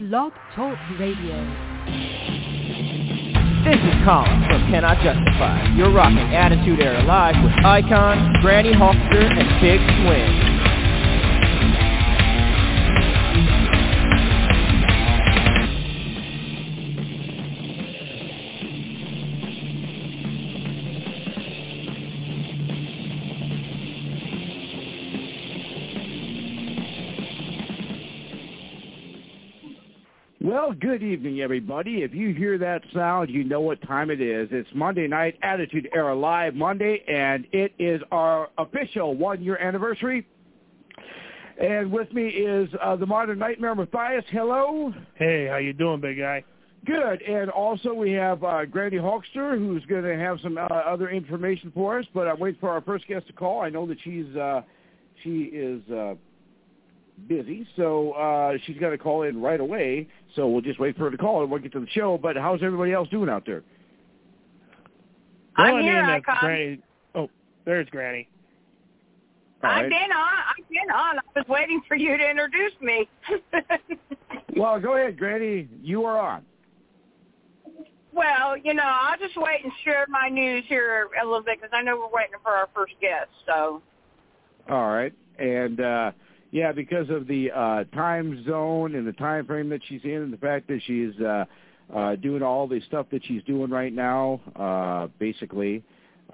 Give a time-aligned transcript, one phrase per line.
[0.00, 1.36] Blog Talk Radio.
[3.68, 5.76] This is Colin from Cannot Justify.
[5.76, 10.49] You're rocking Attitude Era Live with Icon, Granny Hawkster, and Big Swing.
[30.80, 32.02] Good evening, everybody.
[32.02, 34.48] If you hear that sound, you know what time it is.
[34.50, 40.26] It's Monday night, Attitude Era Live Monday, and it is our official one-year anniversary.
[41.60, 44.24] And with me is uh, the Modern Nightmare, Matthias.
[44.30, 44.94] Hello.
[45.16, 46.42] Hey, how you doing, big guy?
[46.86, 47.20] Good.
[47.22, 51.70] And also we have uh, Granny Hawkster, who's going to have some uh, other information
[51.74, 52.06] for us.
[52.14, 53.60] But I'm waiting for our first guest to call.
[53.60, 54.62] I know that she's uh,
[55.22, 56.14] she is uh,
[57.28, 60.06] busy, so uh, she's got to call in right away.
[60.36, 62.18] So we'll just wait for her to call and we'll get to the show.
[62.18, 63.62] But how's everybody else doing out there?
[65.56, 66.78] I'm Well, I here, mean, uh, Granny.
[67.14, 67.28] Oh,
[67.64, 68.28] there's Granny.
[69.62, 69.90] All I've right.
[69.90, 70.32] been on.
[70.58, 71.18] I've been on.
[71.18, 73.08] I was waiting for you to introduce me.
[74.56, 75.68] Well, go ahead, Granny.
[75.80, 76.44] You are on.
[78.12, 81.70] well, you know, I'll just wait and share my news here a little bit because
[81.72, 83.30] I know we're waiting for our first guest.
[83.46, 83.80] So,
[84.68, 85.12] All right.
[85.38, 86.10] And uh
[86.52, 90.32] yeah, because of the uh time zone and the time frame that she's in and
[90.32, 91.44] the fact that she's uh
[91.94, 95.82] uh doing all the stuff that she's doing right now, uh basically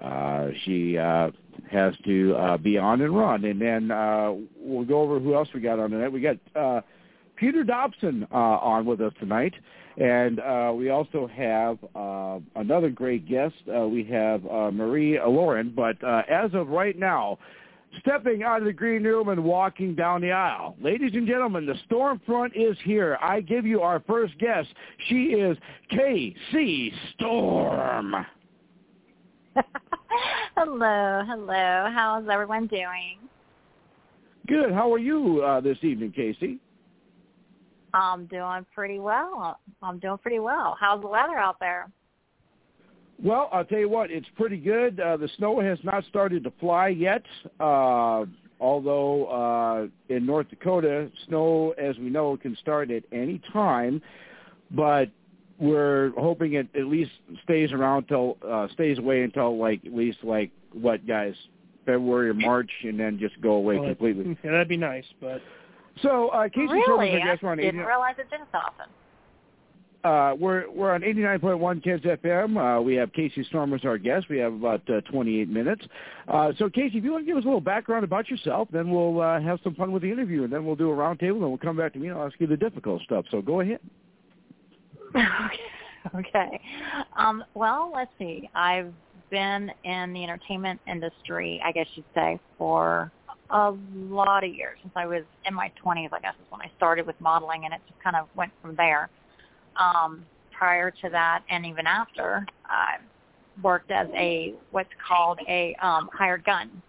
[0.01, 1.29] uh she uh
[1.71, 3.45] has to uh be on and run.
[3.45, 6.09] And then uh we'll go over who else we got on tonight.
[6.09, 6.81] We got uh
[7.35, 9.53] Peter Dobson uh on with us tonight.
[9.97, 13.55] And uh we also have uh another great guest.
[13.71, 17.37] Uh we have uh Marie Lauren, but uh as of right now,
[17.99, 20.75] stepping out of the green room and walking down the aisle.
[20.81, 23.17] Ladies and gentlemen, the storm front is here.
[23.21, 24.69] I give you our first guest.
[25.07, 25.57] She is
[25.91, 28.15] KC Storm.
[30.55, 31.89] hello, hello.
[31.93, 33.17] How's everyone doing?
[34.47, 34.71] Good.
[34.71, 36.59] How are you uh, this evening, Casey?
[37.93, 39.59] I'm doing pretty well.
[39.81, 40.77] I'm doing pretty well.
[40.79, 41.89] How's the weather out there?
[43.23, 44.99] Well, I'll tell you what, it's pretty good.
[44.99, 47.23] Uh, the snow has not started to fly yet,
[47.59, 48.25] uh,
[48.59, 54.01] although uh, in North Dakota, snow, as we know, can start at any time.
[54.69, 55.09] But
[55.59, 57.11] we're hoping it at least
[57.43, 61.33] stays around till uh, stays away until like at least like what guys
[61.85, 64.37] February or March, and then just go away Well, completely.
[64.43, 65.41] Yeah, that'd be nice, but
[66.03, 66.83] So, uh, Casey really?
[66.83, 68.87] Storm, I I guess we're didn't realize it did so often.
[70.03, 72.79] Uh, we're we're on 89.1 Ken's FM.
[72.79, 74.27] Uh, we have Casey Storm as our guest.
[74.29, 75.85] We have about uh, 28 minutes.
[76.27, 78.91] Uh, so, Casey, if you want to give us a little background about yourself, then
[78.91, 81.49] we'll uh, have some fun with the interview, and then we'll do a roundtable, and
[81.49, 83.25] we'll come back to me and I'll ask you the difficult stuff.
[83.31, 83.79] So, go ahead.
[85.15, 85.25] okay.
[86.15, 86.61] Okay.
[87.17, 88.49] Um, well, let's see.
[88.55, 88.93] I've
[89.29, 93.11] been in the entertainment industry, I guess you'd say, for
[93.49, 94.77] a lot of years.
[94.81, 97.73] Since I was in my 20s, I guess is when I started with modeling, and
[97.73, 99.09] it just kind of went from there.
[99.79, 102.95] Um, prior to that, and even after, I
[103.61, 106.81] worked as a what's called a um, hired gun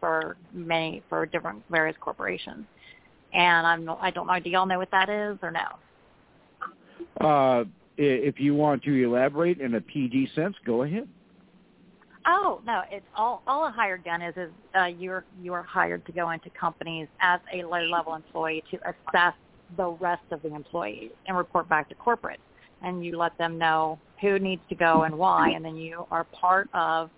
[0.00, 2.66] for many for different various corporations.
[3.32, 4.38] And I'm I don't know.
[4.38, 7.26] Do y'all know what that is or no?
[7.26, 7.64] Uh,
[7.96, 11.08] if you want to elaborate in a PG sense, go ahead.
[12.26, 16.12] Oh no, it's all all a hired gun is is uh, you're you're hired to
[16.12, 19.34] go into companies as a low level employee to assess
[19.76, 22.40] the rest of the employees and report back to corporate,
[22.82, 26.24] and you let them know who needs to go and why, and then you are
[26.24, 27.10] part of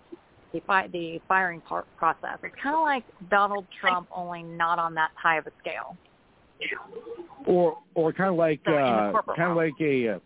[0.53, 2.37] the fi- the firing part process.
[2.43, 5.95] It's kind of like Donald Trump, only not on that high of a scale.
[7.45, 10.19] Or or kind of like So uh, kind of like a uh,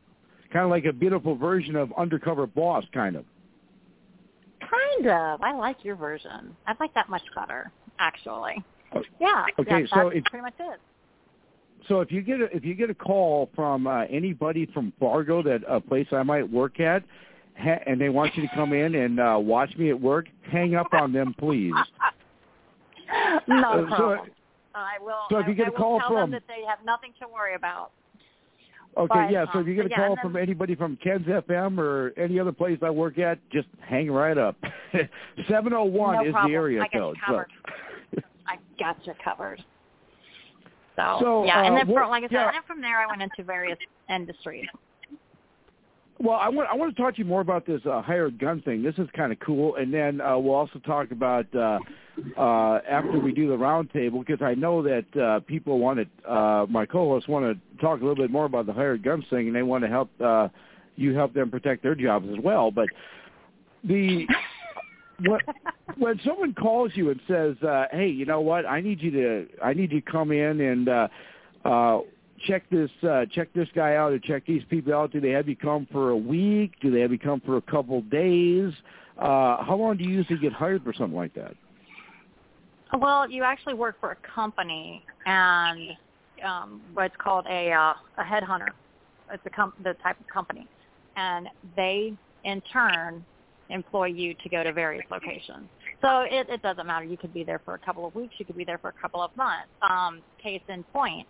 [0.53, 3.25] kind of like a beautiful version of Undercover Boss, kind of.
[4.61, 5.41] Kind of.
[5.41, 6.55] I like your version.
[6.67, 8.63] I like that much better, actually.
[8.93, 9.45] Oh, Yeah.
[9.59, 10.79] okay, that, so that's if- pretty much it.
[11.87, 15.41] So if you get a, if you get a call from uh, anybody from Fargo,
[15.43, 17.03] that a place I might work at,
[17.57, 20.75] ha- and they want you to come in and uh, watch me at work, hang
[20.75, 21.73] up on them, please.
[23.47, 24.29] no Uh, so- problem.
[24.73, 25.15] I will.
[25.29, 27.55] so if you get I a call from- them that they have nothing to worry
[27.55, 27.91] about.
[28.97, 29.45] Okay, But, yeah.
[29.51, 32.13] So um, if you get a yeah, call then- from anybody from Ken's FM or
[32.17, 34.55] any other place I work at, just hang right up.
[35.49, 36.51] Seven oh one is problem.
[36.51, 37.17] the area I code.
[37.25, 37.47] covered.
[38.47, 39.63] I got you covered.
[41.19, 42.47] So, So, yeah, and uh, then from, like I said, yeah.
[42.47, 43.77] and then from there I went into various
[44.09, 44.67] industries.
[46.19, 48.61] Well, I want I want to talk to you more about this uh, hired gun
[48.61, 48.83] thing.
[48.83, 51.79] This is kind of cool, and then uh, we'll also talk about uh,
[52.37, 56.31] uh, after we do the roundtable because I know that uh, people want to.
[56.31, 59.47] Uh, my co-hosts want to talk a little bit more about the hired guns thing,
[59.47, 60.49] and they want to help uh,
[60.95, 62.69] you help them protect their jobs as well.
[62.69, 62.89] But
[63.83, 64.27] the
[65.25, 65.39] when,
[65.97, 68.65] when someone calls you and says, uh, "Hey, you know what?
[68.65, 71.07] I need you to I need you to come in and." Uh,
[71.63, 71.99] uh,
[72.47, 75.11] check this uh, check this guy out or check these people out?
[75.11, 76.73] Do they have you come for a week?
[76.81, 78.73] Do they have you come for a couple days?
[79.17, 81.53] Uh, how long do you usually get hired for something like that?
[82.97, 85.91] Well, you actually work for a company, and
[86.43, 88.69] um, what's called a uh, a headhunter.
[89.31, 90.67] It's a com- the type of company,
[91.15, 92.13] and they
[92.43, 93.23] in turn
[93.71, 95.67] employ you to go to various locations.
[96.01, 97.05] So it, it doesn't matter.
[97.05, 98.35] You could be there for a couple of weeks.
[98.37, 99.69] You could be there for a couple of months.
[99.81, 101.27] Um, case in point,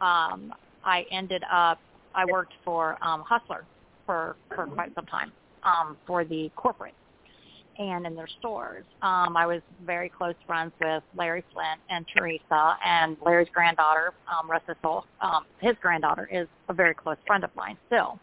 [0.00, 0.54] um,
[0.84, 1.78] I ended up
[2.14, 3.64] I worked for um, Hustler
[4.06, 6.94] for for quite some time um, for the corporate
[7.78, 8.84] and in their stores.
[9.00, 14.50] Um, I was very close friends with Larry Flynt and Teresa, and Larry's granddaughter, um,
[14.50, 14.64] rest
[15.20, 18.18] um, his granddaughter is a very close friend of mine still.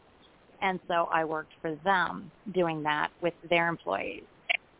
[0.61, 4.23] And so I worked for them doing that with their employees.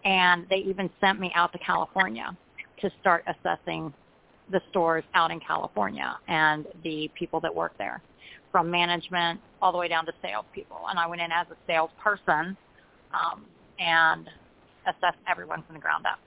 [0.06, 2.36] And they even sent me out to California
[2.82, 3.94] to start assessing
[4.52, 8.02] the stores out in California and the people that work there,
[8.52, 10.80] from management all the way down to salespeople.
[10.90, 12.58] And I went in as a salesperson
[13.14, 13.46] um,
[13.80, 14.28] and
[14.88, 16.20] assessed everyone from the ground up.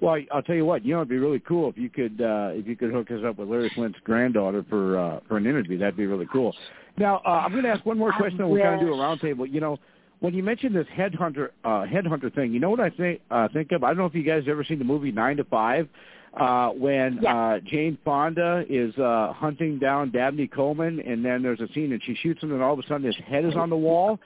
[0.00, 0.84] Well, I'll tell you what.
[0.84, 3.20] You know, it'd be really cool if you could uh, if you could hook us
[3.26, 5.76] up with Larry Flynt's granddaughter for uh, for an interview.
[5.76, 6.54] That'd be really cool.
[6.98, 8.96] Now, uh, I'm going to ask one more question, and we'll kind of do a
[8.96, 9.50] roundtable.
[9.50, 9.78] You know,
[10.20, 13.72] when you mentioned this headhunter uh, headhunter thing, you know what I think uh, think
[13.72, 13.84] of?
[13.84, 15.88] I don't know if you guys have ever seen the movie Nine to Five
[16.34, 21.68] uh, when uh, Jane Fonda is uh, hunting down Dabney Coleman, and then there's a
[21.72, 23.76] scene and she shoots him, and all of a sudden his head is on the
[23.76, 24.18] wall.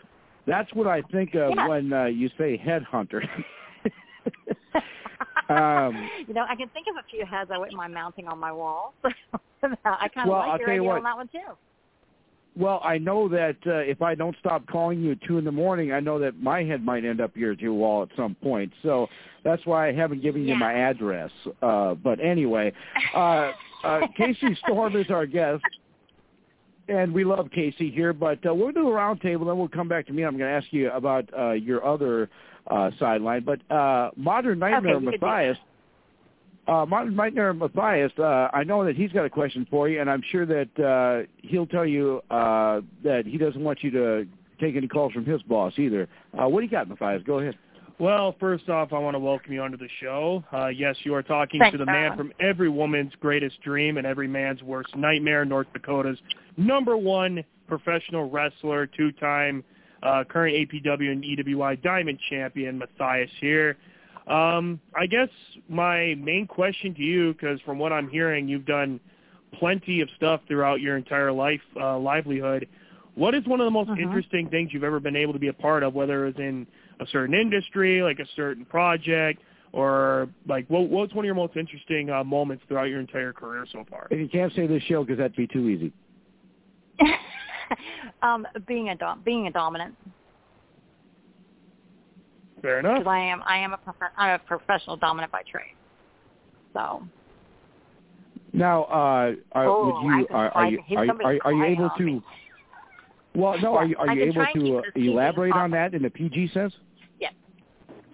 [0.46, 3.22] That's what I think of when uh, you say headhunter.
[5.48, 8.38] um, you know, I can think of a few heads I wouldn't mind mounting on
[8.38, 8.94] my wall.
[9.04, 9.10] I
[9.62, 9.74] kind
[10.16, 10.96] of Well, like I'll your idea what.
[10.98, 11.38] on that one too.
[12.54, 15.52] Well, I know that uh, if I don't stop calling you at two in the
[15.52, 18.34] morning, I know that my head might end up here at your wall at some
[18.36, 18.72] point.
[18.82, 19.08] So
[19.42, 21.30] that's why I haven't given you my address.
[21.62, 22.72] Uh, but anyway,
[23.14, 23.52] uh,
[23.84, 25.62] uh, Casey Storm is our guest.
[26.88, 30.04] And we love Casey here, but uh, we'll do a roundtable, then we'll come back
[30.08, 30.24] to me.
[30.24, 32.28] I'm going to ask you about uh, your other
[32.66, 33.44] uh, sideline.
[33.44, 35.56] But uh, Modern Nightmare Okay, Matthias,
[36.66, 40.08] uh, Modern Nightmare Matthias, uh, I know that he's got a question for you, and
[40.08, 44.26] I'm sure that uh, he'll tell you uh, that he doesn't want you to
[44.60, 46.08] take any calls from his boss either.
[46.38, 47.22] Uh, what do you got, Matthias?
[47.26, 47.56] Go ahead.
[47.98, 50.42] Well, first off, I want to welcome you onto the show.
[50.52, 52.18] Uh, yes, you are talking Thanks, to the man Alan.
[52.18, 56.18] from every woman's greatest dream and every man's worst nightmare, North Dakota's
[56.56, 59.62] number one professional wrestler, two-time
[60.02, 63.76] uh, current APW and EWI Diamond Champion, Matthias here.
[64.26, 65.28] Um, I guess
[65.68, 69.00] my main question to you, because from what I'm hearing, you've done
[69.58, 72.68] plenty of stuff throughout your entire life, uh, livelihood.
[73.14, 73.98] What is one of the most Mhm.
[73.98, 76.66] interesting things you've ever been able to be a part of, whether it's in
[77.00, 79.42] a certain industry, like a certain project,
[79.72, 83.66] or like what, what's one of your most interesting uh, moments throughout your entire career
[83.70, 84.06] so far?
[84.10, 85.92] And you can't say this show because that'd be too easy.
[88.22, 89.94] um, being a dom- being a dominant
[92.62, 92.98] Fair enough.
[92.98, 95.74] because I am I am a prof- I'm a professional dominant by trade.
[96.72, 97.02] So
[98.52, 102.02] Now, uh, are, Oh, would you are, are you are, are, are you able to?
[102.02, 102.22] me.
[103.34, 103.74] Well, no.
[103.76, 106.10] Are you are you able try and keep to uh, elaborate on that in the
[106.10, 106.72] PG sense?
[107.18, 107.30] Yeah.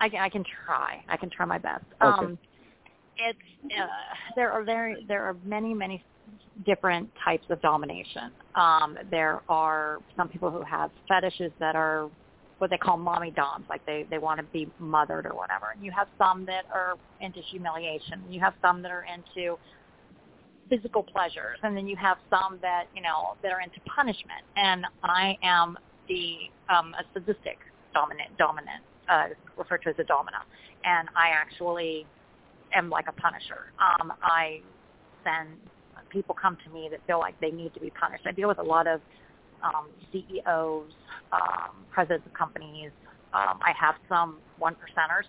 [0.01, 1.85] I can I can try I can try my best.
[2.03, 2.27] Okay.
[2.27, 2.39] Um,
[3.19, 3.39] it's
[3.77, 3.87] uh,
[4.37, 6.03] there are very there are many many
[6.65, 8.33] different types of domination.
[8.55, 12.09] Um, there are some people who have fetishes that are
[12.59, 15.71] what they call mommy doms, like they they want to be mothered or whatever.
[15.75, 18.23] And you have some that are into humiliation.
[18.29, 19.57] You have some that are into
[20.69, 24.43] physical pleasures, and then you have some that you know that are into punishment.
[24.57, 27.59] And I am the um, a sadistic
[27.95, 30.43] dominant dominant, uh, referred to as a domina,
[30.85, 32.07] and I actually
[32.75, 33.73] am like a punisher.
[33.79, 34.61] Um, I
[35.25, 35.57] send
[36.11, 38.25] people come to me that feel like they need to be punished.
[38.27, 39.01] I deal with a lot of
[39.63, 40.91] um, CEOs,
[41.33, 42.91] um, presidents of companies.
[43.33, 45.27] Um, I have some one percenters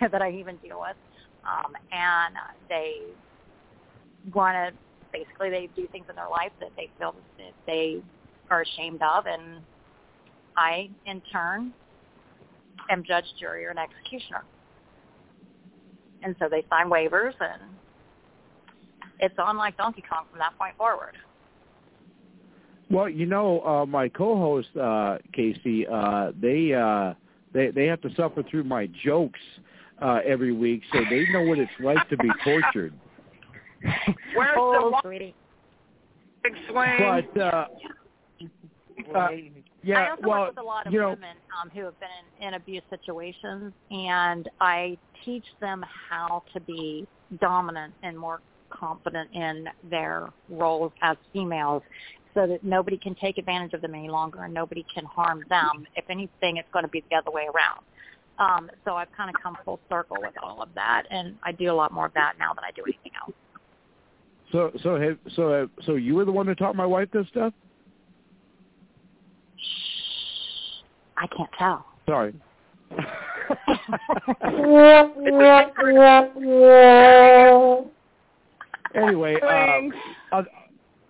[0.10, 0.96] that I even deal with,
[1.44, 2.34] um, and
[2.68, 2.96] they
[4.34, 4.78] want to
[5.12, 8.02] basically they do things in their life that they feel that they
[8.50, 9.62] are ashamed of, and
[10.56, 11.72] I in turn
[12.90, 14.44] am judge, jury, or an executioner.
[16.22, 17.62] And so they sign waivers, and
[19.20, 21.16] it's on like Donkey Kong from that point forward.
[22.90, 27.14] Well, you know, uh, my co-host uh, Casey, uh, they uh,
[27.52, 29.40] they they have to suffer through my jokes
[30.00, 32.94] uh, every week, so they know what it's like to be tortured.
[34.34, 35.34] Where's oh, the sweetie.
[36.42, 36.96] big swing?
[36.98, 37.66] But uh,
[39.14, 39.28] uh,
[39.82, 41.98] yeah, I also well, work with a lot of you know, women um, who have
[42.00, 42.08] been
[42.40, 47.06] in, in abuse situations, and I teach them how to be
[47.40, 48.40] dominant and more
[48.70, 51.82] confident in their roles as females
[52.38, 55.84] so that nobody can take advantage of them any longer and nobody can harm them.
[55.96, 57.80] If anything, it's going to be the other way around.
[58.38, 61.72] Um, so I've kind of come full circle with all of that, and I do
[61.72, 63.32] a lot more of that now than I do anything else.
[64.52, 67.26] so so have, so uh, so you were the one that taught my wife this
[67.26, 67.52] stuff.
[71.16, 71.84] I can't tell.
[72.06, 72.32] Sorry.
[78.94, 79.36] anyway,
[80.32, 80.42] uh,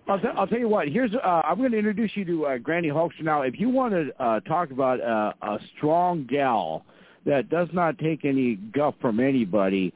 [0.09, 0.87] I'll, I'll, t- I'll tell you what.
[0.87, 3.43] Here's uh, I'm going to introduce you to uh, Granny Hulkster now.
[3.43, 6.83] If you want to uh, talk about uh, a strong gal
[7.25, 9.93] that does not take any guff from anybody,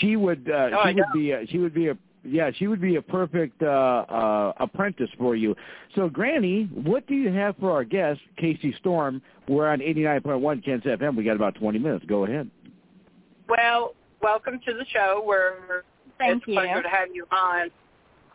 [0.00, 2.80] she would uh, Oh, she would be a, she would be a yeah she would
[2.80, 5.54] be a perfect uh, uh, apprentice for you.
[5.94, 9.22] So Granny, what do you have for our guest Casey Storm?
[9.48, 11.16] We're on 89.1 Ken's FM.
[11.16, 12.04] We got about 20 minutes.
[12.06, 12.50] Go ahead.
[13.48, 15.22] Well, welcome to the show.
[15.26, 15.82] We're
[16.18, 16.54] Thank it's you.
[16.54, 17.70] a pleasure to have you on.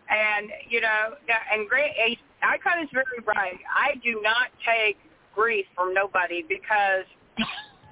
[0.10, 1.16] And you know,
[1.52, 1.92] and great.
[2.44, 3.58] Icon is very right.
[3.74, 4.98] I do not take
[5.34, 7.06] grief from nobody because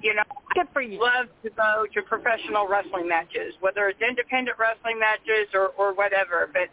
[0.02, 0.22] you know
[0.54, 1.00] Good for you.
[1.00, 6.48] love to go to professional wrestling matches, whether it's independent wrestling matches or, or whatever.
[6.52, 6.70] But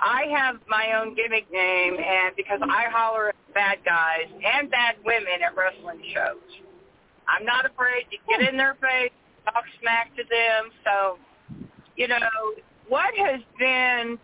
[0.00, 4.96] I have my own gimmick name, and because I holler at bad guys and bad
[5.04, 6.42] women at wrestling shows,
[7.28, 9.12] I'm not afraid to get in their face,
[9.44, 10.70] talk smack to them.
[10.82, 11.18] So,
[11.96, 12.18] you know,
[12.88, 14.18] what has been?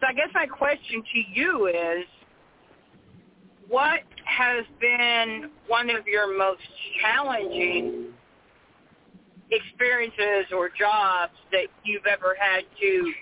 [0.00, 2.04] So I guess my question to you is,
[3.68, 6.60] what has been one of your most
[7.00, 8.06] challenging
[9.50, 13.12] experiences or jobs that you've ever had to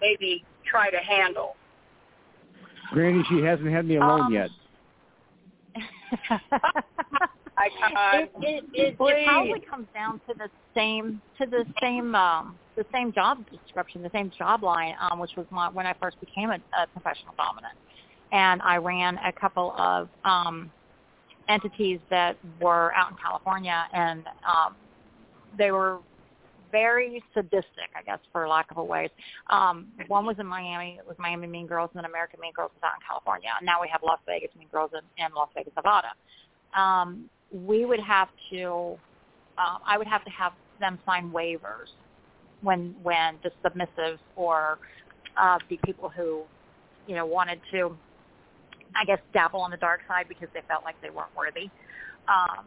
[0.00, 1.56] maybe try to handle?
[2.92, 4.50] Granny, she hasn't had me alone Um, yet.
[7.58, 12.56] Icon, it, it, it, it probably comes down to the same to the same um
[12.78, 16.18] the same job description, the same job line, um, which was my, when I first
[16.20, 17.74] became a, a professional dominant,
[18.30, 20.70] and I ran a couple of um,
[21.48, 24.76] entities that were out in California, and um,
[25.58, 25.98] they were
[26.70, 29.08] very sadistic, I guess, for lack of a way.
[29.50, 30.98] Um, one was in Miami.
[31.00, 33.48] It was Miami Mean Girls, and then American Mean Girls was out in California.
[33.58, 36.12] And now we have Las Vegas Mean Girls in, in Las Vegas, Nevada.
[36.78, 38.98] Um, we would have to,
[39.56, 41.88] um, I would have to have them sign waivers
[42.62, 44.78] when when the submissives or
[45.36, 46.42] uh, the people who,
[47.06, 47.96] you know, wanted to,
[48.96, 51.70] I guess, dabble on the dark side because they felt like they weren't worthy.
[52.28, 52.66] Um,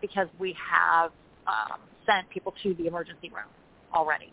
[0.00, 1.10] because we have
[1.46, 3.48] um, sent people to the emergency room
[3.94, 4.32] already.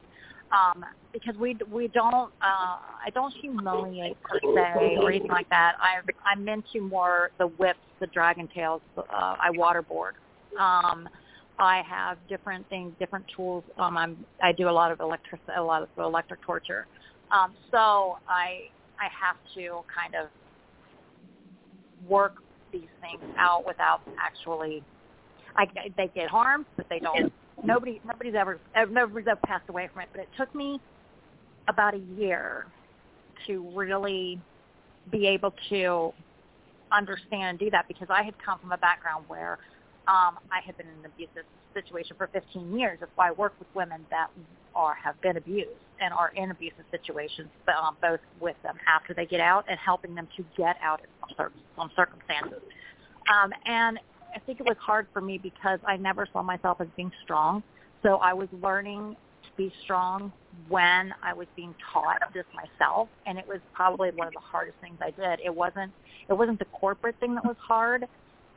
[0.52, 5.74] Um, because we we don't uh, I don't humiliate per se or anything like that.
[5.80, 8.82] I I'm into more the whips, the dragon tails.
[8.98, 10.14] Uh, I waterboard.
[10.60, 11.10] Um,
[11.58, 13.64] I have different things, different tools.
[13.78, 16.86] Um, I'm I do a lot of electric a lot of electric torture.
[17.32, 18.70] Um, so I
[19.00, 20.30] I have to kind of
[22.08, 22.36] work
[22.72, 24.84] these things out without actually
[25.56, 27.32] I, they get harmed, but they don't.
[27.64, 28.60] Nobody, nobody's ever,
[28.92, 30.10] nobody's ever passed away from it.
[30.12, 30.80] But it took me
[31.68, 32.66] about a year
[33.48, 34.40] to really
[35.12, 36.14] be able to
[36.92, 39.58] understand and do that because I had come from a background where
[40.08, 42.98] um, I had been in an abusive situation for 15 years.
[43.00, 44.30] That's why I work with women that
[44.76, 45.70] are have been abused
[46.02, 50.14] and are in abusive situations, um, both with them after they get out and helping
[50.16, 52.62] them to get out in some, cir- some circumstances.
[53.34, 54.00] Um, and
[54.36, 57.64] I think it was hard for me because I never saw myself as being strong.
[58.04, 60.32] So I was learning to be strong
[60.68, 64.78] when I was being taught this myself, and it was probably one of the hardest
[64.82, 65.40] things I did.
[65.44, 65.92] It wasn't
[66.30, 68.06] it wasn't the corporate thing that was hard.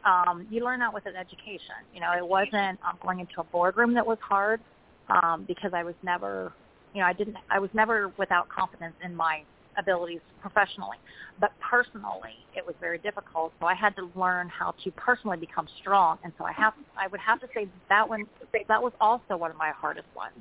[0.04, 1.74] Um, you learn that with an education.
[1.94, 4.60] You know, it wasn't um, going into a boardroom that was hard
[5.08, 6.52] um, because I was never,
[6.94, 9.42] you know, I didn't, I was never without confidence in my
[9.76, 10.96] abilities professionally.
[11.40, 13.52] But personally, it was very difficult.
[13.60, 16.18] So I had to learn how to personally become strong.
[16.24, 18.26] And so I have, I would have to say that one,
[18.68, 20.34] that was also one of my hardest ones.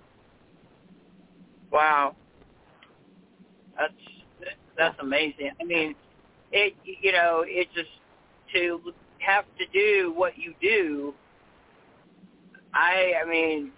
[1.71, 2.15] Wow.
[3.77, 3.93] That's
[4.77, 5.51] that's amazing.
[5.59, 5.95] I mean,
[6.51, 7.89] it you know, it just
[8.53, 11.13] to have to do what you do.
[12.73, 13.71] I I mean,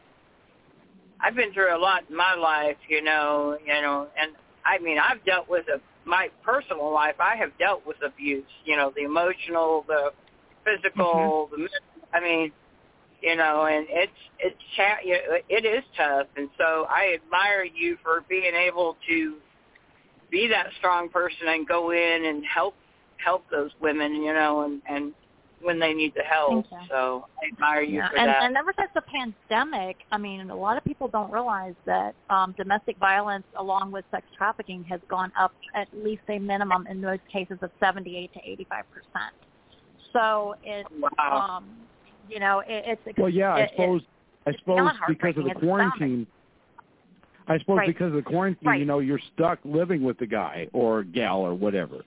[1.21, 4.31] I've been through a lot in my life, you know, you know, and
[4.65, 8.43] I mean, I've dealt with a my personal life, I have dealt with abuse.
[8.65, 10.11] You know, the emotional, the
[10.65, 11.49] physical.
[11.53, 11.63] Mm-hmm.
[11.63, 11.69] The
[12.11, 12.51] I mean,
[13.21, 18.23] you know, and it's it's cha- it is tough, and so I admire you for
[18.27, 19.35] being able to
[20.31, 22.75] be that strong person and go in and help
[23.23, 25.13] help those women, you know, and and
[25.61, 26.65] when they need the help.
[26.89, 28.09] So I admire you yeah.
[28.09, 28.43] for and, that.
[28.43, 32.53] And ever since the pandemic, I mean, a lot of people don't realize that um,
[32.57, 37.21] domestic violence, along with sex trafficking, has gone up at least a minimum in most
[37.31, 39.33] cases of 78 to 85 percent.
[40.13, 41.57] So it's, wow.
[41.57, 41.65] um,
[42.29, 43.53] you know, it, it's well, yeah.
[43.53, 46.25] I it, suppose it, I suppose because of the quarantine.
[47.47, 47.87] I suppose right.
[47.87, 48.79] because of the quarantine, right.
[48.79, 52.03] you know, you're stuck living with the guy or gal or whatever.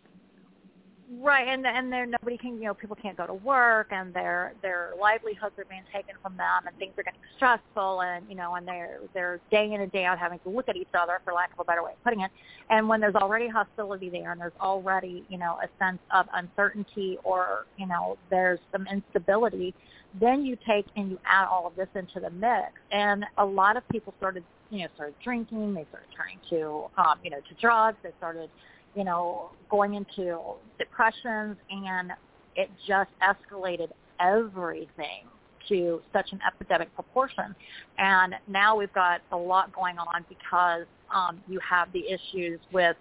[1.21, 4.55] Right, and and there nobody can you know people can't go to work and their
[4.63, 8.55] their livelihoods are being taken from them and things are getting stressful and you know
[8.55, 11.35] and they're they're day in and day out having to look at each other for
[11.35, 12.31] lack of a better way of putting it.
[12.71, 17.19] And when there's already hostility there and there's already you know a sense of uncertainty
[17.25, 19.75] or you know there's some instability
[20.19, 22.73] then you take and you add all of this into the mix.
[22.91, 27.19] And a lot of people started you know started drinking they started turning to um
[27.23, 28.49] you know to drugs they started
[28.95, 30.39] you know, going into
[30.79, 32.13] depressions, and
[32.57, 33.89] it just escalated
[34.21, 35.25] everything
[35.69, 37.55] to such an epidemic proportion.
[37.99, 42.97] And now we've got a lot going on because um, you have the issues with,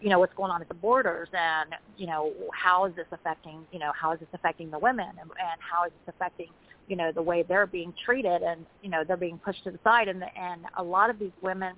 [0.00, 3.60] you know, what's going on at the borders and, you know, how is this affecting,
[3.72, 6.48] you know, how is this affecting the women and, and how is this affecting,
[6.88, 9.78] you know, the way they're being treated and, you know, they're being pushed to the
[9.84, 10.08] side.
[10.08, 11.74] And, and a lot of these women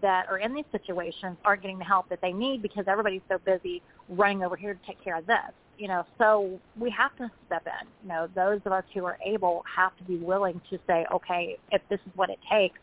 [0.00, 3.38] that are in these situations aren't getting the help that they need because everybody's so
[3.44, 5.36] busy running over here to take care of this.
[5.78, 7.88] You know, so we have to step in.
[8.02, 11.58] You know, those of us who are able have to be willing to say, okay,
[11.70, 12.78] if this is what it takes,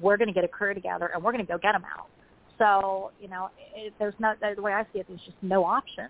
[0.00, 2.08] we're going to get a crew together and we're going to go get them out.
[2.58, 6.08] So, you know, it, there's no the way I see it, there's just no option.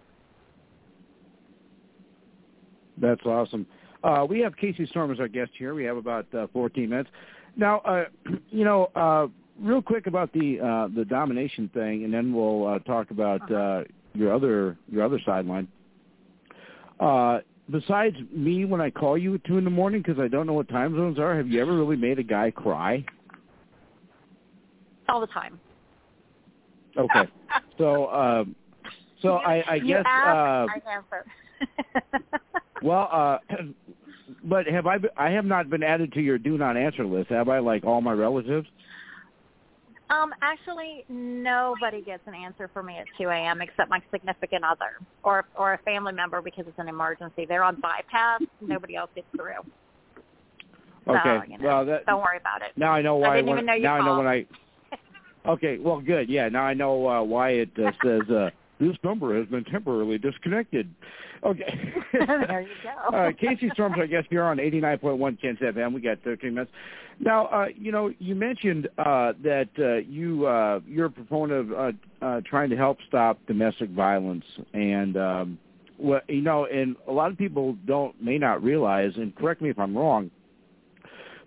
[2.98, 3.66] That's awesome.
[4.02, 5.74] Uh, we have Casey Storm as our guest here.
[5.74, 7.10] We have about uh, 14 minutes.
[7.56, 8.04] Now, uh,
[8.50, 9.26] you know, uh,
[9.60, 13.84] real quick about the uh, the domination thing, and then we'll uh, talk about uh,
[14.14, 15.68] your other your other sideline.
[17.00, 20.46] Uh, besides me, when I call you at two in the morning because I don't
[20.46, 23.04] know what time zones are, have you ever really made a guy cry?
[25.08, 25.60] All the time.
[26.96, 27.30] Okay,
[27.78, 28.56] so um,
[29.22, 31.26] so I, I guess ask, uh, I answer.
[32.82, 33.38] well, uh,
[34.44, 34.98] but have I?
[34.98, 37.58] Been, I have not been added to your do not answer list, have I?
[37.58, 38.66] Like all my relatives.
[40.08, 43.60] Um, actually, nobody gets an answer for me at 2 a.m.
[43.60, 47.44] except my significant other or or a family member because it's an emergency.
[47.44, 48.40] They're on bypass.
[48.60, 49.62] Nobody else gets through.
[51.08, 51.20] Okay.
[51.24, 52.72] So, you know, well, that, don't worry about it.
[52.76, 53.34] Now I know why.
[53.34, 54.02] I didn't when, even know you now called.
[54.02, 54.46] I know when I.
[55.46, 55.78] Okay.
[55.78, 56.28] Well, good.
[56.28, 56.48] Yeah.
[56.48, 60.92] Now I know uh, why it uh, says uh, this number has been temporarily disconnected.
[61.44, 61.92] Okay.
[62.12, 63.16] there you go.
[63.16, 65.94] uh, Casey Storms, I guess you're on 89.1 Ken's FM.
[65.94, 66.72] We got 13 minutes.
[67.18, 71.78] Now, uh, you know, you mentioned uh, that uh, you uh, you're a proponent of
[72.22, 75.58] uh, uh, trying to help stop domestic violence, and um,
[75.98, 79.70] well, you know, and a lot of people don't may not realize, and correct me
[79.70, 80.30] if I'm wrong,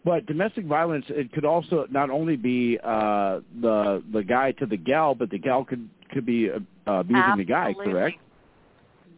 [0.03, 4.77] but domestic violence it could also not only be uh, the the guy to the
[4.77, 7.45] gal, but the gal could could be uh, abusing Absolutely.
[7.45, 8.17] the guy, correct?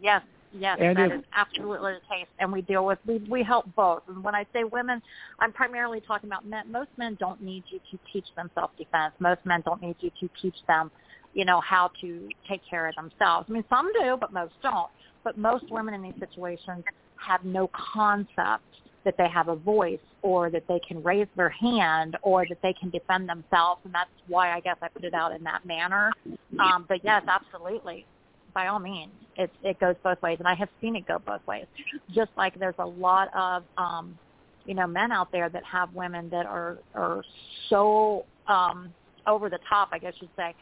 [0.01, 0.21] Yes,
[0.53, 2.27] yes, And that if- is absolutely the case.
[2.39, 4.03] And we deal with we we help both.
[4.07, 5.01] And when I say women,
[5.39, 6.71] I'm primarily talking about men.
[6.71, 9.13] Most men don't need you to teach them self defense.
[9.19, 10.91] Most men don't need you to teach them,
[11.33, 13.47] you know, how to take care of themselves.
[13.49, 14.89] I mean, some do, but most don't.
[15.23, 16.83] But most women in these situations
[17.17, 18.63] have no concept
[19.03, 22.73] that they have a voice or that they can raise their hand or that they
[22.73, 26.11] can defend themselves and that's why I guess I put it out in that manner.
[26.59, 28.05] Um, but yes, absolutely.
[28.53, 29.11] By all means.
[29.37, 31.65] It it goes both ways and I have seen it go both ways.
[32.13, 34.17] Just like there's a lot of um
[34.65, 37.23] you know, men out there that have women that are are
[37.69, 38.93] so um
[39.27, 40.55] over the top, I guess you'd say,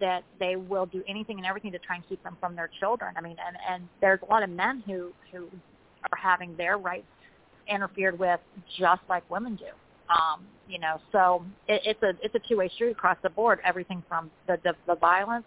[0.00, 3.14] that they will do anything and everything to try and keep them from their children.
[3.16, 5.48] I mean, and and there's a lot of men who who
[6.10, 7.06] are having their rights
[7.68, 8.40] interfered with
[8.78, 9.66] just like women do.
[10.08, 13.60] Um, you know, so it, it's a it's a two way street across the board.
[13.64, 15.46] Everything from the, the the violence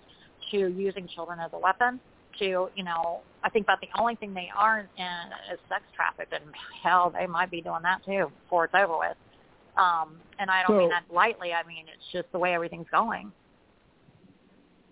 [0.52, 2.00] to using children as a weapon
[2.40, 6.34] to you know I think about the only thing they aren't in is sex trafficked
[6.34, 6.44] and
[6.84, 9.18] hell they might be doing that too before it's over with.
[9.78, 11.54] Um, and I don't mean that lightly.
[11.54, 13.32] I mean it's just the way everything's going.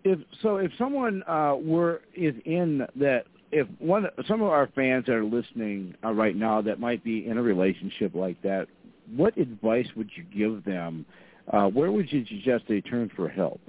[0.03, 5.05] if so if someone uh were is in that if one some of our fans
[5.05, 8.67] that are listening uh, right now that might be in a relationship like that
[9.15, 11.05] what advice would you give them
[11.53, 13.59] uh where would you suggest they turn for help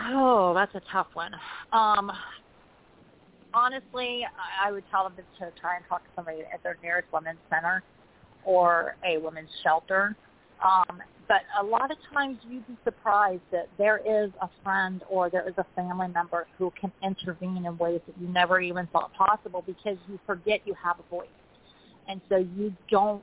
[0.00, 1.32] Oh, that's a tough one.
[1.72, 2.12] Um,
[3.54, 4.22] honestly,
[4.62, 7.82] I would tell them to try and talk to somebody at their nearest women's center
[8.44, 10.14] or a women's shelter.
[10.64, 15.28] Um, but a lot of times you'd be surprised that there is a friend or
[15.28, 19.12] there is a family member who can intervene in ways that you never even thought
[19.14, 21.28] possible because you forget you have a voice.
[22.08, 23.22] And so you don't,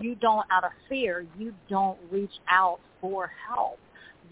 [0.00, 3.78] you don't out of fear, you don't reach out for help.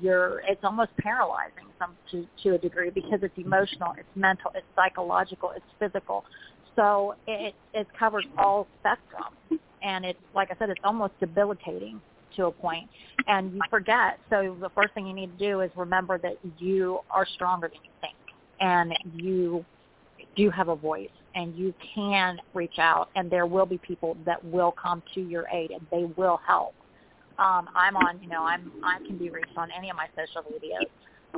[0.01, 4.67] You're, it's almost paralyzing some to, to a degree because it's emotional, it's mental, it's
[4.75, 6.25] psychological, it's physical.
[6.77, 9.61] So it, it covers all spectrum.
[9.83, 12.01] And it's, like I said, it's almost debilitating
[12.37, 12.89] to a point
[13.27, 14.19] and you forget.
[14.31, 17.79] So the first thing you need to do is remember that you are stronger than
[17.83, 18.15] you think
[18.61, 19.65] and you
[20.37, 24.43] do have a voice and you can reach out and there will be people that
[24.45, 26.75] will come to your aid and they will help.
[27.39, 30.49] Um, I'm on, you know, I'm I can be reached on any of my social
[30.51, 30.91] medias.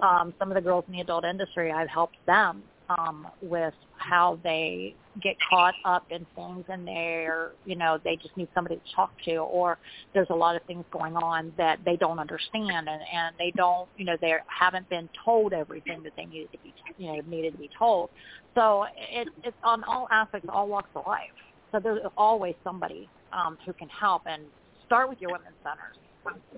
[0.02, 4.38] Um, some of the girls in the adult industry, I've helped them um, with how
[4.42, 8.94] they get caught up in things and they're, you know, they just need somebody to
[8.94, 9.78] talk to or
[10.12, 13.88] there's a lot of things going on that they don't understand and, and they don't,
[13.96, 17.52] you know, they haven't been told everything that they needed to be, you know, needed
[17.52, 18.10] to be told.
[18.54, 21.30] So it, it's on all aspects, all walks of life.
[21.72, 24.42] So there's always somebody um, who can help and
[24.86, 25.96] start with your women's centers.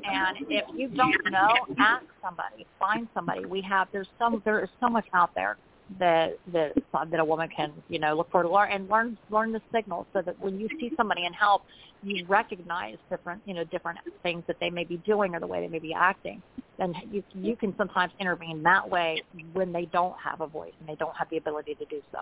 [0.05, 3.45] And if you don't know, ask somebody, find somebody.
[3.45, 5.57] We have there's some there is so much out there
[5.99, 6.73] that that
[7.11, 10.07] that a woman can you know look for to learn and learn learn the signals
[10.13, 11.63] so that when you see somebody in help
[12.03, 15.61] you recognize different you know different things that they may be doing or the way
[15.61, 16.43] they may be acting
[16.81, 20.89] and you you can sometimes intervene that way when they don't have a voice and
[20.89, 22.19] they don't have the ability to do so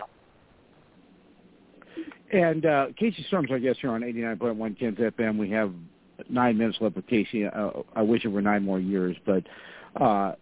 [2.37, 5.73] and uh casey storms i guess you're on 89.1 Ken's fm we have
[6.29, 7.45] nine minutes left with casey.
[7.45, 9.43] Uh, i wish it were nine more years but
[10.01, 10.33] uh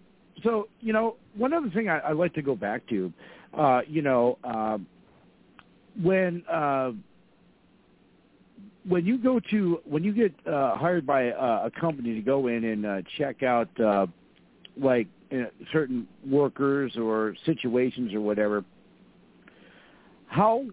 [0.43, 3.11] so you know one other thing I, I like to go back to,
[3.57, 4.77] uh, you know, uh,
[6.01, 6.91] when uh,
[8.87, 12.47] when you go to when you get uh, hired by a, a company to go
[12.47, 14.07] in and uh, check out uh,
[14.77, 18.63] like uh, certain workers or situations or whatever,
[20.27, 20.65] how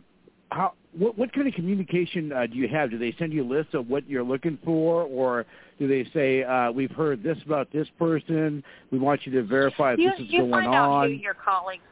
[0.51, 2.91] how what what kind of communication uh, do you have?
[2.91, 5.47] Do they send you a list of what you're looking for, or
[5.79, 8.63] do they say uh, we've heard this about this person?
[8.91, 11.05] We want you to verify if you, this is you going find on.
[11.05, 11.83] Out who your colleagues,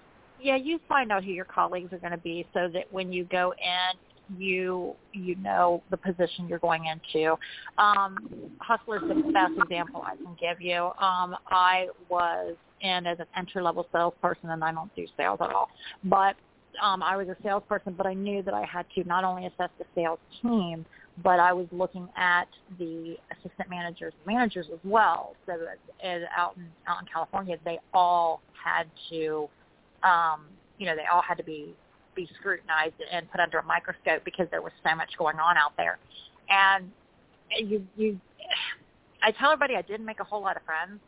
[0.40, 3.24] yeah, you find out who your colleagues are going to be, so that when you
[3.24, 7.37] go in, you you know the position you're going into.
[7.78, 8.16] Um,
[8.58, 10.90] Hustler's the best example I can give you.
[10.98, 15.50] Um, I was in as an entry level salesperson, and I don't do sales at
[15.52, 15.68] all,
[16.04, 16.34] but
[16.83, 19.71] um, I was a salesperson, but I knew that I had to not only assess
[19.79, 20.85] the sales team,
[21.23, 25.35] but I was looking at the assistant managers and managers as well.
[25.47, 25.55] So
[26.03, 29.49] as out in out in California, they all had to,
[30.03, 30.47] um,
[30.79, 31.75] you know, they all had to be
[32.14, 35.73] be scrutinized and put under a microscope because there was so much going on out
[35.77, 35.99] there.
[36.49, 36.91] And
[37.51, 38.21] you you,
[39.23, 41.01] I tell everybody I didn't make a whole lot of friends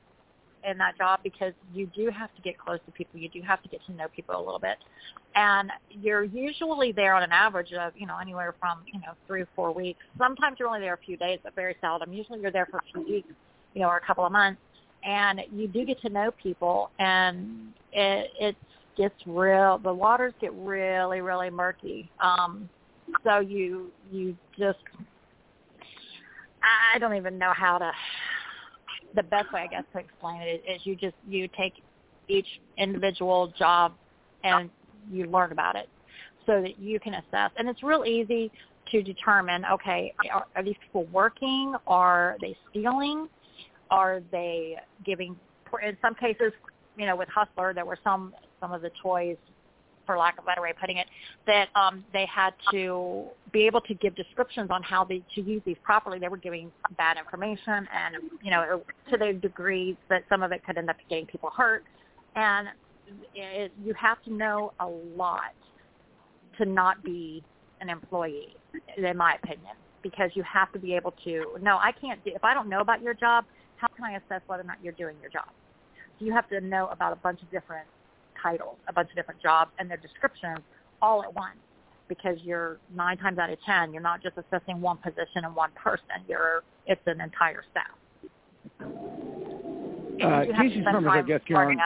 [0.69, 3.21] in that job because you do have to get close to people.
[3.21, 4.79] You do have to get to know people a little bit.
[5.35, 9.43] And you're usually there on an average of, you know, anywhere from, you know, three
[9.43, 10.01] or four weeks.
[10.19, 12.13] Sometimes you're only there a few days, but very seldom.
[12.13, 13.29] Usually you're there for a few weeks,
[13.75, 14.61] you know, or a couple of months.
[15.05, 18.57] And you do get to know people and it, it
[18.97, 22.11] gets real, the waters get really, really murky.
[22.21, 22.69] Um,
[23.25, 24.79] so you, you just,
[26.95, 27.91] I don't even know how to
[29.15, 31.75] the best way I guess to explain it is, you just you take
[32.29, 32.47] each
[32.79, 33.93] individual job
[34.45, 34.71] and
[35.11, 35.89] you learn about it
[36.47, 37.51] so that you can assess.
[37.57, 38.51] And it's real easy
[38.91, 41.75] to determine, okay, are, are these people working?
[41.87, 43.29] Are they stealing?
[43.91, 45.37] Are they giving,
[45.83, 46.53] in some cases,
[46.97, 49.37] you know, with Hustler, there were some, some of the toys
[50.11, 51.07] for lack of a better way of putting it,
[51.47, 55.63] that um, they had to be able to give descriptions on how they, to use
[55.65, 56.19] these properly.
[56.19, 60.67] They were giving bad information, and you know, to the degree that some of it
[60.67, 61.85] could end up getting people hurt.
[62.35, 62.69] And
[63.37, 65.55] it, you have to know a lot
[66.59, 67.45] to not be
[67.81, 68.57] an employee,
[68.97, 71.57] in my opinion, because you have to be able to.
[71.63, 72.33] No, I can't do.
[72.35, 73.45] If I don't know about your job,
[73.77, 75.51] how can I assess whether or not you're doing your job?
[76.19, 77.87] You have to know about a bunch of different
[78.43, 80.59] titles, a bunch of different jobs and their descriptions
[81.03, 81.57] all at once
[82.09, 85.71] because you're nine times out of ten, you're not just assessing one position and one
[85.75, 86.25] person.
[86.29, 87.87] You're it's an entire staff.
[90.23, 91.79] Uh, Casey Summers, I guess you're on.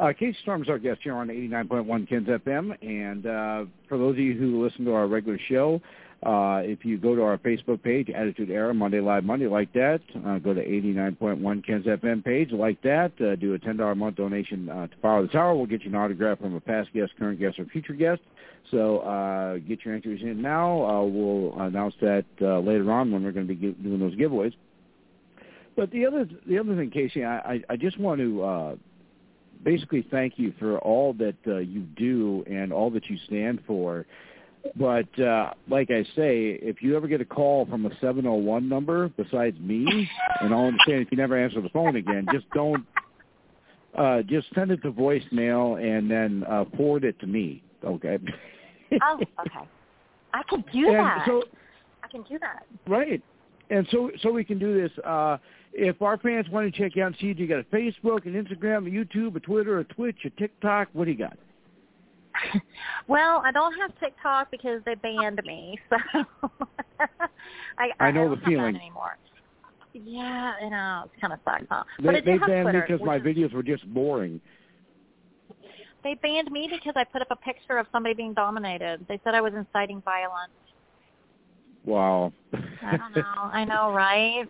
[0.00, 4.18] Uh, Casey Storm's our guest here on 89.1 Ken's FM, and uh, for those of
[4.18, 5.80] you who listen to our regular show,
[6.24, 10.00] uh, if you go to our Facebook page, Attitude Era, Monday Live Monday, like that,
[10.24, 14.16] uh, go to 89.1 Ken's FM page, like that, uh, do a $10 a month
[14.16, 15.54] donation uh, to Power the Tower.
[15.54, 18.22] We'll get you an autograph from a past guest, current guest, or future guest.
[18.70, 20.84] So uh, get your entries in now.
[20.86, 24.54] Uh, we'll announce that later on when we're going to be doing those giveaways.
[25.76, 28.76] But the other the other thing, Casey, I, I, just want to uh,
[29.64, 34.06] basically thank you for all that you do and all that you stand for.
[34.76, 39.08] But uh, like I say, if you ever get a call from a 701 number
[39.10, 40.08] besides me,
[40.40, 42.84] and I'll understand if you never answer the phone again, just don't.
[43.96, 47.62] Uh, just send it to voicemail and then uh, forward it to me.
[47.84, 48.18] Okay.
[49.02, 49.68] oh, okay.
[50.32, 51.24] I can do and that.
[51.26, 51.44] So,
[52.02, 52.66] I can do that.
[52.88, 53.22] Right.
[53.70, 54.90] And so so we can do this.
[55.04, 55.38] Uh,
[55.72, 58.26] if our fans want to check you out and see you, you got a Facebook,
[58.26, 60.88] an Instagram, a YouTube, a Twitter, a Twitch, a TikTok.
[60.92, 61.38] What do you got?
[63.08, 65.78] well, I don't have TikTok because they banned me.
[65.90, 65.96] So
[67.78, 69.18] I, I know the don't feeling anymore.
[69.92, 71.84] Yeah, you know, it's kind of sucks, huh?
[71.98, 74.40] They, but I they banned me because my videos were just boring.
[76.02, 79.04] They banned me because I put up a picture of somebody being dominated.
[79.08, 80.52] They said I was inciting violence.
[81.84, 82.32] Wow.
[82.82, 83.22] I don't know.
[83.22, 84.48] I know, right?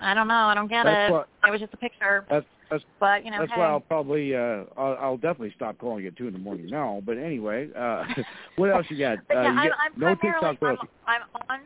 [0.00, 0.34] I don't know.
[0.34, 1.12] I don't get That's it.
[1.12, 2.24] what- it was just a picture.
[2.28, 5.78] That's that's But you know, that's hey, why I'll probably uh I'll, I'll definitely stop
[5.78, 7.02] calling at two in the morning now.
[7.04, 8.04] But anyway, uh
[8.56, 9.18] what else you got?
[9.28, 10.56] But uh, yeah, you I'm, got I'm no TikTok.
[10.62, 10.78] I'm.
[11.06, 11.60] I'm on.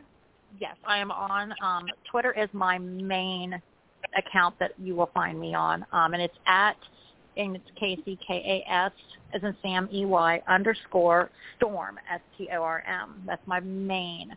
[0.59, 1.53] Yes, I am on.
[1.63, 3.59] Um, Twitter is my main
[4.17, 6.77] account that you will find me on, um, and it's at
[7.37, 8.91] and it's Casey K A S
[9.33, 13.23] as in Sam E Y underscore Storm S T O R M.
[13.25, 14.35] That's my main,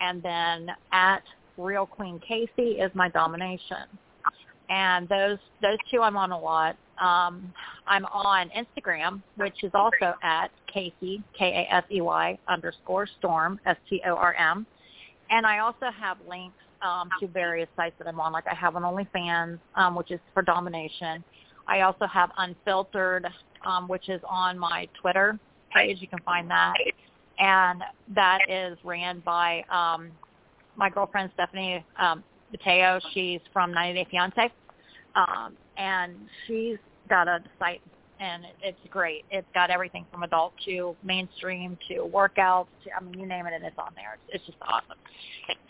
[0.00, 1.22] and then at
[1.56, 3.86] Real Queen Casey is my domination,
[4.68, 6.76] and those those two I'm on a lot.
[7.00, 7.52] Um,
[7.86, 13.58] I'm on Instagram, which is also at Casey K A S E Y underscore Storm
[13.66, 14.66] S T O R M,
[15.30, 18.32] and I also have links um, to various sites that I'm on.
[18.32, 21.24] Like I have on OnlyFans, um, which is for domination.
[21.66, 23.24] I also have Unfiltrd,
[23.66, 25.38] um, which is on my Twitter
[25.74, 25.98] page.
[26.00, 26.74] You can find that,
[27.38, 27.82] and
[28.14, 30.10] that is ran by um,
[30.76, 32.22] my girlfriend Stephanie um,
[32.64, 33.00] Matto.
[33.12, 34.52] She's from 90 Day Fiance,
[35.14, 36.14] um, and
[36.46, 37.82] she's got a site,
[38.20, 39.24] and it's great.
[39.30, 42.66] It's got everything from adult to mainstream to workouts.
[42.84, 44.16] To, I mean, you name it, and it's on there.
[44.28, 44.98] It's, it's just awesome.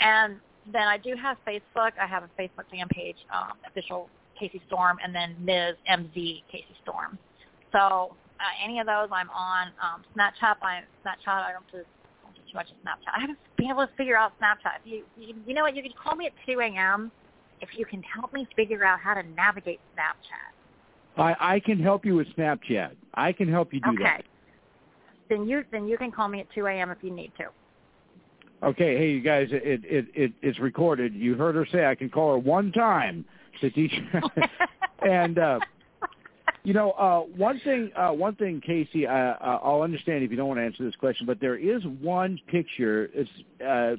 [0.01, 0.37] And
[0.73, 1.92] then I do have Facebook.
[2.01, 5.77] I have a Facebook fan page, um, official Casey Storm, and then Ms.
[5.90, 7.18] MZ Casey Storm.
[7.73, 9.68] So uh, any of those I'm on.
[9.83, 11.29] Um, Snapchat, I Snapchat.
[11.29, 11.93] I don't do, don't do
[12.55, 13.12] too much of Snapchat.
[13.17, 14.79] I haven't been able to figure out Snapchat.
[14.85, 15.77] You, you, you know what?
[15.77, 17.11] You can call me at 2 a.m.
[17.61, 21.21] if you can help me figure out how to navigate Snapchat.
[21.21, 22.93] I I can help you with Snapchat.
[23.14, 24.03] I can help you do okay.
[24.03, 24.19] that.
[24.21, 24.29] Okay.
[25.29, 26.90] Then you then you can call me at 2 a.m.
[26.90, 27.47] if you need to.
[28.67, 31.14] Okay, hey you guys, it it it it's recorded.
[31.14, 33.25] You heard her say I can call her one time
[33.61, 33.93] to teach.
[35.09, 35.61] and uh
[36.64, 40.48] you know, uh one thing uh one thing Casey, uh, I'll understand if you don't
[40.48, 43.11] want to answer this question, but there is one picture.
[43.12, 43.30] It's
[43.66, 43.96] uh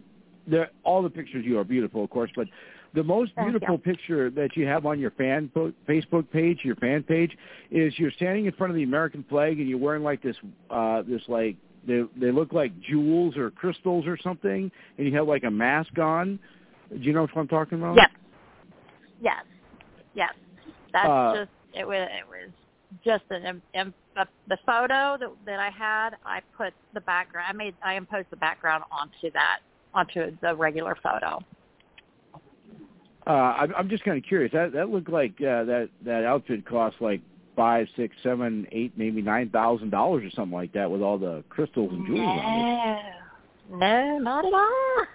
[0.48, 2.48] there all the pictures you are beautiful, of course, but
[2.94, 7.04] the most beautiful picture that you have on your fan po- Facebook page, your fan
[7.04, 7.38] page,
[7.70, 10.38] is you're standing in front of the American flag and you're wearing like this
[10.70, 15.28] uh this like they they look like jewels or crystals or something, and you have
[15.28, 16.40] like a mask on.
[16.90, 17.96] Do you know what I'm talking about?
[17.96, 18.10] Yes.
[19.22, 19.44] Yes.
[20.14, 20.34] Yes.
[20.94, 22.52] That's Uh, just it was it was
[23.04, 26.12] just an um, uh, the photo that that I had.
[26.26, 27.48] I put the background.
[27.50, 29.60] I made I imposed the background onto that
[29.94, 31.40] onto the regular photo.
[33.28, 34.52] Uh, I'm, I'm just kind of curious.
[34.54, 37.22] That that looked like uh, that that outfit cost like
[37.56, 41.44] five, six, seven, eight, maybe nine thousand dollars or something like that with all the
[41.50, 43.06] crystals and jewels on it.
[43.72, 45.06] No, no, not at all.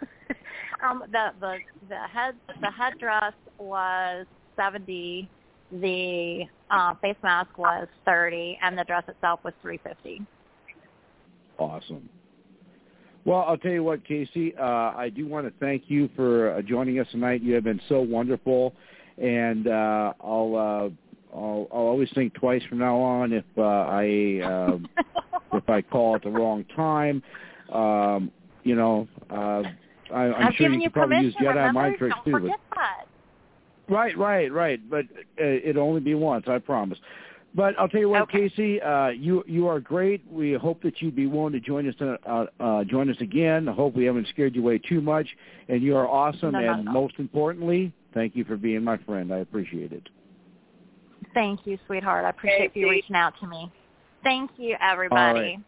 [0.90, 1.56] um, the the
[1.88, 5.28] the head the headdress was seventy.
[5.72, 10.22] The uh, face mask was thirty, and the dress itself was three fifty.
[11.58, 12.08] Awesome.
[13.24, 14.54] Well, I'll tell you what, Casey.
[14.56, 17.42] Uh, I do want to thank you for uh, joining us tonight.
[17.42, 18.74] You have been so wonderful,
[19.18, 24.40] and uh, I'll, uh, I'll I'll always think twice from now on if uh, I
[24.42, 24.88] um,
[25.52, 27.22] if I call at the wrong time.
[27.70, 28.32] Um,
[28.64, 29.62] you know, uh,
[30.12, 31.72] I, I'm I've sure you you could probably use Jedi remember?
[31.72, 32.48] mind tricks Don't too.
[32.48, 33.06] But, that.
[33.90, 34.80] Right, right, right.
[34.88, 35.06] But
[35.40, 36.98] uh, it'll only be once, I promise.
[37.54, 38.48] But I'll tell you what, Okay.
[38.48, 40.22] Casey, uh, you you are great.
[40.30, 43.68] We hope that you'd be willing to join us uh, uh, join us again.
[43.68, 45.26] I hope we haven't scared you away too much.
[45.68, 46.52] And you are awesome.
[46.52, 47.02] No, not and at all.
[47.02, 49.34] most importantly, thank you for being my friend.
[49.34, 50.08] I appreciate it.
[51.34, 52.24] Thank you, sweetheart.
[52.24, 52.80] I appreciate Casey.
[52.80, 53.70] you reaching out to me.
[54.22, 55.58] Thank you, everybody.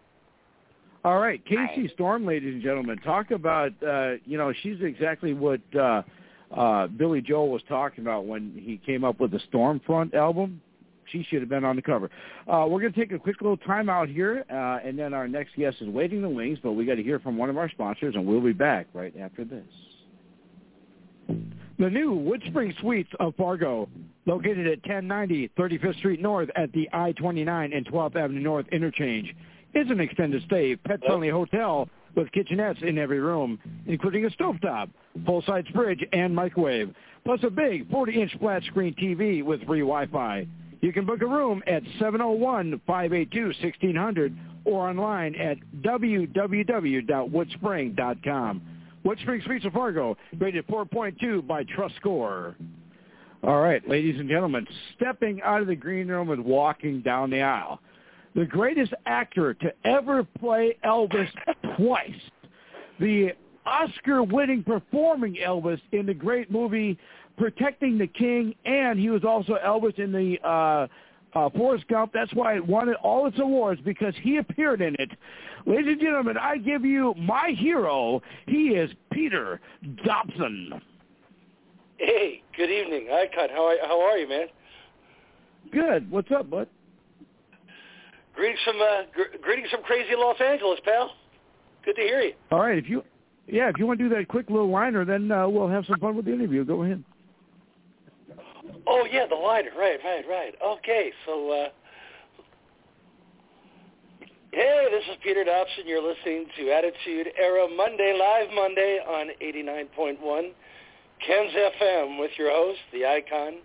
[1.04, 1.90] All right, Casey Right.
[1.94, 6.02] Storm, ladies and gentlemen, talk about uh, you know she's exactly what uh,
[6.52, 10.60] uh, Billy Joel was talking about when he came up with the Stormfront album.
[11.06, 12.10] She should have been on the cover.
[12.46, 15.28] Uh, we're going to take a quick little time out here, uh, and then our
[15.28, 16.58] next guest is waiting in the wings.
[16.62, 19.14] But we got to hear from one of our sponsors, and we'll be back right
[19.18, 19.64] after this.
[21.78, 23.88] The new Woodspring Suites of Fargo,
[24.26, 29.34] located at 1090 35th Street North at the I-29 and 12th Avenue North interchange,
[29.74, 34.90] is an extended stay, pet-friendly hotel with kitchenettes in every room, including a stovetop,
[35.24, 36.92] full-size fridge, and microwave,
[37.24, 40.46] plus a big 40-inch flat-screen TV with free Wi-Fi.
[40.80, 48.62] You can book a room at 701-582-1600 or online at www.woodspring.com.
[49.04, 52.54] Woodspring Suites of Fargo, rated 4.2 by Trust Score.
[53.42, 57.42] All right, ladies and gentlemen, stepping out of the green room and walking down the
[57.42, 57.80] aisle.
[58.34, 61.28] The greatest actor to ever play Elvis
[61.76, 62.10] twice.
[62.98, 63.32] The
[63.66, 66.98] Oscar-winning performing Elvis in the great movie
[67.38, 70.86] Protecting the King, and he was also Elvis in the uh,
[71.34, 72.12] uh, Forrest Gump.
[72.12, 75.10] That's why it won all its awards because he appeared in it.
[75.64, 78.20] Ladies and gentlemen, I give you my hero.
[78.46, 79.60] He is Peter
[80.04, 80.80] Dobson.
[81.96, 83.48] Hey, good evening, Icon.
[83.48, 84.46] How are, how are you, man?
[85.72, 86.10] Good.
[86.10, 86.68] What's up, bud?
[88.34, 91.12] Greetings from uh, gr- greetings from crazy Los Angeles, pal.
[91.84, 92.32] Good to hear you.
[92.50, 93.02] All right, if you,
[93.46, 95.98] yeah, if you want to do that quick little liner, then uh, we'll have some
[95.98, 96.64] fun with the interview.
[96.64, 97.02] Go ahead.
[98.86, 99.70] Oh yeah, the liner.
[99.78, 100.54] Right, right, right.
[100.64, 101.68] Okay, so uh,
[104.52, 105.84] hey, this is Peter Dobson.
[105.86, 110.52] You're listening to Attitude Era Monday, live Monday on 89.1
[111.26, 113.58] Ken's FM with your host, the icon,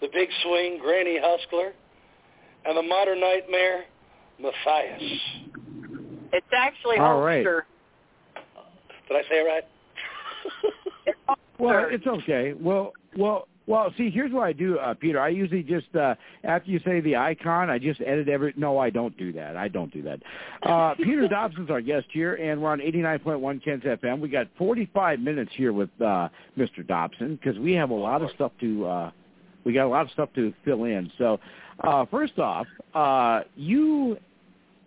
[0.00, 1.72] the big swing, Granny Huskler,
[2.64, 3.84] and the modern nightmare,
[4.38, 5.20] Matthias.
[6.32, 7.44] It's actually All right.
[7.44, 7.62] Hulkster.
[9.08, 9.64] Did I say it right?
[11.06, 11.18] It's
[11.58, 12.54] Well, it's okay.
[12.58, 13.92] Well, well, well.
[13.98, 15.20] See, here's what I do, uh, Peter.
[15.20, 18.54] I usually just uh, after you say the icon, I just edit every.
[18.56, 19.54] No, I don't do that.
[19.54, 20.20] I don't do that.
[20.62, 24.20] Uh, Peter Dobson's our guest here, and we're on 89.1 Ken's FM.
[24.20, 26.86] We got 45 minutes here with uh, Mr.
[26.86, 28.86] Dobson because we have a lot of stuff to.
[28.86, 29.10] Uh,
[29.64, 31.10] we got a lot of stuff to fill in.
[31.18, 31.38] So,
[31.82, 34.16] uh, first off, uh, you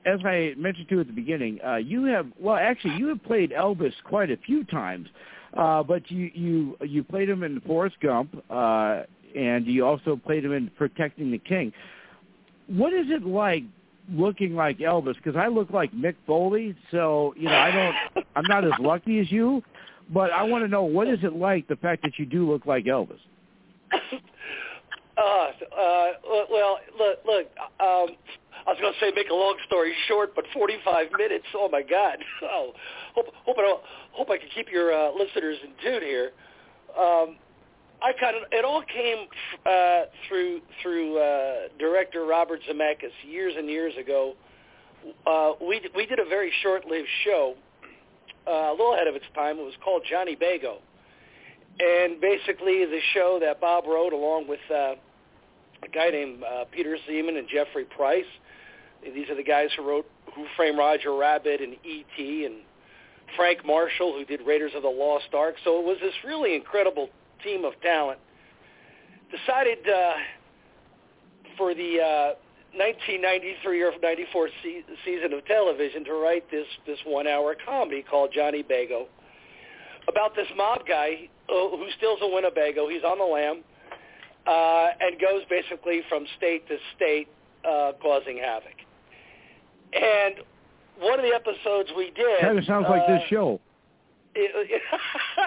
[0.07, 3.21] as I mentioned to you at the beginning, uh, you have well, actually, you have
[3.23, 5.07] played Elvis quite a few times,
[5.55, 9.03] uh, but you you you played him in Forrest Gump, uh,
[9.35, 11.73] and you also played him in Protecting the King.
[12.67, 13.63] What is it like
[14.09, 15.15] looking like Elvis?
[15.15, 18.25] Because I look like Mick Foley, so you know I don't.
[18.35, 19.61] I'm not as lucky as you,
[20.13, 22.65] but I want to know what is it like the fact that you do look
[22.65, 23.19] like Elvis.
[25.17, 26.11] Uh, uh,
[26.51, 27.47] well, look, look.
[27.79, 28.15] Um,
[28.65, 31.45] I was going to say make a long story short, but 45 minutes.
[31.55, 32.17] Oh my God!
[32.43, 32.73] Oh,
[33.15, 33.75] hope hope I
[34.11, 36.31] hope I can keep your uh, listeners in tune here.
[36.97, 37.37] Um,
[38.01, 39.27] I kind of it all came
[39.65, 44.35] uh, through through uh, director Robert Zemeckis years and years ago.
[45.25, 47.55] Uh, we we did a very short-lived show,
[48.47, 49.57] uh, a little ahead of its time.
[49.57, 50.77] It was called Johnny Bago,
[51.79, 54.93] and basically the show that Bob wrote along with uh,
[55.83, 58.25] a guy named uh, Peter Seaman and Jeffrey Price.
[59.03, 62.45] These are the guys who wrote Who Framed Roger Rabbit and E.T.
[62.45, 62.55] and
[63.35, 65.55] Frank Marshall, who did Raiders of the Lost Ark.
[65.63, 67.09] So it was this really incredible
[67.43, 68.19] team of talent.
[69.29, 70.13] Decided uh,
[71.57, 72.33] for the uh,
[72.75, 78.63] 1993 or 94 se- season of television to write this this one-hour comedy called Johnny
[78.63, 79.07] Bago
[80.07, 82.87] about this mob guy uh, who steals a Winnebago.
[82.87, 83.63] He's on the lam
[84.47, 87.27] uh, and goes basically from state to state
[87.67, 88.75] uh, causing havoc.
[89.93, 90.35] And
[90.99, 93.59] one of the episodes we did Kind of sounds like this uh, show.
[94.35, 94.81] it-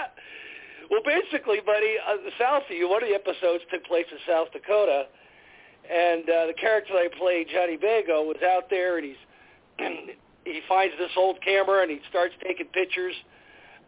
[0.91, 4.49] well, basically, buddy, uh, south of you, one of the episodes took place in South
[4.53, 5.07] Dakota,
[5.91, 9.23] and uh, the character I played, Johnny Bago, was out there, and he's
[10.45, 13.15] he finds this old camera, and he starts taking pictures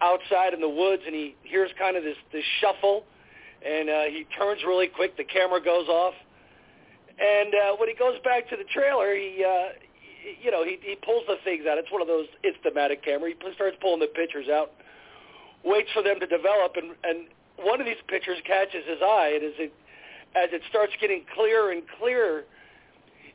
[0.00, 3.04] outside in the woods, and he hears kind of this this shuffle,
[3.64, 5.16] and uh, he turns really quick.
[5.16, 6.14] The camera goes off,
[7.18, 9.44] and uh, when he goes back to the trailer, he.
[9.44, 9.78] Uh,
[10.40, 11.78] you know, he he pulls the things out.
[11.78, 13.30] It's one of those Instamatic camera.
[13.30, 14.70] He starts pulling the pictures out,
[15.64, 17.26] waits for them to develop, and and
[17.58, 19.72] one of these pictures catches his eye, and as it
[20.34, 22.44] as it starts getting clearer and clearer,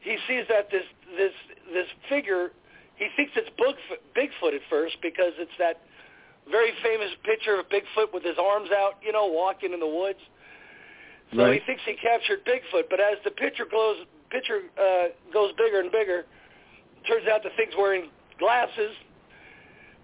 [0.02, 0.86] he sees that this
[1.18, 1.34] this
[1.74, 2.52] this figure.
[2.96, 5.82] He thinks it's Bigfoot, Bigfoot at first because it's that
[6.52, 10.20] very famous picture of Bigfoot with his arms out, you know, walking in the woods.
[11.34, 11.60] So right.
[11.60, 13.98] he thinks he captured Bigfoot, but as the picture goes
[14.30, 16.26] picture uh, goes bigger and bigger,
[17.08, 18.96] turns out the thing's wearing glasses,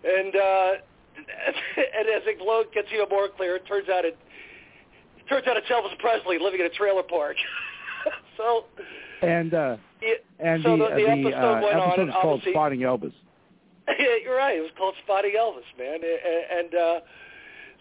[0.03, 0.71] and uh,
[1.17, 4.17] and as it glow gets even more clear, it turns out it
[5.29, 7.37] turns out it's Elvis Presley living in a trailer park.
[8.37, 8.65] so
[9.21, 12.79] and uh, it, and so the the, the episode uh, went episode is called Spotting
[12.81, 13.13] Elvis.
[13.87, 14.57] Yeah, you're right.
[14.57, 15.99] It was called Spotting Elvis, man.
[16.03, 16.99] And uh,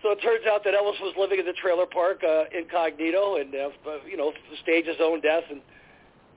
[0.02, 3.54] so it turns out that Elvis was living in the trailer park uh, incognito and,
[3.54, 3.70] uh,
[4.08, 4.32] you know,
[4.62, 5.44] staged his own death.
[5.50, 5.60] And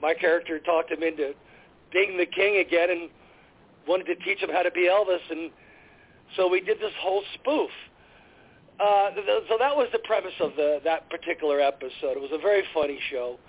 [0.02, 1.34] my character talked him into
[1.92, 3.10] being the king again and
[3.88, 5.24] wanted to teach him how to be Elvis.
[5.30, 5.52] And
[6.36, 7.72] so we did this whole spoof.
[8.80, 9.12] Uh,
[9.48, 12.18] so that was the premise of the, that particular episode.
[12.18, 13.40] It was a very funny show.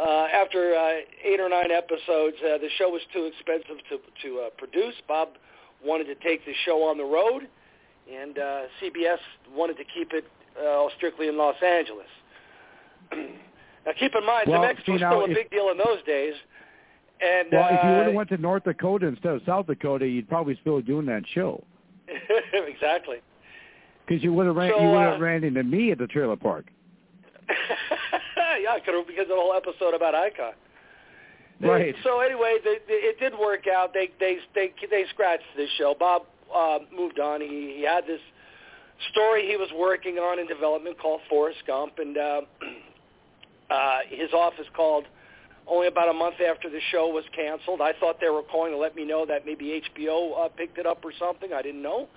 [0.00, 4.40] Uh, after uh, eight or nine episodes, uh, the show was too expensive to to
[4.40, 4.94] uh, produce.
[5.06, 5.36] Bob
[5.84, 7.48] wanted to take the show on the road,
[8.12, 9.18] and uh, CBS
[9.54, 10.24] wanted to keep it
[10.62, 12.06] uh, strictly in Los Angeles.
[13.12, 16.02] now, keep in mind, Well, Mexico was now, still a if- big deal in those
[16.06, 16.34] days.
[17.20, 20.06] And Well, if you uh, would have went to North Dakota instead of South Dakota,
[20.06, 21.62] you'd probably still be doing that show
[22.52, 23.18] exactly.
[24.06, 26.34] because you would have ran So, you would uh, ran into me at the trailer
[26.36, 26.66] park.
[27.48, 30.52] yeah, could have because of the whole episode about Icon.
[31.62, 31.94] Right.
[32.02, 33.94] So anyway, the, the, it did work out.
[33.94, 35.94] They they they they scratched this show.
[35.98, 36.22] Bob
[36.54, 37.40] uh, moved on.
[37.40, 38.20] He he had this
[39.10, 42.40] story he was working on in development called Forrest Gump, and uh,
[43.70, 45.04] uh, his office called
[45.68, 47.80] only about a month after the show was canceled.
[47.80, 50.86] I thought they were calling to let me know that maybe HBO uh, picked it
[50.86, 51.52] up or something.
[51.52, 52.08] I didn't know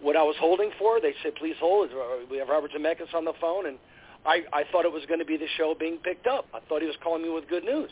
[0.00, 1.00] what I was holding for.
[1.00, 1.90] They said, "Please hold.
[2.30, 3.78] We have Robert Zemeckis on the phone," and
[4.26, 6.46] I I thought it was going to be the show being picked up.
[6.52, 7.90] I thought he was calling me with good news.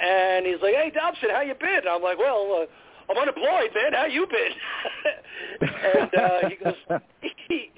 [0.00, 3.92] And he's like, "Hey, Dobson, how you been?" I'm like, "Well, uh, I'm unemployed, man.
[3.92, 5.68] How you been?"
[6.00, 6.74] and uh, he goes,
[7.48, 7.70] he,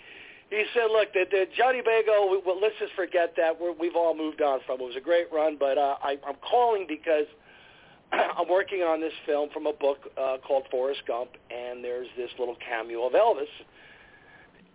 [0.50, 2.30] he said, "Look, the, the Johnny Bago.
[2.30, 3.60] we- Well, let's just forget that.
[3.60, 4.80] We're, we've all moved on from.
[4.80, 7.26] It was a great run, but uh, I, I'm calling because
[8.12, 12.30] I'm working on this film from a book uh, called Forrest Gump, and there's this
[12.38, 13.50] little cameo of Elvis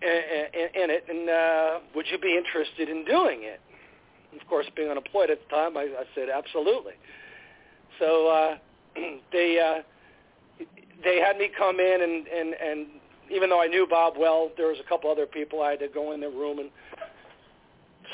[0.01, 1.03] in, it.
[1.09, 3.61] And uh, would you be interested in doing it?"
[4.39, 6.93] Of course, being unemployed at the time, I, I said absolutely.
[7.99, 8.57] So uh,
[9.31, 10.65] they uh,
[11.03, 12.87] they had me come in, and, and and
[13.31, 15.61] even though I knew Bob well, there was a couple other people.
[15.61, 16.69] I had to go in their room and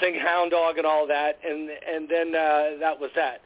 [0.01, 3.41] sing Hound Dog and all that, and and then uh, that was that.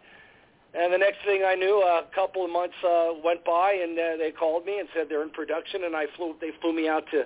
[0.74, 4.18] And the next thing I knew, a couple of months uh, went by, and uh,
[4.20, 6.36] they called me and said they're in production, and I flew.
[6.40, 7.24] They flew me out to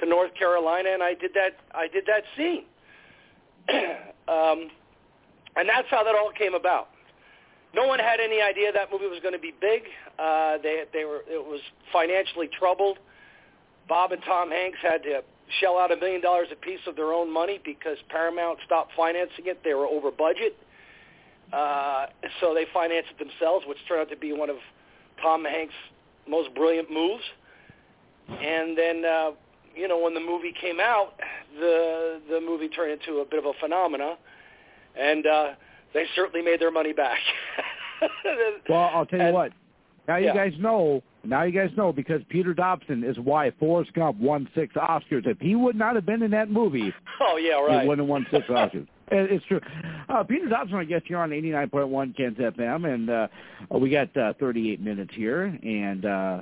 [0.00, 1.56] to North Carolina, and I did that.
[1.74, 2.64] I did that scene,
[4.28, 4.70] um,
[5.56, 6.88] and that's how that all came about.
[7.74, 9.82] No one had any idea that movie was going to be big.
[10.18, 11.60] Uh, they they were it was
[11.92, 12.98] financially troubled.
[13.88, 15.22] Bob and Tom Hanks had to
[15.60, 19.46] shell out a million dollars a piece of their own money because Paramount stopped financing
[19.46, 19.62] it.
[19.64, 20.56] They were over budget,
[21.52, 22.06] uh,
[22.40, 24.56] so they financed it themselves, which turned out to be one of
[25.22, 25.74] Tom Hanks'
[26.28, 27.24] most brilliant moves.
[28.28, 29.30] And then, uh,
[29.74, 31.14] you know, when the movie came out,
[31.58, 34.16] the the movie turned into a bit of a phenomena,
[34.96, 35.48] and uh,
[35.94, 37.18] they certainly made their money back.
[38.68, 39.52] Well, I'll tell you And- what.
[40.08, 40.34] Now you yeah.
[40.34, 41.02] guys know.
[41.22, 45.26] Now you guys know because Peter Dobson is why Forrest Gump won six Oscars.
[45.26, 47.86] If he would not have been in that movie, Oh yeah, he right.
[47.86, 48.86] wouldn't have won six Oscars.
[49.12, 49.60] It's true.
[50.08, 53.26] Uh, Peter Dobson, I guess you're on 89.1 Ken's FM, and uh,
[53.78, 56.40] we got uh, 38 minutes here, and uh,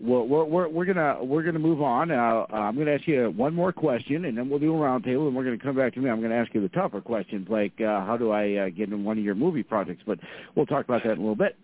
[0.00, 2.10] we're, we're we're we're gonna we're gonna move on.
[2.10, 5.34] Uh, I'm gonna ask you one more question, and then we'll do a roundtable, and
[5.34, 6.08] we're gonna come back to me.
[6.08, 9.04] I'm gonna ask you the tougher questions, like uh, how do I uh, get in
[9.04, 10.02] one of your movie projects?
[10.06, 10.18] But
[10.54, 11.56] we'll talk about that in a little bit.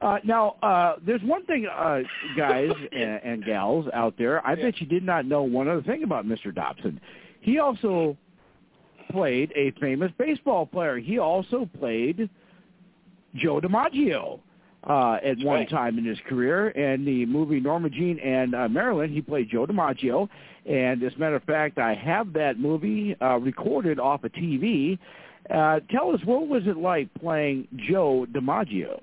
[0.00, 2.00] Uh, now, uh, there's one thing, uh,
[2.36, 4.44] guys and, and gals out there.
[4.46, 6.54] I bet you did not know one other thing about Mr.
[6.54, 7.00] Dobson.
[7.40, 8.16] He also
[9.10, 10.98] played a famous baseball player.
[10.98, 12.28] He also played
[13.34, 14.40] Joe DiMaggio
[14.88, 15.70] uh, at That's one right.
[15.70, 16.68] time in his career.
[16.68, 20.28] And the movie Norma Jean and uh, Marilyn, he played Joe DiMaggio.
[20.66, 24.98] And as a matter of fact, I have that movie uh, recorded off a TV.
[25.50, 29.00] Uh, tell us, what was it like playing Joe DiMaggio?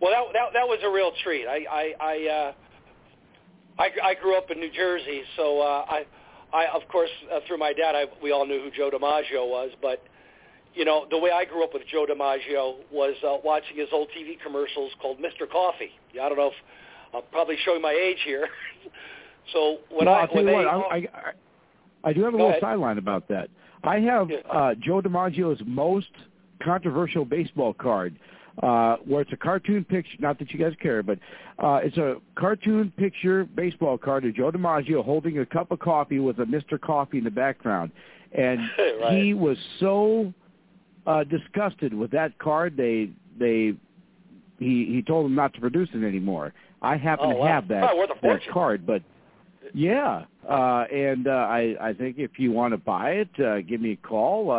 [0.00, 1.46] Well, that that that was a real treat.
[1.46, 2.52] I I I uh,
[3.78, 6.04] I, I grew up in New Jersey, so uh, I
[6.52, 9.70] I of course uh, through my dad, I we all knew who Joe DiMaggio was,
[9.80, 10.02] but
[10.74, 14.08] you know the way I grew up with Joe DiMaggio was uh, watching his old
[14.16, 15.48] TV commercials called Mr.
[15.50, 15.90] Coffee.
[16.12, 18.48] Yeah, I don't know if I'm probably showing my age here.
[19.52, 21.08] so when well, I when they what, I, I,
[22.04, 22.60] I do have a little ahead.
[22.60, 23.48] sideline about that.
[23.84, 24.38] I have Yeah.
[24.50, 26.08] uh, Joe DiMaggio's most
[26.62, 28.16] controversial baseball card.
[28.62, 30.16] uh, where it's a cartoon picture.
[30.20, 31.18] Not that you guys care, but
[31.58, 36.20] uh, it's a cartoon picture baseball card of Joe DiMaggio holding a cup of coffee
[36.20, 36.80] with a Mr.
[36.80, 37.90] Coffee in the background,
[38.32, 38.60] and
[39.00, 39.18] right.
[39.18, 40.32] he was so
[41.06, 42.76] uh, disgusted with that card.
[42.76, 43.74] They they
[44.58, 46.52] he he told them not to produce it anymore.
[46.82, 47.46] I happen Oh, to wow.
[47.46, 49.02] have that Probably that card, but
[49.72, 53.80] yeah, uh, and uh, I I think if you want to buy it, uh, give
[53.80, 54.50] me a call.
[54.50, 54.54] Uh,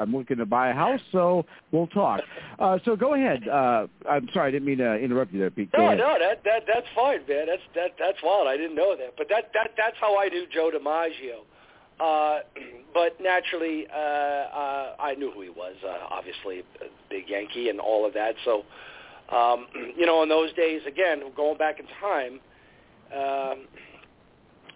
[0.00, 2.20] I'm looking to buy a house, so we'll talk.
[2.58, 3.48] Uh, so go ahead.
[3.48, 5.72] Uh, I'm sorry, I didn't mean to interrupt you there, Pete.
[5.72, 5.98] Go No, ahead.
[5.98, 7.46] no, that that that's fine, man.
[7.46, 8.46] That's that that's wild.
[8.48, 11.40] I didn't know that, but that that that's how I knew Joe DiMaggio.
[12.00, 12.40] Uh,
[12.94, 15.74] but naturally, uh, uh, I knew who he was.
[15.84, 18.34] Uh, obviously, a big Yankee and all of that.
[18.44, 18.64] So,
[19.34, 22.40] um, you know, in those days, again, going back in time,
[23.12, 23.66] um,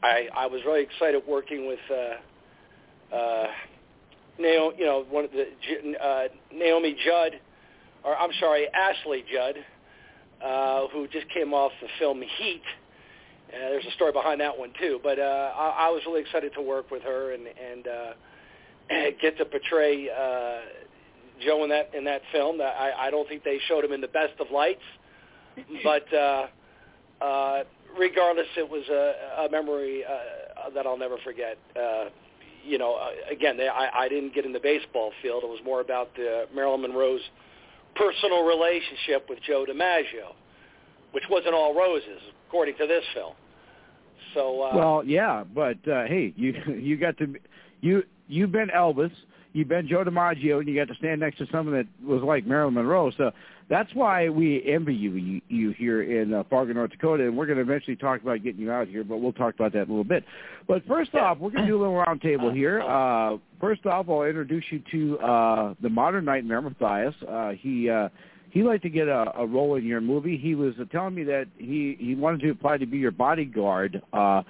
[0.03, 1.81] I I was really excited working with.
[1.91, 3.47] Uh, uh,
[4.39, 5.47] Naomi, you know, one of the
[6.03, 7.39] uh, Naomi Judd,
[8.05, 9.55] or I'm sorry, Ashley Judd,
[10.45, 12.62] uh, who just came off the film Heat.
[13.55, 16.53] Uh, there's a story behind that one too, but uh, I, I was really excited
[16.55, 20.61] to work with her and and uh, get to portray uh,
[21.45, 22.61] Joe in that in that film.
[22.61, 24.83] I, I don't think they showed him in the best of lights,
[25.85, 26.47] but uh,
[27.21, 27.65] uh,
[27.99, 31.57] regardless, it was a, a memory uh, that I'll never forget.
[31.77, 32.07] Uh,
[32.65, 35.45] you know, uh, again, they, I, I didn't get in the baseball field.
[35.45, 37.21] It was more about the Marilyn Monroe's
[37.95, 40.33] personal relationship with Joe DiMaggio,
[41.13, 43.35] which wasn't all roses, according to this film.
[44.33, 47.35] So, uh, Well, yeah, but uh, hey, you you got to
[47.81, 49.12] you you've been Elvis,
[49.53, 52.47] you've been Joe DiMaggio, and you got to stand next to someone that was like
[52.47, 53.11] Marilyn Monroe.
[53.16, 53.31] So
[53.68, 57.47] that's why we envy you you, you here in uh, Fargo, North Dakota, and we're
[57.47, 59.89] going to eventually talk about getting you out here, but we'll talk about that in
[59.89, 60.25] a little bit.
[60.66, 62.83] But first off, we're going to do a little round table here.
[62.83, 67.14] Uh, first off, I'll introduce you to uh, the Modern Nightmare Matthias.
[67.27, 68.09] Uh, he uh,
[68.55, 70.39] he liked to get a, a role in your movie.
[70.39, 74.01] He was uh, telling me that he he wanted to apply to be your bodyguard.
[74.13, 74.43] Uh,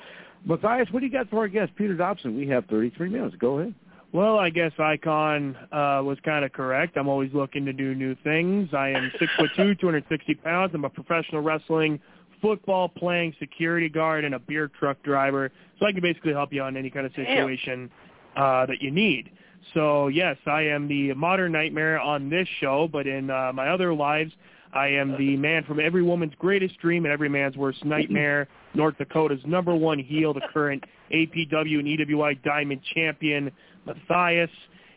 [0.44, 2.36] Matthias, what do you got for our guest, Peter Dobson?
[2.36, 3.34] We have 33 minutes.
[3.40, 3.74] Go ahead.
[4.12, 6.98] Well, I guess Icon uh, was kind of correct.
[6.98, 8.68] I'm always looking to do new things.
[8.74, 10.72] I am six foot two, 260 pounds.
[10.74, 11.98] I'm a professional wrestling,
[12.42, 15.50] football playing security guard, and a beer truck driver.
[15.80, 17.90] So I can basically help you on any kind of situation
[18.36, 19.30] uh, that you need.
[19.72, 23.94] So yes, I am the modern nightmare on this show, but in uh, my other
[23.94, 24.32] lives,
[24.74, 28.48] I am the man from every woman's greatest dream and every man's worst nightmare.
[28.74, 33.52] North Dakota's number one heel, the current APW and EWI Diamond Champion,
[33.86, 34.50] Matthias.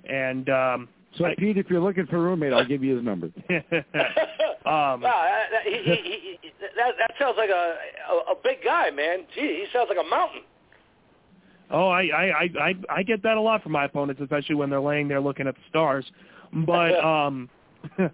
[0.10, 3.06] And um, So, I- Pete, if you're looking for a roommate, I'll give you his
[3.06, 3.28] number.
[3.50, 3.52] um,
[4.66, 7.76] wow, that, that, he, he, he, that, that sounds like a,
[8.10, 9.26] a a big guy, man.
[9.36, 10.42] Gee, he sounds like a mountain.
[11.70, 14.80] Oh, I, I, I, I, get that a lot from my opponents, especially when they're
[14.80, 16.06] laying there looking at the stars.
[16.54, 17.50] But um,
[18.00, 18.10] Well,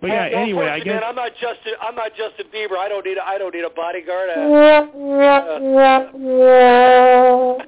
[0.00, 1.74] But yeah, well, anyway, I guess- man, I'm not Justin.
[1.80, 2.76] I'm not Justin Bieber.
[2.78, 3.18] I don't need.
[3.18, 4.30] A, I don't need a bodyguard.
[4.30, 4.38] Uh,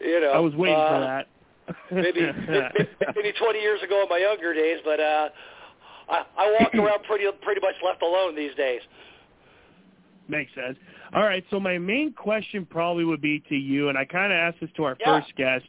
[0.00, 1.26] you know, I was waiting uh, for that.
[1.90, 5.28] maybe, maybe maybe 20 years ago in my younger days, but uh,
[6.08, 8.80] I, I walk around pretty pretty much left alone these days.
[10.28, 10.76] Makes sense.
[11.12, 14.36] All right, so my main question probably would be to you, and I kind of
[14.38, 15.20] asked this to our Yeah.
[15.20, 15.66] first guest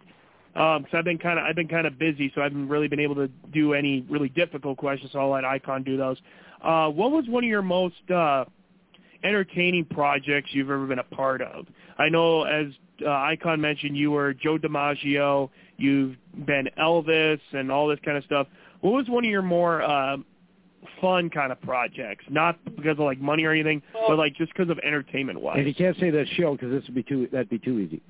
[0.54, 3.00] because I've been kind of I've been kind of busy, so I haven't really been
[3.00, 5.12] able to do any really difficult questions.
[5.12, 6.18] So I'll let Icon do those.
[6.62, 8.46] Uh, what was one of your most uh,
[9.24, 11.66] entertaining projects you've ever been a part of?
[11.98, 12.68] I know, as
[13.06, 15.50] uh, Icon mentioned, you were Joe DiMaggio.
[15.78, 16.16] You've
[16.46, 18.48] been Elvis and all this kind of stuff.
[18.80, 20.18] What was one of your more uh,
[21.02, 22.26] fun kind of projects?
[22.30, 25.58] Not because of like money or anything, but like just because of entertainment wise.
[25.58, 28.02] and you can't say that show because this would be too that'd be too easy.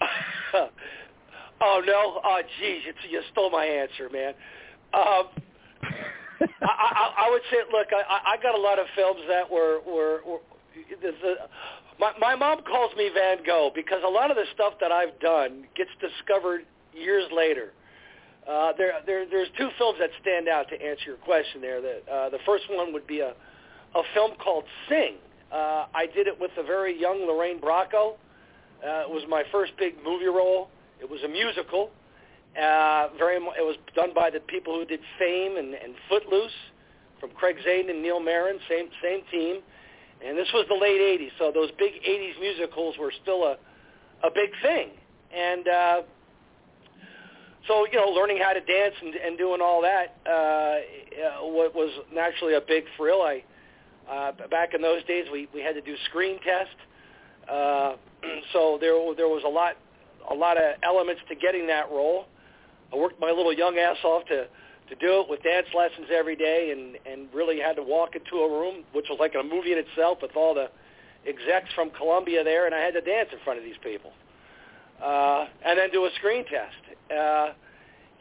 [0.54, 2.20] oh no!
[2.24, 4.34] Oh geez, you, you stole my answer, man.
[4.94, 5.28] Um,
[6.40, 9.50] I, I, I would say, look, I, I I got a lot of films that
[9.50, 10.38] were were, were
[11.00, 11.34] the, the,
[11.98, 15.18] my my mom calls me Van Gogh because a lot of the stuff that I've
[15.20, 16.62] done gets discovered
[16.94, 17.72] years later.
[18.48, 21.60] Uh, there, there, there's two films that stand out to answer your question.
[21.60, 23.34] There, the uh, the first one would be a
[23.94, 25.16] a film called Sing.
[25.52, 28.16] Uh, I did it with a very young Lorraine Bracco.
[28.84, 30.68] Uh, it was my first big movie role.
[31.00, 31.90] It was a musical.
[32.56, 36.52] Uh, very, it was done by the people who did Fame and, and Footloose,
[37.20, 39.60] from Craig Zadan and Neil Meron, same same team.
[40.24, 43.56] And this was the late '80s, so those big '80s musicals were still a
[44.24, 44.90] a big thing.
[45.34, 46.02] And uh,
[47.68, 51.90] so, you know, learning how to dance and, and doing all that uh, uh, was
[52.12, 53.22] naturally a big thrill.
[53.22, 53.44] I
[54.10, 56.76] uh, back in those days, we we had to do screen test.
[57.48, 57.96] Uh,
[58.52, 59.76] so there there was a lot
[60.30, 62.26] a lot of elements to getting that role.
[62.92, 64.46] I worked my little young ass off to
[64.88, 68.42] to do it with dance lessons every day, and and really had to walk into
[68.42, 70.70] a room which was like a movie in itself with all the
[71.26, 74.12] execs from Columbia there, and I had to dance in front of these people,
[75.02, 76.76] uh, and then do a screen test.
[77.10, 77.52] Uh,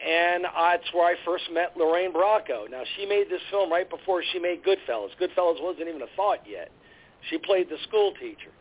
[0.05, 2.69] and that's where I first met Lorraine Bracco.
[2.69, 5.09] Now she made this film right before she made Goodfellas.
[5.19, 6.71] Goodfellas wasn't even a thought yet.
[7.29, 8.51] She played the school teacher,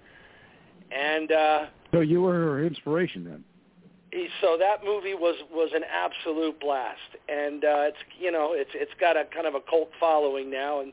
[0.91, 3.45] and uh, so you were her inspiration then.
[4.41, 8.93] So that movie was was an absolute blast, and uh, it's you know it's it's
[8.99, 10.93] got a kind of a cult following now, and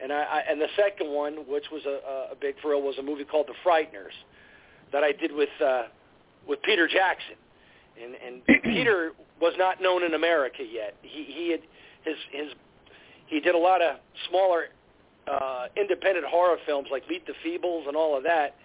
[0.00, 3.02] and I, I and the second one, which was a, a big thrill, was a
[3.02, 4.14] movie called The Frighteners
[4.92, 5.84] that I did with uh,
[6.50, 7.36] with Peter Jackson,
[8.02, 10.96] and and Peter was not known in America yet.
[11.00, 11.60] He he had
[12.04, 12.52] his his
[13.28, 13.96] he did a lot of
[14.28, 14.64] smaller
[15.30, 18.56] uh, independent horror films like Meet the Feebles and all of that.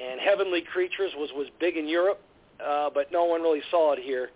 [0.00, 2.20] And Heavenly Creatures was was big in Europe,
[2.64, 4.30] uh, but no one really saw it here.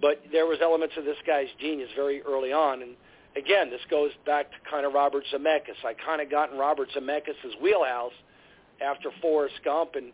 [0.00, 2.92] But there was elements of this guy's genius very early on, and
[3.36, 5.84] again, this goes back to kind of Robert Zemeckis.
[5.84, 8.12] I kind of got in Robert Zemeckis' wheelhouse
[8.80, 10.12] after Forrest Gump, and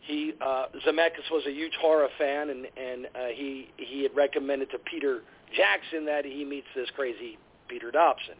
[0.00, 4.70] he uh, Zemeckis was a huge horror fan, and and uh, he he had recommended
[4.70, 5.22] to Peter
[5.56, 7.38] Jackson that he meets this crazy
[7.68, 8.34] Peter Dobson,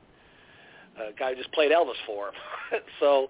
[0.97, 2.35] a guy who just played Elvis for him.
[3.01, 3.29] so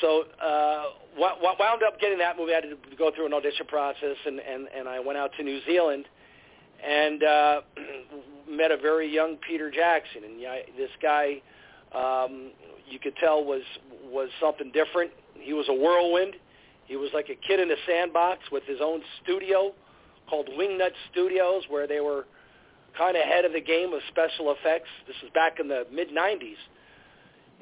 [0.00, 0.84] so uh,
[1.18, 2.52] wound up getting that movie.
[2.52, 5.42] I had to go through an audition process, and and and I went out to
[5.42, 6.06] New Zealand,
[6.86, 7.60] and uh,
[8.50, 11.42] met a very young Peter Jackson, and yeah, this guy,
[11.94, 12.50] um,
[12.88, 13.62] you could tell was
[14.04, 15.10] was something different.
[15.34, 16.34] He was a whirlwind.
[16.90, 19.72] He was like a kid in a sandbox with his own studio
[20.28, 22.26] called Wingnut Studios, where they were
[22.98, 24.88] kind of ahead of the game with special effects.
[25.06, 26.58] This was back in the mid '90s,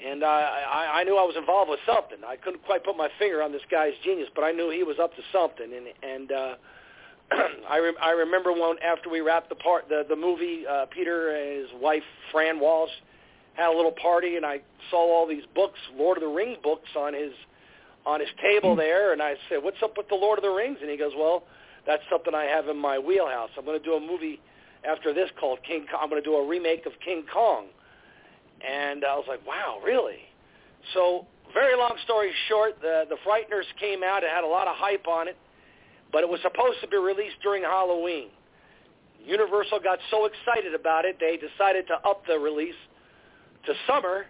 [0.02, 2.24] and I, I, I knew I was involved with something.
[2.26, 4.96] I couldn't quite put my finger on this guy's genius, but I knew he was
[4.98, 5.76] up to something.
[5.76, 6.54] And and uh,
[7.68, 11.36] I re- I remember when after we wrapped the part the the movie, uh, Peter
[11.36, 12.02] and his wife
[12.32, 12.96] Fran Walsh
[13.52, 16.88] had a little party, and I saw all these books, Lord of the Rings books,
[16.96, 17.32] on his
[18.06, 18.78] on his table hmm.
[18.78, 21.12] there, and I said, "What's up with the Lord of the Rings?" And he goes,
[21.16, 21.44] "Well,
[21.86, 23.50] that's something I have in my wheelhouse.
[23.56, 24.40] I'm going to do a movie
[24.88, 25.86] after this called King.
[25.90, 26.00] Kong.
[26.02, 27.66] I'm going to do a remake of King Kong."
[28.66, 30.20] And I was like, "Wow, really?"
[30.94, 34.22] So, very long story short, the the Frighteners came out.
[34.22, 35.36] It had a lot of hype on it,
[36.12, 38.28] but it was supposed to be released during Halloween.
[39.24, 42.78] Universal got so excited about it, they decided to up the release
[43.66, 44.26] to summer,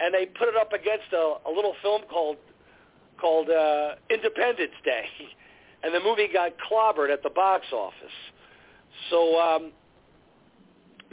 [0.00, 2.36] and they put it up against a, a little film called
[3.20, 5.06] called uh, Independence Day,
[5.82, 8.16] and the movie got clobbered at the box office.
[9.10, 9.72] So um,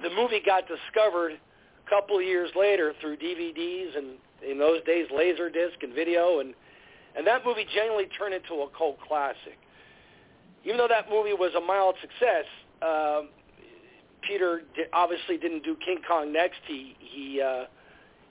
[0.01, 5.07] the movie got discovered a couple of years later through DVDs and in those days
[5.13, 6.53] Laserdisc and video, and
[7.15, 9.57] and that movie generally turned into a cult classic.
[10.63, 12.45] Even though that movie was a mild success,
[12.81, 13.29] um,
[14.27, 16.59] Peter obviously didn't do King Kong next.
[16.67, 17.65] He he uh,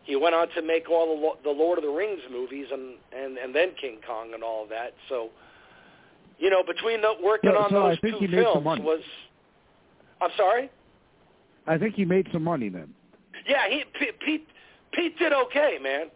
[0.05, 3.39] he went on to make all the, the Lord of the Rings movies and, and,
[3.39, 4.93] and then King Kong and all of that.
[5.09, 5.31] So,
[6.39, 8.55] you know, between the, working so, on so those I think two he made films
[8.57, 8.83] some money.
[8.83, 9.01] was,
[10.21, 10.71] I'm sorry.
[11.67, 12.93] I think he made some money then.
[13.49, 14.47] Yeah, he Pete Pete,
[14.93, 16.07] Pete did okay, man.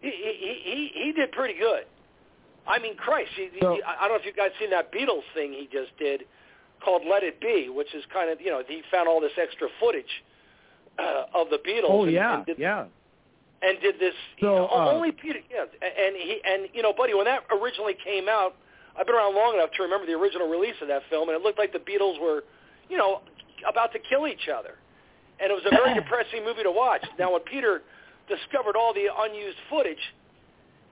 [0.00, 1.84] He he he he did pretty good.
[2.66, 5.22] I mean, Christ, he, so, he, I don't know if you guys seen that Beatles
[5.34, 6.24] thing he just did
[6.84, 9.68] called "Let It Be," which is kind of you know he found all this extra
[9.80, 10.22] footage
[10.98, 11.88] uh, of the Beatles.
[11.88, 12.84] Oh and, yeah, and did, yeah
[13.62, 14.14] and did this.
[14.40, 15.40] So, you know, uh, only Peter.
[15.50, 18.54] Yeah, and he and you know, buddy, when that originally came out,
[18.98, 21.42] I've been around long enough to remember the original release of that film, and it
[21.42, 22.44] looked like the Beatles were,
[22.88, 23.20] you know,
[23.68, 24.78] about to kill each other,
[25.40, 27.04] and it was a very depressing movie to watch.
[27.18, 27.82] Now, when Peter
[28.28, 30.02] discovered all the unused footage,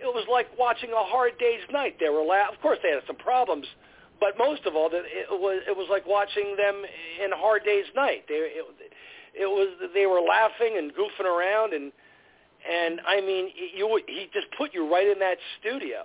[0.01, 1.97] it was like watching a hard day's night.
[2.01, 3.67] They were, la- of course, they had some problems,
[4.19, 6.83] but most of all, it was it was like watching them
[7.23, 8.25] in Hard Day's Night.
[8.29, 8.65] They it,
[9.35, 11.93] it was they were laughing and goofing around and
[12.71, 16.05] and I mean, you he just put you right in that studio,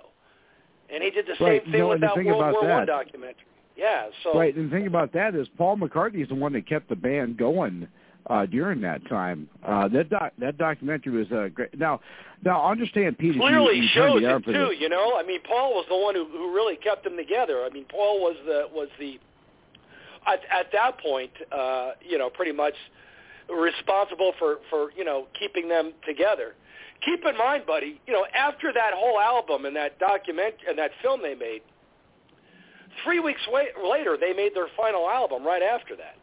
[0.92, 1.62] and he did the right.
[1.62, 3.46] same thing no, with that World War that, One documentary.
[3.76, 4.54] Yeah, so right.
[4.54, 7.36] And the thing about that is Paul McCartney is the one that kept the band
[7.36, 7.88] going
[8.28, 9.48] uh, during that time.
[9.66, 11.76] Uh, that doc, that documentary was uh, great.
[11.78, 12.00] Now,
[12.44, 13.38] now understand, Peter.
[13.38, 14.52] Clearly you, you shows it too.
[14.52, 14.78] This.
[14.78, 17.64] You know, I mean, Paul was the one who, who really kept them together.
[17.64, 19.18] I mean, Paul was the was the
[20.26, 22.74] at, at that point, uh, you know, pretty much
[23.52, 26.54] responsible for for you know keeping them together.
[27.04, 30.90] Keep in mind, buddy, you know after that whole album and that document and that
[31.02, 31.62] film they made,
[33.04, 35.44] three weeks wait, later they made their final album.
[35.44, 36.16] Right after that.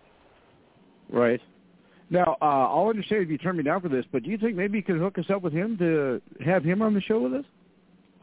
[1.12, 1.42] Right.
[2.12, 4.56] Now, uh, I'll understand if you turn me down for this, but do you think
[4.56, 7.34] maybe you could hook us up with him to have him on the show with
[7.34, 7.46] us?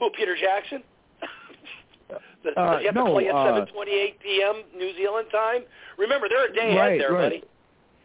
[0.00, 0.82] Who, Peter Jackson?
[2.42, 4.62] the, uh, you have no, to play at uh, 7:28 p.m.
[4.76, 5.62] New Zealand time.
[5.98, 7.30] Remember, they're a day right, ahead there, right.
[7.30, 7.44] buddy.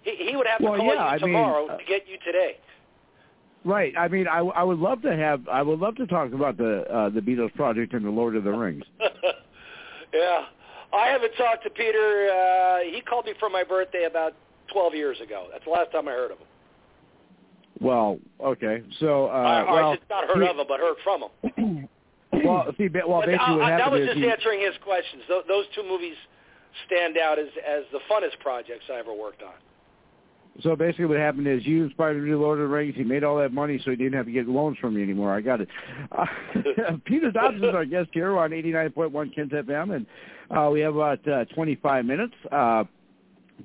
[0.03, 2.07] He, he would have to Well, call yeah, you I mean, tomorrow uh, to get
[2.07, 2.57] you today.
[3.63, 3.93] Right.
[3.97, 5.47] I mean, I, I would love to have.
[5.47, 8.43] I would love to talk about the uh, the Beatles project and the Lord of
[8.43, 8.83] the Rings.
[10.13, 10.45] yeah,
[10.91, 12.29] I haven't talked to Peter.
[12.29, 14.33] Uh, he called me for my birthday about
[14.73, 15.47] 12 years ago.
[15.51, 16.47] That's the last time I heard of him.
[17.79, 18.83] Well, okay.
[18.99, 21.89] So, uh, I, well, I just not heard he- of him, but heard from him.
[22.45, 25.23] well, see, well, basically uh, what that was just he, answering his questions.
[25.27, 26.15] Th- those two movies
[26.87, 29.53] stand out as as the funnest projects I ever worked on.
[30.63, 32.93] So basically what happened is you inspired him to do Lord of the Rings.
[32.95, 35.33] He made all that money, so he didn't have to get loans from me anymore.
[35.33, 35.69] I got it.
[36.11, 36.25] Uh,
[37.05, 40.05] Peter Dobson is our guest here on 89.1 Ken's FM, and
[40.55, 42.33] uh, we have about uh, 25 minutes.
[42.51, 42.83] Uh,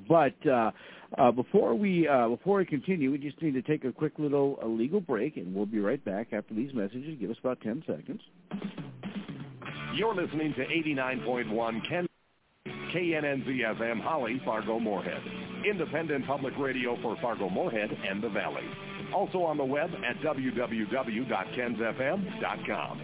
[0.09, 0.71] but uh,
[1.19, 4.59] uh, before we uh, before we continue, we just need to take a quick little
[4.63, 7.17] uh, legal break, and we'll be right back after these messages.
[7.19, 8.21] Give us about 10 seconds.
[9.95, 12.07] You're listening to 89.1 Ken
[12.67, 15.23] KNNZ FM Holly, Fargo Moorhead.
[15.69, 18.63] Independent public radio for Fargo Moorhead and the Valley.
[19.15, 23.03] Also on the web at www.kensfm.com.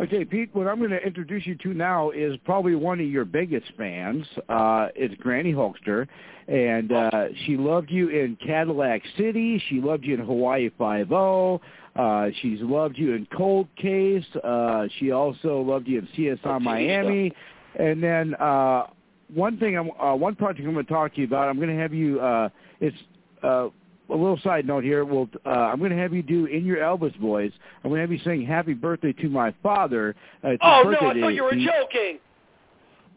[0.00, 3.24] Okay, Pete, what I'm going to introduce you to now is probably one of your
[3.24, 4.24] biggest fans.
[4.48, 6.06] Uh, it's Granny Hulkster,
[6.46, 9.60] and uh, she loved you in Cadillac City.
[9.68, 11.60] She loved you in Hawaii Five-O.
[11.96, 14.24] Uh, she's loved you in Cold Case.
[14.44, 17.32] Uh, she also loved you in CSI Miami.
[17.74, 18.86] And then uh,
[19.34, 21.68] one thing, I'm, uh, one project I'm going to talk to you about, I'm going
[21.74, 22.48] to have you, uh,
[22.80, 22.96] it's
[23.44, 23.68] uh,
[24.10, 25.04] a little side note here.
[25.04, 27.52] Well, uh, I'm going to have you do in your Elvis voice.
[27.84, 31.20] I'm going to have you sing "Happy Birthday to My Father." Uh, Oh no, I
[31.20, 32.18] thought you were He- joking.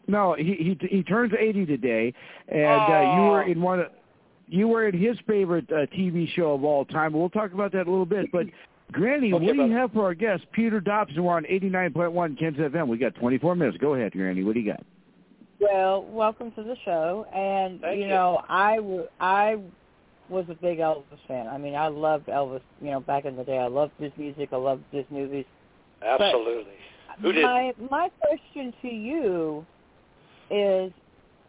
[0.06, 2.12] No, he he he turns 80 today,
[2.48, 2.60] and
[2.92, 3.50] uh, you were Oh.
[3.50, 3.80] in one.
[3.80, 3.86] Of,
[4.48, 7.14] you were in his favorite uh, TV show of all time.
[7.14, 8.46] We'll talk about that a little bit, but.
[8.90, 9.72] Granny, Okay, what do you brother.
[9.78, 11.24] have for our guest, Peter Dobson?
[11.24, 12.88] We're on 89.1 Ken's FM.
[12.88, 13.78] We got 24 minutes.
[13.78, 14.44] Go ahead, Granny.
[14.44, 14.84] What do you got?
[15.62, 17.24] Well, welcome to the show.
[17.32, 18.08] And Thank you you.
[18.10, 19.58] know, I w- I
[20.28, 21.46] was a big Elvis fan.
[21.46, 22.62] I mean, I loved Elvis.
[22.80, 24.48] You know, back in the day, I loved his music.
[24.52, 25.44] I loved his movies.
[26.04, 26.72] Absolutely.
[27.20, 27.42] Who did?
[27.44, 29.64] My my question to you
[30.50, 30.92] is,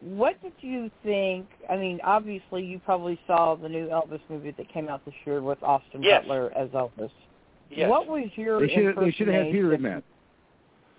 [0.01, 1.47] what did you think?
[1.69, 5.41] I mean, obviously, you probably saw the new Elvis movie that came out this year
[5.41, 6.21] with Austin Yes.
[6.21, 7.09] Butler as Elvis.
[7.71, 7.89] Yes.
[7.89, 10.03] What was your They should they should have had Peter in that.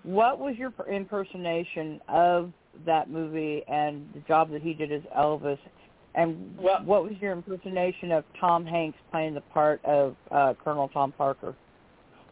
[0.02, 2.52] What was your impersonation of
[2.86, 5.58] that movie and the job that he did as Elvis?
[6.14, 10.88] And Well- what was your impersonation of Tom Hanks playing the part of uh, Colonel
[10.88, 11.54] Tom Parker?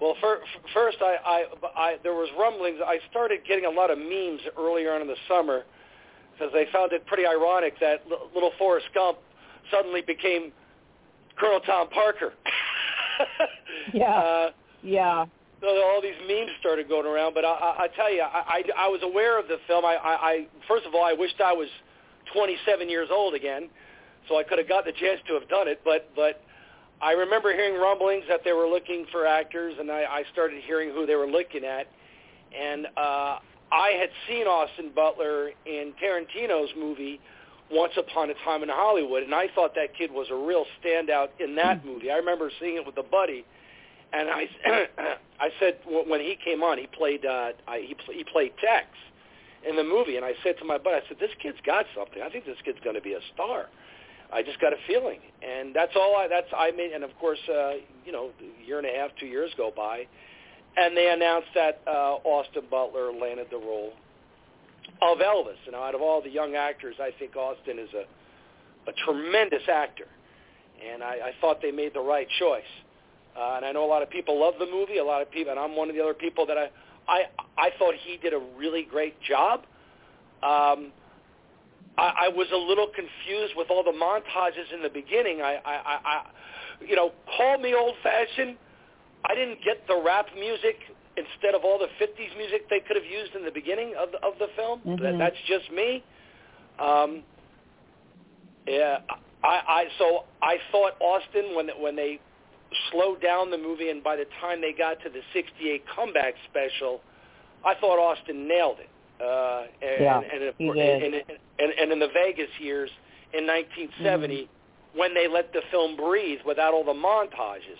[0.00, 1.44] Well, fir- f- first, I, I,
[1.76, 2.78] I, there was rumblings.
[2.84, 5.62] I started getting a lot of memes earlier on in the summer
[6.32, 9.18] because they found it pretty ironic that l- little Forrest Gump
[9.70, 10.50] suddenly became
[11.36, 12.32] Colonel Tom Parker.
[13.92, 14.14] Yeah.
[14.16, 14.50] Uh,
[14.82, 15.26] Yeah.
[15.62, 17.34] So all these memes started going around.
[17.34, 19.84] But I, I, I tell you, I, I, I was aware of the film.
[19.84, 21.68] I, I, I, first of all, I wished I was
[22.34, 23.68] 27 years old again,
[24.28, 25.80] so I could have got the chance to have done it.
[25.84, 26.42] But, but
[27.00, 30.90] I remember hearing rumblings that they were looking for actors, and I, I started hearing
[30.90, 31.86] who they were looking at.
[32.52, 33.38] And uh,
[33.70, 37.20] I had seen Austin Butler in Tarantino's movie
[37.70, 41.28] Once Upon a Time in Hollywood, and I thought that kid was a real standout
[41.38, 42.10] in that movie.
[42.10, 43.44] I remember seeing it with a buddy,
[44.12, 44.48] and I,
[45.40, 48.86] I said when he came on, he played uh, I, he pl- he played Tex
[49.68, 52.22] in the movie, and I said to my buddy, I said, this kid's got something.
[52.22, 53.66] I think this kid's going to be a star.
[54.32, 56.16] I just got a feeling, and that's all.
[56.16, 57.72] I that's I made, and of course, uh,
[58.04, 60.06] you know, a year and a half, two years go by,
[60.76, 63.92] and they announced that uh, Austin Butler landed the role
[65.02, 65.60] of Elvis.
[65.66, 68.04] You know, out of all the young actors, I think Austin is a
[68.88, 70.08] a tremendous actor,
[70.82, 72.62] and I, I thought they made the right choice.
[73.36, 74.98] Uh, and I know a lot of people love the movie.
[74.98, 76.68] A lot of people, and I'm one of the other people that I
[77.08, 77.22] I
[77.56, 79.60] I thought he did a really great job.
[80.42, 80.92] Um,
[81.98, 85.40] I, I was a little confused with all the montages in the beginning.
[85.42, 86.22] I, I, I, I
[86.86, 88.56] you know, call me old-fashioned.
[89.24, 90.76] I didn't get the rap music
[91.16, 94.18] instead of all the 50s music they could have used in the beginning of the,
[94.26, 94.80] of the film.
[94.84, 95.18] That, Mhm.
[95.18, 96.02] that's just me.
[96.78, 97.22] Um,
[98.66, 98.98] yeah,
[99.44, 102.20] I, I so I thought Austin when when they
[102.90, 107.00] slowed down the movie and by the time they got to the 68 comeback special,
[107.64, 108.88] I thought Austin nailed it.
[109.22, 111.02] Uh, and, Yeah, and, and, he and, did.
[111.02, 111.14] and,
[111.58, 112.90] and, and in the Vegas years
[113.32, 114.48] in 1970,
[114.94, 117.78] when they let the film breathe without all the montages.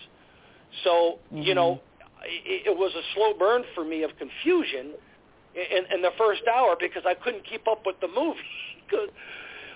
[0.84, 1.56] So, you Mhm.
[1.56, 1.80] know,
[2.24, 4.92] it, it was a slow burn for me of confusion
[5.54, 8.40] in, in the first hour because I couldn't keep up with the movie.
[8.88, 9.08] 'Cause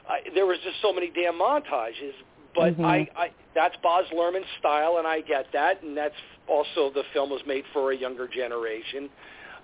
[0.08, 2.14] I, there was just so many damn montages.
[2.56, 2.84] But Mhm.
[2.84, 5.82] I, I, that's Baz Luhrmann's style, and I get that.
[5.82, 6.14] And that's
[6.48, 9.10] also the film was made for a younger generation.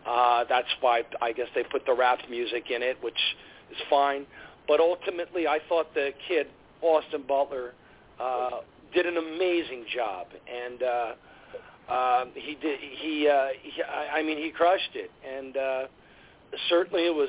[0.07, 3.19] Uh, that's why I guess they put the rap music in it, which
[3.71, 4.27] is fine.
[4.69, 6.47] but ultimately, I thought the kid
[6.83, 7.73] Austin Butler
[8.21, 8.61] uh,
[8.95, 12.79] did an amazing job, and uh, um, he did.
[12.81, 15.87] He, uh, he, I mean, he crushed it, and uh,
[16.69, 17.29] certainly it was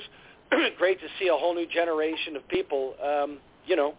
[0.77, 3.95] great to see a whole new generation of people, um, you know,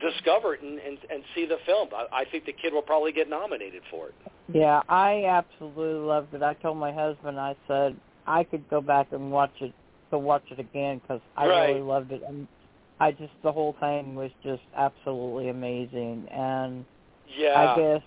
[0.00, 1.88] discover it and, and, and see the film.
[1.94, 4.14] I, I think the kid will probably get nominated for it.
[4.52, 6.42] Yeah, I absolutely loved it.
[6.42, 9.72] I told my husband, I said I could go back and watch it,
[10.10, 11.68] to watch it again because I Right.
[11.70, 12.46] really loved it, and
[13.00, 16.28] I just the whole thing was just absolutely amazing.
[16.30, 16.84] And
[17.26, 17.58] Yeah.
[17.58, 18.02] I guess,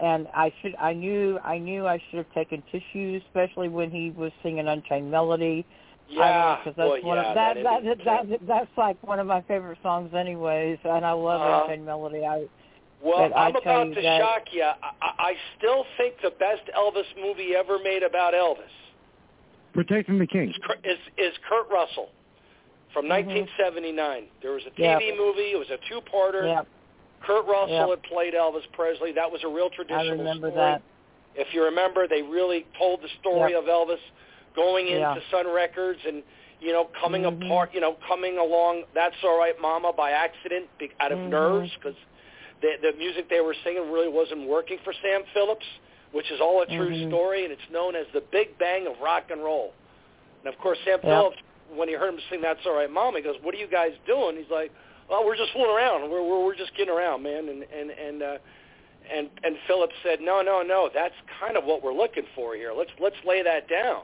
[0.00, 4.10] and I should, I knew, I knew I should have taken tissues, especially when he
[4.10, 5.64] was singing Unchained Melody.
[6.08, 8.96] Yeah, because that's boy, one yeah, of that, that that, is that, that that's like
[9.06, 10.78] one of my favorite songs, anyways.
[10.84, 11.62] And I love Uh-huh.
[11.64, 12.24] Unchained Melody.
[12.24, 12.46] I
[13.02, 14.62] Well, I I'm tell about you to that- shock you.
[14.62, 18.72] I, I still think the best Elvis movie ever made about Elvis
[19.74, 20.48] Protecting the King.
[20.50, 22.08] is, is, is Kurt Russell
[22.92, 23.26] from Mhm.
[23.54, 24.24] 1979.
[24.42, 24.98] There was a Yeah.
[24.98, 25.52] TV movie.
[25.52, 26.46] It was a two-parter.
[26.48, 26.62] yeah,
[27.20, 27.88] Kurt Russell Yeah.
[27.90, 29.12] had played Elvis Presley.
[29.12, 29.94] That was a real tradition.
[29.98, 30.64] I traditional remember story.
[30.72, 30.82] that.
[31.36, 33.62] If you remember, they really told the story Yep.
[33.64, 34.00] of Elvis
[34.54, 35.30] going into Yeah.
[35.30, 36.22] Sun Records and
[36.60, 37.46] you know coming Mhm.
[37.46, 38.84] apart, you know coming along.
[38.94, 40.68] That's all right, Mama, by accident,
[41.00, 41.28] out of Mhm.
[41.28, 41.96] nerves because
[42.60, 45.66] the the music they were singing really wasn't working for Sam Phillips,
[46.12, 47.08] which is all a true Mhm.
[47.08, 49.72] story, and it's known as the Big Bang of rock and roll.
[50.44, 51.02] And of course, Sam Yep.
[51.02, 51.38] Phillips,
[51.70, 53.94] when he heard him sing "That's All Right, Mama," he goes, "What are you guys
[54.06, 54.72] doing?" He's like,
[55.08, 56.10] "Well, we're just fooling around.
[56.10, 58.38] We're we're, we're just kidding around, man." And and and uh,
[59.10, 60.88] and and Phillips said, "No, no, no.
[60.92, 62.72] That's kind of what we're looking for here.
[62.72, 64.02] Let's let's lay that down."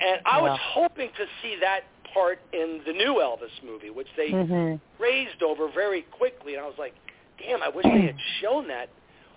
[0.00, 0.56] And I was Yeah.
[0.58, 4.80] hoping to see that part in the new Elvis movie, which they Mhm.
[4.96, 6.94] grazed over very quickly, and I was like,
[7.38, 8.88] "Damn, I wish they had shown that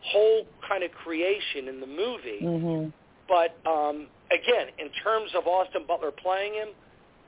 [0.02, 2.94] whole kind of creation in the movie." Mhm.
[3.28, 6.70] But um, again, in terms of Austin Butler playing him,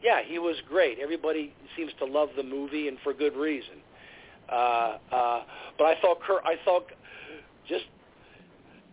[0.01, 0.99] yeah, he was great.
[0.99, 3.81] Everybody seems to love the movie, and for good reason.
[4.49, 5.43] Uh, uh,
[5.77, 6.91] but I thought Kurt, I thought
[7.67, 7.85] just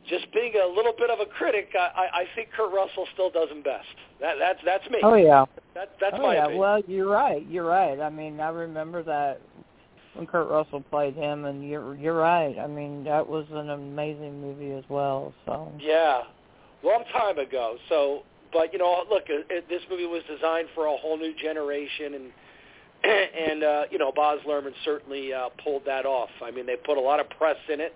[0.08, 3.30] just being a little bit of a critic, I, I, I think Kurt Russell still
[3.30, 3.86] does him best.
[4.20, 4.98] That that's that's me.
[5.02, 5.44] Oh yeah.
[5.74, 6.44] That, that's oh my yeah.
[6.44, 6.60] opinion.
[6.60, 7.46] Well, you're right.
[7.48, 8.00] You're right.
[8.00, 9.40] I mean, I remember that
[10.14, 12.58] when Kurt Russell played him, and you're you're right.
[12.58, 15.32] I mean, that was an amazing movie as well.
[15.46, 15.72] So.
[15.78, 16.22] Yeah,
[16.82, 17.76] long time ago.
[17.88, 18.22] So,
[18.52, 22.14] but you know, look, it, it, this movie was designed for a whole new generation,
[22.14, 22.32] and
[23.04, 26.30] and uh, you know, Baz Luhrmann certainly uh, pulled that off.
[26.42, 27.94] I mean, they put a lot of press in it,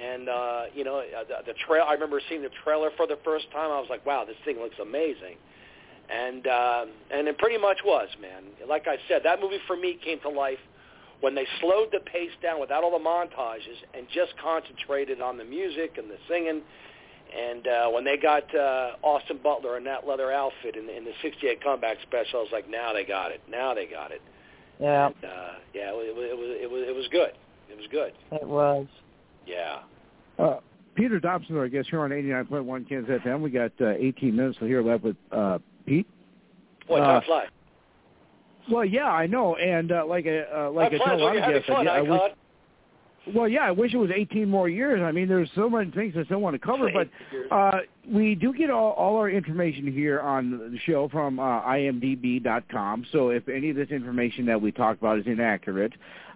[0.00, 1.84] and uh, you know, uh, the, the trail.
[1.86, 3.70] I remember seeing the trailer for the first time.
[3.70, 5.36] I was like, wow, this thing looks amazing.
[6.10, 8.42] And uh, and it pretty much was, man.
[8.68, 10.58] Like I said, that movie for me came to life
[11.20, 15.44] when they slowed the pace down without all the montages and just concentrated on the
[15.44, 16.60] music and the singing.
[17.34, 21.12] And uh, when they got uh, Austin Butler in that leather outfit in, in the
[21.22, 23.40] '68 comeback special, I was like, now they got it.
[23.50, 24.20] Now they got it.
[24.78, 27.32] Yeah, And, uh, yeah, it, was- it was it was it was good.
[27.70, 28.12] It was good.
[28.32, 28.86] it was.
[29.46, 29.80] Yeah.
[30.38, 30.60] Uh,
[30.94, 33.40] Peter Dobson, I guess, here on 89.1 Kansas FM.
[33.40, 36.06] We got uh, 18 minutes to here left with uh, Pete.
[36.86, 37.48] Boy, Uh, time flies.
[38.70, 41.52] Well, yeah, I know, and uh, like a uh, like I tell a when of
[41.52, 42.20] guests, I, fun, I wish.
[43.32, 45.00] Well, yeah, I wish it was 18 more years.
[45.02, 47.08] I mean, there's so many things I still want to cover, but
[47.54, 53.06] uh, we do get all, all our information here on the show from uh, imdb.com.
[53.12, 55.92] So if any of this information that we talk about is inaccurate,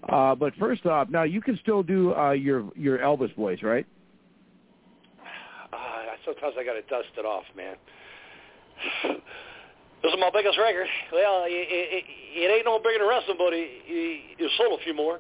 [0.09, 3.87] uh, but first off, now you can still do uh, your your Elvis voice, right?
[5.73, 5.77] Uh,
[6.25, 7.77] sometimes I got to dust it off, man.
[10.01, 10.87] This is my biggest record.
[11.13, 14.85] Well, it, it, it ain't no bigger than wrestling, but it, it, it sold a
[14.85, 15.19] few more.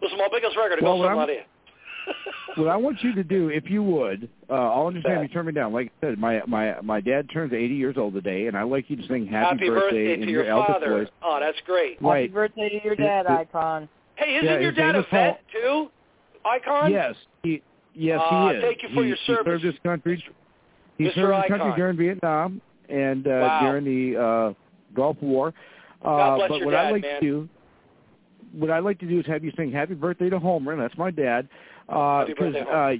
[0.00, 0.78] This is my biggest record.
[0.82, 1.46] Well, what something I'm- like that.
[2.56, 5.44] What I want you to do, if you would, uh, I'll understand if you turn
[5.46, 5.72] me down.
[5.74, 8.88] Like I said, my my my dad turns 80 years old today, and I like
[8.88, 11.00] you to sing "Happy, Happy birthday in to your, your father.
[11.00, 11.08] voice.
[11.22, 12.00] Oh, that's great.
[12.00, 13.88] Happy birthday to your dad, It- it- Icon.
[14.14, 15.90] Hey, isn't Yeah, your dad a is vet too?
[16.46, 16.92] Icon?
[16.92, 17.60] Yes, he
[17.94, 18.62] yes Uh, he is.
[18.62, 20.24] thank you for he, your He served his country.
[20.96, 21.14] He Mr.
[21.16, 23.60] served his country during Vietnam and uh, Wow.
[23.62, 24.52] during the uh,
[24.94, 25.48] Gulf War.
[26.02, 27.20] Uh, God bless but your what dad, I like man.
[27.20, 27.48] to do,
[28.56, 30.96] what I'd like to do is have you sing "Happy Birthday" to Homer, and that's
[30.96, 31.48] my dad.
[31.88, 32.92] Uh, Because uh,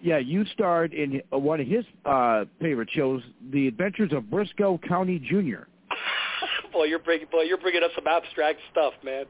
[0.00, 4.80] yeah, you starred in uh, one of his uh, favorite shows, "The Adventures of Brisco
[4.86, 5.64] County Jr."
[6.72, 9.24] boy, you're bringing boy, you're bringing up some abstract stuff, man.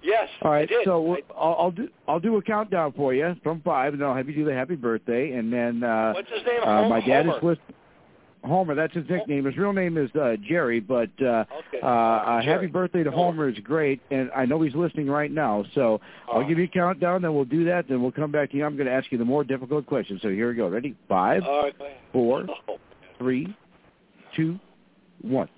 [0.00, 0.84] Yes, All right, I did.
[0.84, 4.14] so I- I'll, I'll do I'll do a countdown for you from five, and I'll
[4.14, 6.62] have you do the happy birthday, and then uh, what's his name?
[6.64, 7.60] uh, my dad is list
[8.44, 8.74] Homer.
[8.74, 9.44] That's his nickname.
[9.44, 11.80] His real name is uh, Jerry, but uh, Okay.
[11.82, 12.54] uh, uh, Jerry.
[12.54, 15.64] happy birthday to Homer is great, and I know he's listening right now.
[15.74, 16.00] So
[16.32, 18.64] I'll give you a countdown, then we'll do that, then we'll come back to you.
[18.64, 20.20] I'm going to ask you the more difficult questions.
[20.22, 20.68] So here we go.
[20.68, 20.94] Ready?
[21.08, 21.90] Five, All right, man.
[22.12, 22.78] four, Oh,
[23.18, 23.54] three,
[24.36, 24.58] two,
[25.22, 25.48] one.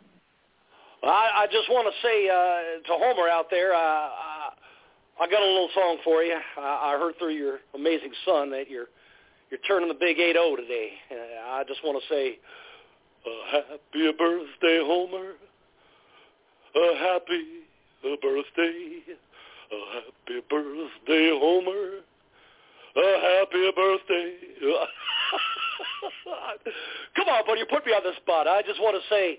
[1.03, 4.49] I, I just want to say uh, to Homer out there, uh, I,
[5.21, 6.37] I got a little song for you.
[6.59, 8.87] I, I heard through your amazing son that you're
[9.51, 10.91] you're turning the big 8-0 today.
[11.11, 12.39] Uh, I just want to say,
[13.27, 15.33] uh, happy birthday, Homer.
[16.75, 17.45] A happy
[18.23, 19.03] birthday.
[19.73, 22.03] A happy birthday, Homer.
[22.97, 24.35] A happy birthday.
[27.17, 28.47] Come on, buddy, you put me on the spot.
[28.49, 29.39] I just want to say,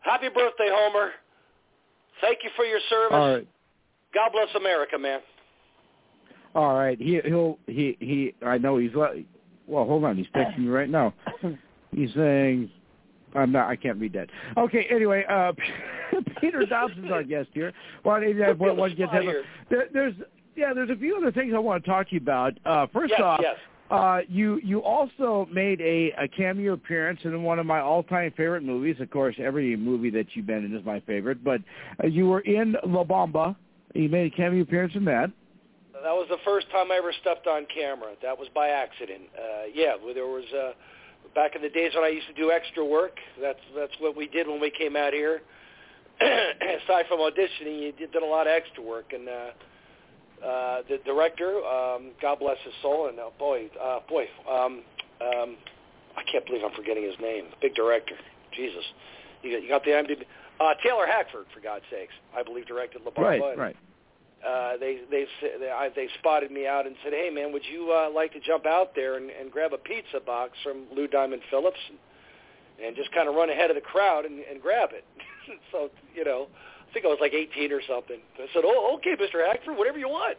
[0.00, 1.10] happy birthday, Homer.
[2.20, 3.12] Thank you for your service.
[3.12, 3.48] All right.
[4.14, 5.20] God bless America, man.
[6.54, 6.98] All right.
[7.00, 8.34] He he'll he he.
[8.44, 9.14] I know he's well.
[9.68, 10.16] Hold on.
[10.16, 11.14] He's texting me right now.
[11.94, 12.70] He's saying,
[13.34, 13.68] "I'm not.
[13.68, 14.86] I can't read that." Okay.
[14.90, 15.52] Anyway, uh,
[16.40, 17.72] Peter Dobson's our guest here.
[18.02, 19.44] One eighty nine point one gets here.
[19.70, 20.14] there, There's
[20.56, 20.72] yeah.
[20.74, 22.54] There's a few other things I want to talk to you about.
[22.64, 23.56] Uh, first yes, off, yes.
[23.90, 28.32] uh, you you also made a, a cameo appearance in one of my all time
[28.36, 28.96] favorite movies.
[29.00, 31.42] Of course, every movie that you've been in is my favorite.
[31.42, 31.60] But
[32.02, 33.56] uh, you were in La Bamba.
[33.94, 35.30] You made a cameo appearance in that.
[36.02, 38.14] That was the first time I ever stepped on camera.
[38.22, 39.22] That was by accident.
[39.38, 40.72] Uh, yeah, there was uh,
[41.34, 43.16] back in the days when I used to do extra work.
[43.40, 45.42] That's that's what we did when we came out here.
[46.20, 50.98] Aside from auditioning, you did, did a lot of extra work, and uh, uh, the
[51.04, 54.82] director, um, God bless his soul, and uh, boy, uh, boy, um,
[55.20, 55.56] um,
[56.16, 57.46] I can't believe I'm forgetting his name.
[57.60, 58.14] Big director,
[58.54, 58.84] Jesus.
[59.42, 60.24] You got, you got the IMDb.
[60.60, 63.40] Uh, Taylor Hackford, for God's sakes, I believe directed La Bamba.
[63.40, 63.76] Right, right.
[64.46, 65.26] Uh, they they
[65.60, 68.40] they, I, they spotted me out and said, "Hey man, would you uh, like to
[68.40, 71.98] jump out there and, and grab a pizza box from Lou Diamond Phillips and,
[72.84, 75.04] and just kind of run ahead of the crowd and, and grab it?"
[75.72, 76.48] so you know,
[76.88, 78.18] I think I was like 18 or something.
[78.36, 79.46] I said, "Oh, okay, Mr.
[79.46, 80.38] Hackford, whatever you want."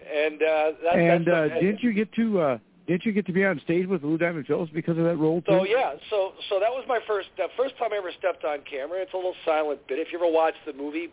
[0.00, 3.32] And uh, that, and that's uh, didn't you get to uh, didn't you get to
[3.32, 5.52] be on stage with Lou Diamond Phillips because of that role too?
[5.52, 8.60] So yeah, so so that was my first uh, first time I ever stepped on
[8.68, 9.00] camera.
[9.00, 9.98] It's a little silent bit.
[9.98, 11.08] If you ever watched the movie,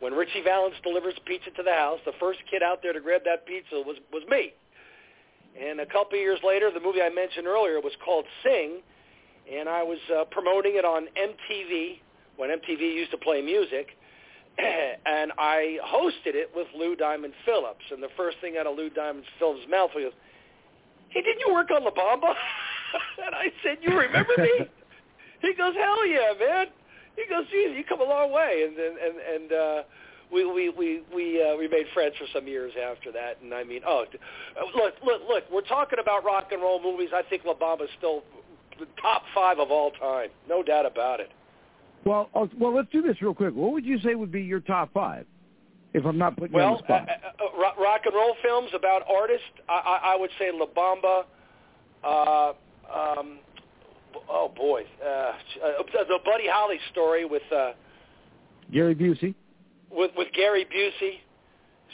[0.00, 3.22] when Ritchie Valens delivers pizza to the house, the first kid out there to grab
[3.24, 4.52] that pizza was was me.
[5.58, 8.82] And a couple of years later, the movie I mentioned earlier was called Sing,
[9.50, 12.00] and I was uh, promoting it on MTV
[12.36, 13.96] when MTV used to play music.
[14.58, 17.84] and I hosted it with Lou Diamond Phillips.
[17.90, 20.12] And the first thing out of Lou Diamond Phillips' mouth was,
[21.10, 22.32] hey, didn't you work on La Bamba?
[23.24, 24.68] and I said, you remember me?
[25.42, 26.66] he goes, hell yeah, man.
[27.16, 28.64] He goes, geez, you come a long way.
[28.66, 29.82] And and and, and uh,
[30.32, 33.38] we we we we uh, we made friends for some years after that.
[33.42, 34.04] And I mean, oh,
[34.74, 35.44] look, look, look.
[35.52, 37.10] We're talking about rock and roll movies.
[37.14, 38.22] I think La Bamba is still
[38.78, 41.30] the top five of all time, no doubt about it.
[42.04, 43.54] Well, uh, well, let's do this real quick.
[43.54, 45.26] What would you say would be your top five?
[45.94, 47.08] If I'm not putting you Well, on the spot.
[47.08, 51.24] uh, uh, rock and roll films about artists, I, I, I would say La Bamba.
[52.04, 52.52] Uh,
[52.94, 53.38] um,
[54.28, 55.32] oh boy, uh, uh,
[56.08, 57.72] the Buddy Holly story with uh,
[58.72, 59.34] Gary Busey.
[59.90, 61.20] with with Gary Busey.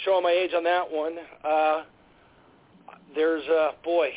[0.05, 1.17] Showing my age on that one.
[1.45, 1.83] Uh,
[3.15, 4.09] there's uh, boy,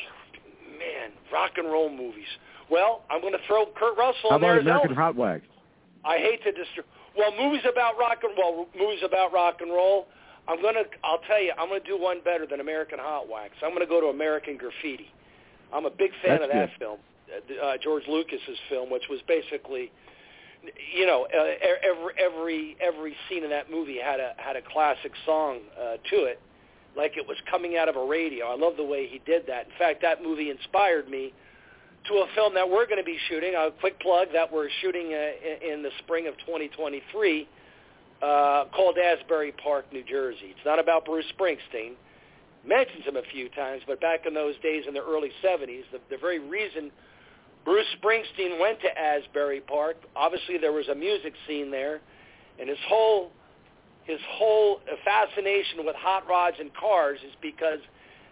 [0.78, 2.28] man, rock and roll movies.
[2.70, 4.96] Well, I'm going to throw Kurt Russell How in there about as American.
[4.96, 5.42] Hot Wax?
[6.04, 6.84] I hate to destroy.
[7.16, 10.08] Well, movies about rock and well, movies about rock and roll.
[10.48, 10.82] I'm gonna.
[11.04, 11.52] I'll tell you.
[11.58, 13.52] I'm gonna do one better than American Hot Wax.
[13.62, 15.12] I'm gonna go to American Graffiti.
[15.74, 16.78] I'm a big fan That's of that good.
[16.78, 16.98] film,
[17.62, 19.90] uh, George Lucas's film, which was basically,
[20.94, 25.12] you know, uh, every every every scene in that movie had a had a classic
[25.24, 26.40] song uh, to it,
[26.96, 28.46] like it was coming out of a radio.
[28.46, 29.66] I love the way he did that.
[29.66, 31.32] In fact, that movie inspired me
[32.08, 33.54] to a film that we're going to be shooting.
[33.54, 37.48] A quick plug that we're shooting uh, in- in the spring of 2023
[38.22, 40.54] uh, called Asbury Park, New Jersey.
[40.56, 41.94] It's not about Bruce Springsteen.
[42.66, 46.00] Mentions him a few times, but back in those days in the early 70s, the,
[46.10, 46.90] the very reason
[47.66, 52.00] Bruce Springsteen went to Asbury Park, obviously there was a music scene there,
[52.60, 53.32] and his whole
[54.04, 57.80] his whole fascination with hot rods and cars is because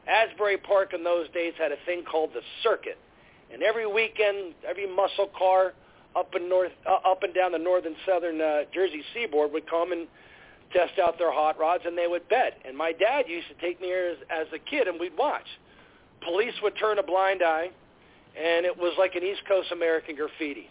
[0.06, 2.96] Asbury Park in those days had a thing called the circuit.
[3.52, 5.72] And every weekend, every muscle car
[6.14, 9.90] up and north, uh, up and down the northern southern uh, Jersey seaboard would come
[9.90, 10.06] and
[10.72, 12.60] test out their hot rods, and they would bet.
[12.64, 15.46] And my dad used to take me as, as a kid, and we'd watch.
[16.22, 17.70] Police would turn a blind eye,
[18.36, 20.68] and it was like an East Coast American graffiti.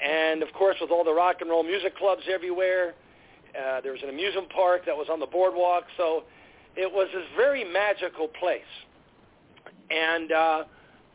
[0.00, 2.94] And of course, with all the rock and roll music clubs everywhere,
[3.58, 6.24] uh, there was an amusement park that was on the boardwalk, so
[6.76, 8.60] it was this very magical place.
[9.90, 10.64] And uh,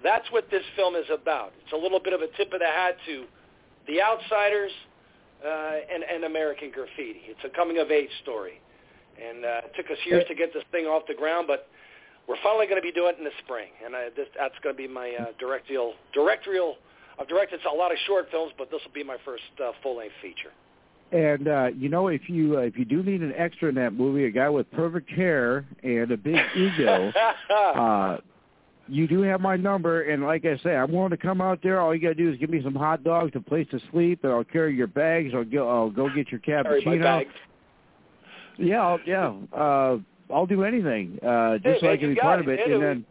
[0.03, 1.53] that's what this film is about.
[1.63, 3.25] It's a little bit of a tip of the hat to
[3.87, 4.71] The Outsiders
[5.45, 7.21] uh, and, and American Graffiti.
[7.27, 8.59] It's a coming-of-age story.
[9.15, 11.69] And uh, it took us years to get this thing off the ground, but
[12.27, 13.69] we're finally going to be doing it in the spring.
[13.83, 16.77] And I, this, that's going to be my uh, directorial, directorial
[17.19, 20.13] I've directed a lot of short films, but this will be my first uh, full-length
[20.21, 20.51] feature.
[21.11, 23.93] And uh, you know, if you uh, if you do need an extra in that
[23.93, 27.11] movie, a guy with perfect hair and a big ego,
[27.55, 28.17] uh,
[28.87, 30.03] you do have my number.
[30.09, 31.79] And like I say, I'm willing to come out there.
[31.79, 34.33] All you gotta do is give me some hot dogs, a place to sleep, and
[34.33, 35.33] I'll carry your bags.
[35.35, 35.69] I'll go.
[35.69, 37.03] I'll go get your Carry my cappuccino.
[37.03, 37.33] bags.
[38.57, 39.33] Yeah, I'll, yeah.
[39.55, 39.97] Uh,
[40.33, 42.59] I'll do anything uh, just Hey, so I can be part it, of it.
[42.59, 42.73] man.
[42.73, 43.05] And then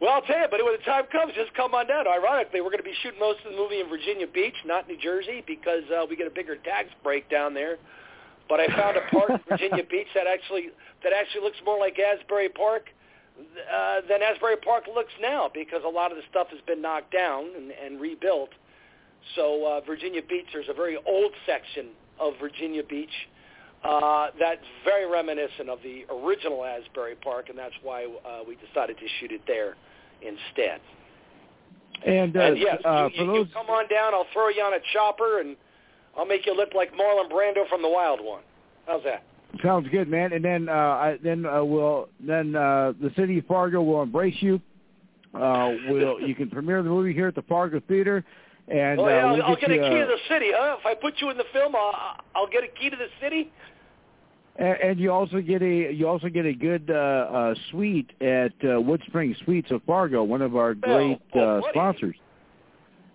[0.00, 2.06] Well, I'll tell you, but when the time comes, just come on down.
[2.06, 4.98] Ironically, we're going to be shooting most of the movie in Virginia Beach, not New
[4.98, 7.78] Jersey, because uh, we get a bigger tax break down there.
[8.48, 10.68] But I found a part in Virginia Beach that actually
[11.02, 12.88] that actually looks more like Asbury Park
[13.40, 17.12] uh, than Asbury Park looks now, because a lot of the stuff has been knocked
[17.12, 18.50] down and, and rebuilt.
[19.36, 21.88] So uh, Virginia Beach, there's a very old section
[22.20, 23.14] of Virginia Beach
[23.84, 28.96] uh, that's very reminiscent of the original Asbury Park, and that's why uh, we decided
[28.98, 29.76] to shoot it there
[30.22, 30.80] instead.
[32.06, 34.14] and, uh, and yes, uh, you, for you, those you come on down.
[34.14, 35.56] I'll throw you on a chopper, and
[36.16, 38.42] I'll make you look like Marlon Brando from The Wild One.
[38.86, 39.22] How's that?
[39.62, 40.32] Sounds good, man.
[40.32, 44.36] And then, uh, I, then uh, we'll then uh, the city of Fargo will embrace
[44.40, 44.60] you.
[45.34, 48.24] Uh, we'll you can premiere the movie here at the Fargo Theater,
[48.68, 50.34] and oh, yeah, uh, I'll, we'll I'll get get you, a key uh, to the
[50.34, 50.76] city, huh?
[50.80, 53.52] If I put you in the film, I'll, I'll get a key to the city.
[54.56, 58.52] And, and you also get a you also get a good uh, uh, suite at
[58.64, 62.14] uh, Wood Spring Suites of Fargo, one of our great oh, uh, sponsors.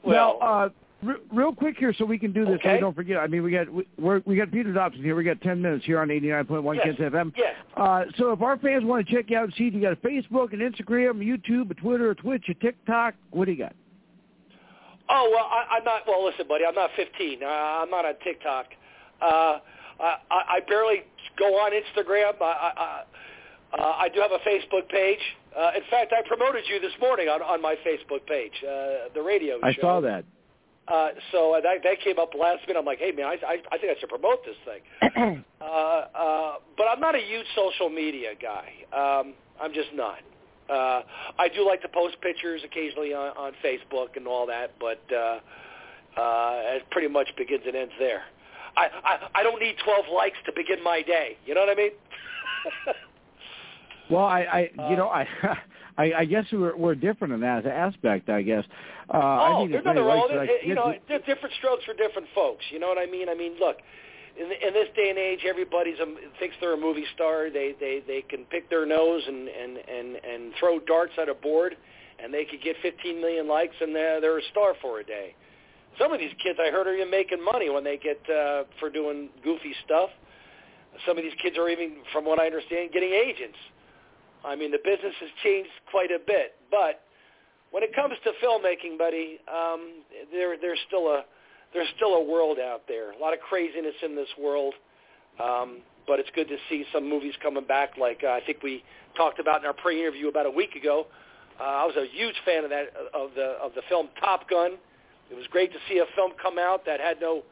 [0.03, 0.69] Well, now, uh,
[1.01, 2.59] re- real quick here, so we can do this.
[2.63, 2.73] So Okay.
[2.73, 3.17] we don't forget.
[3.17, 5.15] I mean, we got we, we're, we got Peter Dobson here.
[5.15, 6.77] We got ten minutes here on eighty nine point one.
[6.83, 7.31] Ken's FM.
[7.37, 7.55] Yes.
[7.77, 9.93] Uh, so if our fans want to check you out and see, if you got
[9.93, 13.15] a Facebook, an Instagram, a YouTube, a Twitter, a Twitch, a TikTok.
[13.31, 13.75] What do you got?
[15.07, 16.01] Oh well, I, I'm not.
[16.05, 17.43] Well, listen, buddy, I'm not 15.
[17.43, 18.67] Uh, I'm not on TikTok.
[19.21, 19.59] Uh,
[19.99, 21.03] I I barely
[21.39, 22.33] go on Instagram.
[22.41, 23.03] I, I,
[23.73, 25.19] uh, I do have a Facebook page.
[25.57, 29.21] Uh, in fact, I promoted you this morning on, on my Facebook page, uh, the
[29.21, 29.81] radio I show.
[29.81, 30.25] saw that.
[30.87, 32.79] Uh, so that, that came up last minute.
[32.79, 35.43] I'm like, hey man, I, I, I think I should promote this thing.
[35.61, 38.73] uh, uh, but I'm not a huge social media guy.
[38.91, 40.19] Um, I'm just not.
[40.67, 41.01] Uh,
[41.37, 45.39] I do like to post pictures occasionally on, on Facebook and all that, but uh,
[46.19, 48.23] uh, it pretty much begins and ends there.
[48.79, 51.37] I, I I don't need 12 likes to begin my day.
[51.45, 51.91] You know what I mean?
[54.09, 55.27] Well, I, I you know, I,
[55.97, 58.29] I, I guess we're we're different in that aspect.
[58.29, 58.63] I guess.
[59.13, 60.65] Uh, oh, I need there's nothing wrong it.
[60.65, 62.65] You know, there's different strokes for different folks.
[62.71, 63.29] You know what I mean?
[63.29, 63.77] I mean, look,
[64.37, 66.05] in, in this day and age, everybody's a,
[66.39, 67.49] thinks they're a movie star.
[67.49, 71.35] They they they can pick their nose and and and and throw darts at a
[71.35, 71.75] board,
[72.21, 75.35] and they could get 15 million likes, and they're they're a star for a day.
[75.97, 78.89] Some of these kids I heard are even making money when they get uh, for
[78.89, 80.09] doing goofy stuff.
[81.07, 83.57] Some of these kids are even, from what I understand, getting agents.
[84.45, 87.03] I mean, the business has changed quite a bit, but
[87.71, 91.23] when it comes to filmmaking, buddy, um, there there's still a
[91.73, 93.11] there's still a world out there.
[93.11, 94.73] A lot of craziness in this world,
[95.43, 97.97] um, but it's good to see some movies coming back.
[97.97, 98.83] Like uh, I think we
[99.15, 101.07] talked about in our pre-interview about a week ago.
[101.59, 104.77] Uh, I was a huge fan of that of the of the film Top Gun.
[105.31, 107.43] It was great to see a film come out that had no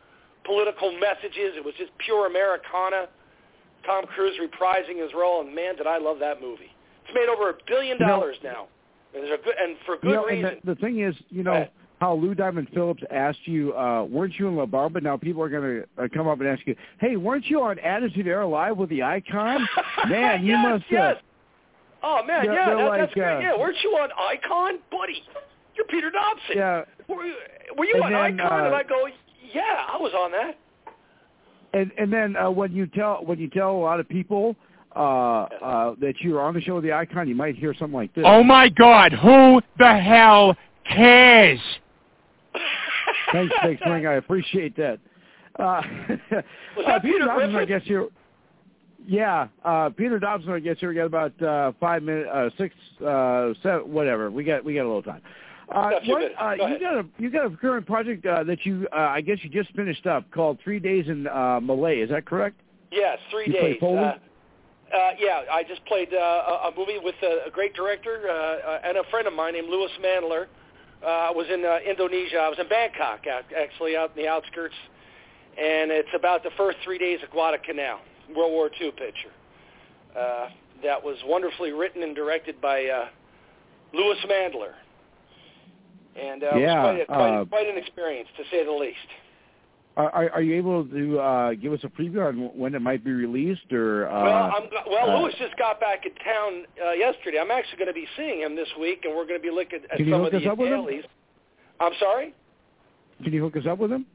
[0.46, 1.54] political messages.
[1.56, 3.08] It was just pure Americana.
[3.86, 6.72] Tom Cruise reprising his role, and man, did I love that movie.
[7.06, 8.68] It's made over a billion You know- dollars now,
[9.14, 10.60] and, there's a good, and for good You know, reason.
[10.66, 11.68] the, the thing is, you know,
[12.02, 15.02] how Lou Diamond Phillips asked you, uh, weren't you in La Bamba?
[15.02, 15.64] Now people are going
[15.98, 18.90] to uh, come up and ask you, hey, weren't you on Attitude Era Live with
[18.90, 19.68] the Icon?
[20.10, 20.84] Man, you yes, must.
[20.92, 21.16] Yes.
[21.18, 21.22] Uh,
[22.04, 23.38] Oh man, yeah, that, like, that's great.
[23.38, 25.24] uh, yeah, weren't you on Icon, buddy?
[25.78, 26.56] You're Peter Dobson.
[26.58, 27.36] yeah, Were, you-
[27.78, 28.62] were you And on then, Icon?
[28.62, 29.08] uh, and I go,
[29.54, 30.58] yeah, I was on that.
[31.74, 34.56] and and then uh, when you tell when you tell a lot of people
[34.96, 35.00] uh,
[35.44, 38.24] uh, that you're on the show with the Icon, you might hear something like this.
[38.28, 40.56] Oh my God, who the hell
[40.90, 41.60] cares?
[43.32, 44.08] Thanks, thanks, Swing.
[44.08, 45.00] I appreciate that.
[45.60, 45.82] Uh,
[46.76, 48.12] Was uh, that Peter Dobson, I guess you.
[49.06, 50.52] Yeah, uh, Peter Dobson.
[50.52, 50.88] I guess you.
[50.90, 52.76] We got about uh, five minutes, uh, six,
[53.06, 54.30] uh, seven, whatever.
[54.32, 55.22] We got we got a little time.
[55.70, 58.88] Uh, what, uh, Go you got a you got a current project uh, that you
[58.94, 62.00] uh, I guess you just finished up called Three Days in uh, Malay.
[62.00, 62.62] Is that correct?
[62.92, 63.78] Yes, three You days.
[63.82, 64.18] Uh,
[64.96, 68.32] uh, yeah, I just played uh, a, a movie with a, a great director uh,
[68.32, 70.48] uh, and a friend of mine named Louis Mandylor.
[71.04, 72.38] Uh, I was in uh, Indonesia.
[72.38, 74.76] I was in Bangkok, out, actually, out in the outskirts,
[75.58, 78.00] and it's about the first three days of Guadalcanal,
[78.36, 79.32] World War II picture.
[80.18, 80.50] Uh,
[80.84, 83.10] that was wonderfully written and directed by uh,
[83.94, 84.74] Louis Mandylor,
[86.20, 88.72] and uh, Yeah, it was quite, a, quite, uh, quite an experience, to say the
[88.72, 88.98] least.
[89.98, 93.04] Are, are, are you able to uh, give us a preview on when it might
[93.04, 95.10] be released, or uh, Well, I'm well.
[95.10, 97.40] uh, Lewis just got back in town uh, yesterday.
[97.40, 99.80] I'm actually going to be seeing him this week, and we're going to be looking
[99.92, 100.86] at some of the us up with him?
[100.86, 101.04] dailies.
[101.80, 102.34] I'm sorry.
[103.24, 104.06] Can you hook us up with him?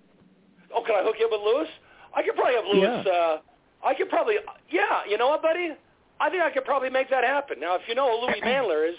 [0.73, 1.69] Oh, can I hook you up with Lewis?
[2.15, 3.07] I could probably have Lewis.
[3.07, 3.12] Yeah.
[3.12, 3.39] Uh,
[3.85, 4.37] I could probably.
[4.70, 5.70] Yeah, you know what, buddy?
[6.20, 7.59] I think I could probably make that happen.
[7.59, 8.95] Now, if you know who Louis Mandylor is,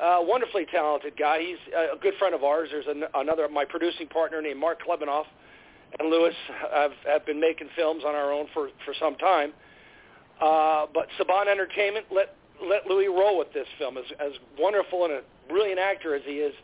[0.00, 1.40] uh, wonderfully talented guy.
[1.40, 2.68] He's a good friend of ours.
[2.72, 5.26] There's an, another my producing partner named Mark Klebanoff,
[5.98, 6.34] and Lewis
[6.72, 9.52] have, have been making films on our own for for some time.
[10.40, 13.96] Uh, but Saban Entertainment let let Louis roll with this film.
[13.96, 16.54] As as wonderful and a brilliant actor as he is,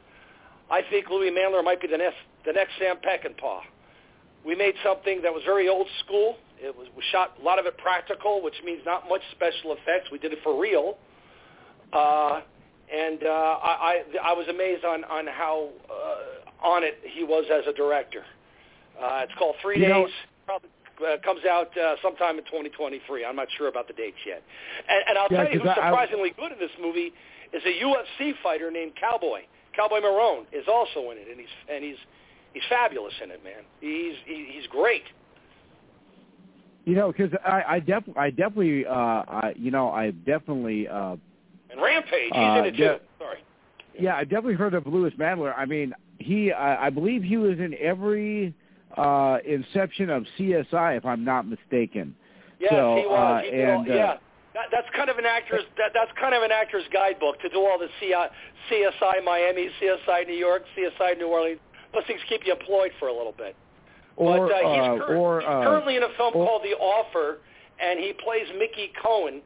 [0.70, 3.60] I think Louis Mandylor might be the next the next Sam Peckinpah.
[4.44, 6.36] We made something that was very old school.
[6.58, 10.10] It was we shot a lot of it practical, which means not much special effects.
[10.10, 10.98] We did it for real.
[11.92, 12.40] Uh,
[12.92, 17.44] and uh, I, I I was amazed on on how uh, on it he was
[17.52, 18.22] as a director.
[19.00, 20.14] Uh, it's called Three You know- Days.
[20.46, 20.68] Probably
[21.00, 23.24] uh, comes out uh, sometime in 2023.
[23.24, 24.42] I'm not sure about the dates yet.
[24.88, 27.12] And, and I'll Yeah, tell you who's I- I- surprisingly good in this movie
[27.52, 29.40] is a UFC fighter named Cowboy.
[29.74, 31.96] Cowboy Cerrone is also in it, and he's and he's
[32.52, 33.62] he's fabulous in it, man.
[33.80, 35.04] He's he, he's great.
[36.84, 41.16] You know, because I, I definitely, I definitely, uh, I, you know, I definitely, uh,
[41.70, 42.82] And Rampage, he's Uh, in it too.
[42.82, 42.96] yeah.
[43.18, 43.38] Sorry.
[43.98, 45.54] yeah, I definitely heard of Lewis Mandylor.
[45.56, 48.54] I mean, he, I, I believe he was in every
[48.96, 52.14] uh inception of CSI, if I'm not mistaken.
[52.58, 53.40] Yes, So, he was.
[53.40, 54.16] uh, he did all, and, uh, yeah.
[54.52, 57.58] That, that's kind of an actor's that, that's kind of an actor's guidebook to do
[57.60, 58.26] all the CI,
[58.68, 61.60] CSI Miami, CSI New York, CSI New Orleans.
[61.94, 63.54] Those things keep you employed for a little bit.
[64.16, 66.62] Or, but uh, he's, uh, cur- or, he's uh, currently in a film or- called
[66.62, 67.38] The Offer,
[67.80, 69.40] and he plays Mickey Cohen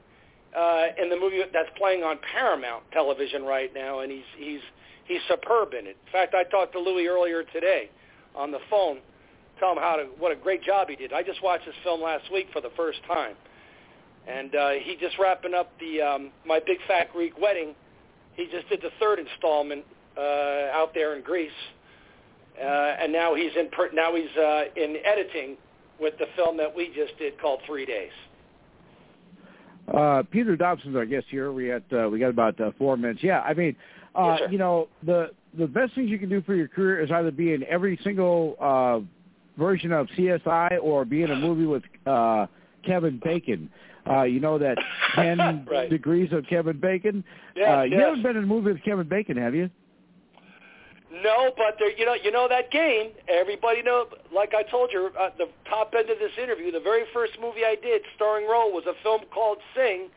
[0.56, 4.60] uh, in the movie that's playing on Paramount Television right now, and he's he's
[5.06, 5.96] he's superb in it.
[6.06, 7.90] In fact, I talked to Louis earlier today
[8.34, 8.98] on the phone,
[9.58, 11.12] tell him how to what a great job he did.
[11.12, 13.34] I just watched this film last week for the first time,
[14.26, 17.74] and uh, he just wrapping up the um, my big fat Greek wedding.
[18.34, 19.84] He just did the third installment
[20.16, 20.20] uh,
[20.72, 21.50] out there in Greece
[22.60, 22.64] uh,
[23.02, 25.56] and now he's in now he's uh, in editing
[26.00, 28.12] with the film that we just did called Three Days.
[29.92, 31.52] Uh, Peter Dobson's our guest here.
[31.52, 33.20] We got uh, we got about uh, four minutes.
[33.22, 33.76] Yeah, I mean,
[34.14, 37.10] uh, Yes, you know, the the best things you can do for your career is
[37.10, 39.00] either be in every single uh,
[39.58, 42.46] version of CSI or be in a movie with uh,
[42.84, 43.70] Kevin Bacon.
[44.08, 44.76] Uh, you know that
[45.14, 45.88] ten Right.
[45.90, 47.22] degrees of Kevin Bacon.
[47.54, 48.00] Yes, uh, you yes.
[48.06, 49.70] haven't been in a movie with Kevin Bacon, have you?
[51.22, 53.10] No, but there, you know, you know that game.
[53.28, 54.06] Everybody know.
[54.34, 57.64] Like I told you, uh, the top end of this interview, the very first movie
[57.64, 60.08] I did, starring role, was a film called Sing,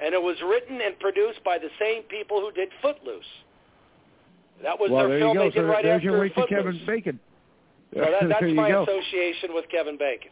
[0.00, 3.24] and it was written and produced by the same people who did Footloose.
[4.62, 5.44] That was well, their there film you go.
[5.44, 6.48] they did So right there's after your to Footloose.
[6.48, 7.20] Kevin Bacon.
[7.94, 8.82] So that, that's my go.
[8.84, 10.30] association with Kevin Bacon.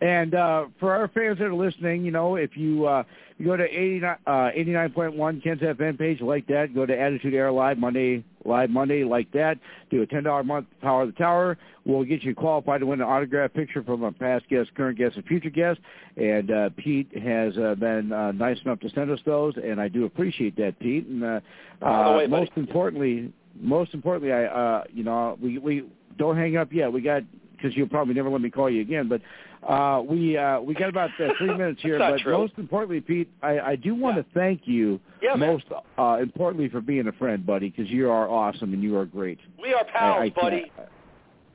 [0.00, 3.02] And uh, for our fans that are listening, you know, if you uh,
[3.36, 7.52] you go to 89, uh, 89.1 Ken's FM page like that, go to Attitude Era
[7.52, 9.58] Live Monday, Live Monday like that,
[9.90, 11.58] do a $10 a month Power of the Tower.
[11.84, 15.16] We'll get you qualified to win an autograph picture from a past guest, current guest,
[15.16, 15.80] and future guest.
[16.16, 19.88] And uh, Pete has uh, been uh, nice enough to send us those, and I
[19.88, 21.06] do appreciate that, Pete.
[21.06, 21.40] And uh,
[21.82, 25.84] uh, way, most importantly, most importantly, I uh, you know we we
[26.18, 26.92] don't hang up yet.
[26.92, 27.22] We got
[27.56, 29.20] because you'll probably never let me call you again, but
[29.68, 31.98] uh, we uh, we got about uh, three minutes here.
[31.98, 32.32] But true.
[32.32, 35.64] most importantly, Pete, I, I do want to thank you Yeah, most
[35.98, 39.38] uh, importantly for being a friend, buddy, because you are awesome and you are great.
[39.60, 40.70] We are pals, I, I buddy.
[40.76, 40.88] can't-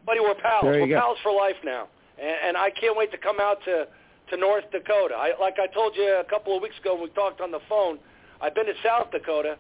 [0.06, 0.64] Buddy, we're pals.
[0.64, 1.00] We're go.
[1.00, 1.88] pals for life now,
[2.22, 3.88] and, and I can't wait to come out to
[4.30, 5.16] to North Dakota.
[5.16, 7.60] I, like I told you a couple of weeks ago when we talked on the
[7.68, 7.98] phone,
[8.42, 9.58] I've been to South Dakota,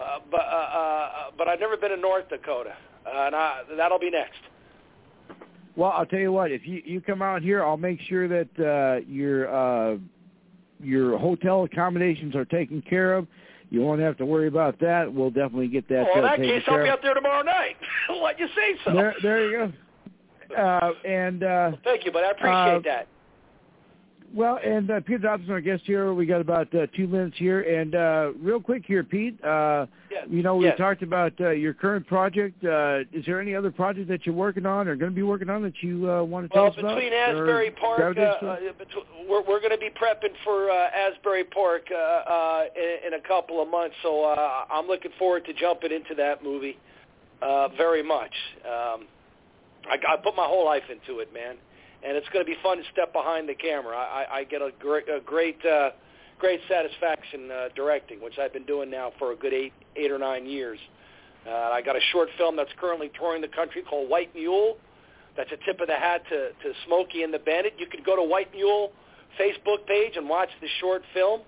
[0.00, 2.74] uh, but uh, uh, but I've never been to North Dakota,
[3.06, 4.40] uh, and I, that'll be next.
[5.76, 6.50] Well, I'll tell you what.
[6.52, 9.98] If you you come out here, I'll make sure that uh, your uh,
[10.80, 13.26] your hotel accommodations are taken care of.
[13.70, 15.12] You won't have to worry about that.
[15.12, 17.76] We'll definitely get that well, in that case, I'll be out there tomorrow night.
[18.22, 18.92] Let you say so.
[18.92, 19.72] There, there you
[20.50, 20.56] go.
[20.56, 23.08] Uh, and uh, Thank you, but I appreciate Uh, that.
[24.34, 26.12] Well, and uh, Peter Dobson, our guest here.
[26.12, 29.42] We got about uh, two minutes here, and uh, real quick here, Pete.
[29.44, 30.26] Uh, Yes.
[30.30, 30.78] You know, we Yes.
[30.78, 32.64] talked about uh, your current project.
[32.64, 35.50] Uh, is there any other project that you're working on or going to be working
[35.50, 36.86] on that you uh, want to tell Well, us about?
[36.86, 38.56] Well, between Asbury Park, uh, uh,
[39.28, 43.26] we're, we're going to be prepping for uh, Asbury Park uh, uh, in, in a
[43.26, 46.78] couple of months, so uh, I'm looking forward to jumping into that movie
[47.42, 48.32] uh, very much.
[48.64, 49.06] Um,
[49.90, 51.56] I, I put my whole life into it, man,
[52.04, 53.96] and it's going to be fun to step behind the camera.
[53.96, 55.90] I, I, get a great, a great, uh,
[56.38, 60.18] great satisfaction uh, directing, which I've been doing now for a good eight, eight or
[60.18, 60.78] nine years.
[61.46, 64.76] Uh, I got a short film that's currently touring the country called White Mule.
[65.36, 67.74] That's a tip of the hat to, to Smokey and the Bandit.
[67.78, 68.92] You can go to White Mule
[69.40, 71.40] Facebook page and watch the short film.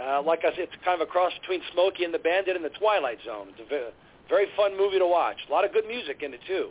[0.00, 2.64] Uh, like I said, it's kind of a cross between Smokey and the Bandit and
[2.64, 3.48] the Twilight Zone.
[3.50, 3.90] It's a ve-
[4.28, 5.36] Very fun movie to watch.
[5.48, 6.70] A lot of good music in it too.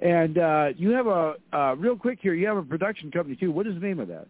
[0.00, 2.34] And uh, you have a uh, real quick here.
[2.34, 3.50] You have a production company too.
[3.52, 4.26] What is the name of that?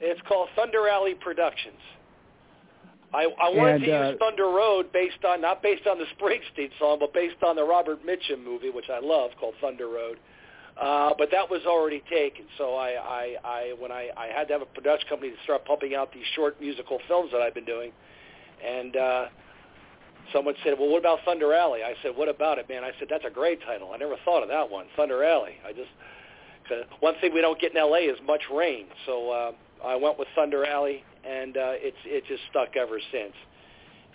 [0.00, 1.80] It's called Thunder Alley Productions.
[3.12, 6.04] I, I wanted And, to uh, use Thunder Road based on not based on the
[6.18, 10.18] Springsteen song, but based on the Robert Mitchum movie, which I love, called Thunder Road.
[10.80, 14.54] Uh, but that was already taken, so I, I, I when I, I had to
[14.54, 17.64] have a production company to start pumping out these short musical films that I've been
[17.64, 17.92] doing,
[18.66, 19.26] and uh,
[20.32, 23.08] someone said, "Well, what about Thunder Alley?" I said, "What about it, man?" I said,
[23.10, 23.90] "That's a great title.
[23.92, 25.90] I never thought of that one, Thunder Alley." I just
[26.68, 28.00] cause one thing we don't get in L.A.
[28.00, 29.52] is much rain, so uh,
[29.84, 33.34] I went with Thunder Alley, and uh, it's it just stuck ever since.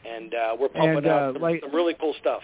[0.10, 2.41] And uh, we're pumping And, out uh, some, like- some really cool stuff.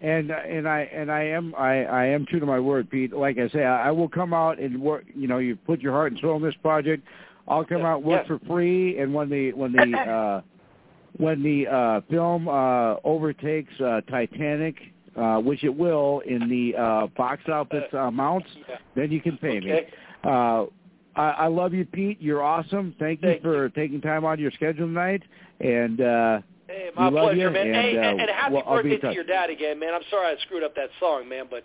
[0.00, 3.12] And and I and I am I I am true to my word, Pete.
[3.12, 5.04] Like I say, I, I will come out and work.
[5.12, 7.02] You know, you put your heart and soul in this project.
[7.48, 10.40] I'll come out work for free, and when the when the uh,
[11.18, 14.76] when the uh, film uh, overtakes uh, Titanic,
[15.16, 18.76] uh, which it will in the uh, box office uh, amounts, Yeah.
[18.94, 19.72] then you can pay me.
[19.72, 19.88] Okay.
[20.24, 20.66] Uh,
[21.16, 22.18] I, I love you, Pete.
[22.20, 22.94] You're awesome.
[22.98, 25.22] Thank you Thank for taking time out of your schedule tonight.
[25.60, 27.66] And uh, Hey, my pleasure, you, man.
[27.66, 29.94] and, hey, uh, and, and happy well, birthday to your dad again, man.
[29.94, 31.64] I'm sorry I screwed up that song, man, but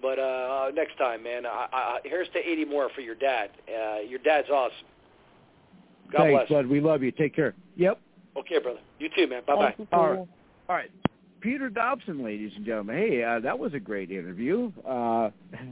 [0.00, 1.46] but uh next time, man.
[1.46, 3.50] I, I, here's to 80 more for your dad.
[3.66, 4.76] Uh, your dad's awesome.
[6.12, 6.62] God Thanks, bless.
[6.64, 6.66] bud.
[6.66, 7.10] We love you.
[7.12, 7.54] Take care.
[7.76, 7.98] Yep.
[8.36, 8.80] Okay, brother.
[8.98, 9.42] You too, man.
[9.46, 9.86] Bye bye.
[9.92, 10.18] All right.
[10.68, 10.90] All right.
[11.42, 12.96] Peter Dobson, ladies and gentlemen.
[12.96, 15.30] Hey, uh, that was a great interview, uh,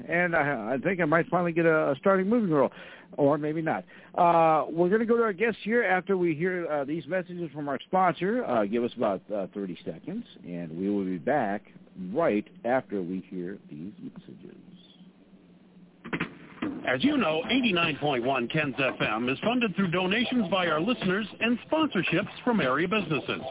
[0.08, 2.72] and I, I think I might finally get a, a starting moving role,
[3.16, 3.84] or maybe not.
[4.16, 7.50] Uh, we're going to go to our guests here after we hear uh, these messages
[7.54, 8.44] from our sponsor.
[8.44, 11.62] Uh, give us about uh, 30 seconds, and we will be back
[12.12, 14.56] right after we hear these messages.
[16.86, 22.30] As you know, 89.1 Ken's FM is funded through donations by our listeners and sponsorships
[22.42, 23.42] from area businesses.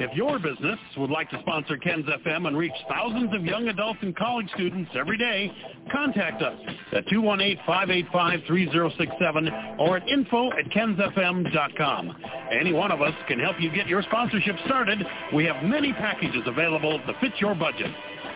[0.00, 3.98] If your business would like to sponsor Ken's FM and reach thousands of young adults
[4.02, 5.52] and college students every day,
[5.92, 6.58] contact us
[6.92, 12.16] at 218-585-3067 or at info at kensfm.com.
[12.50, 15.06] Any one of us can help you get your sponsorship started.
[15.34, 17.90] We have many packages available to fit your budget.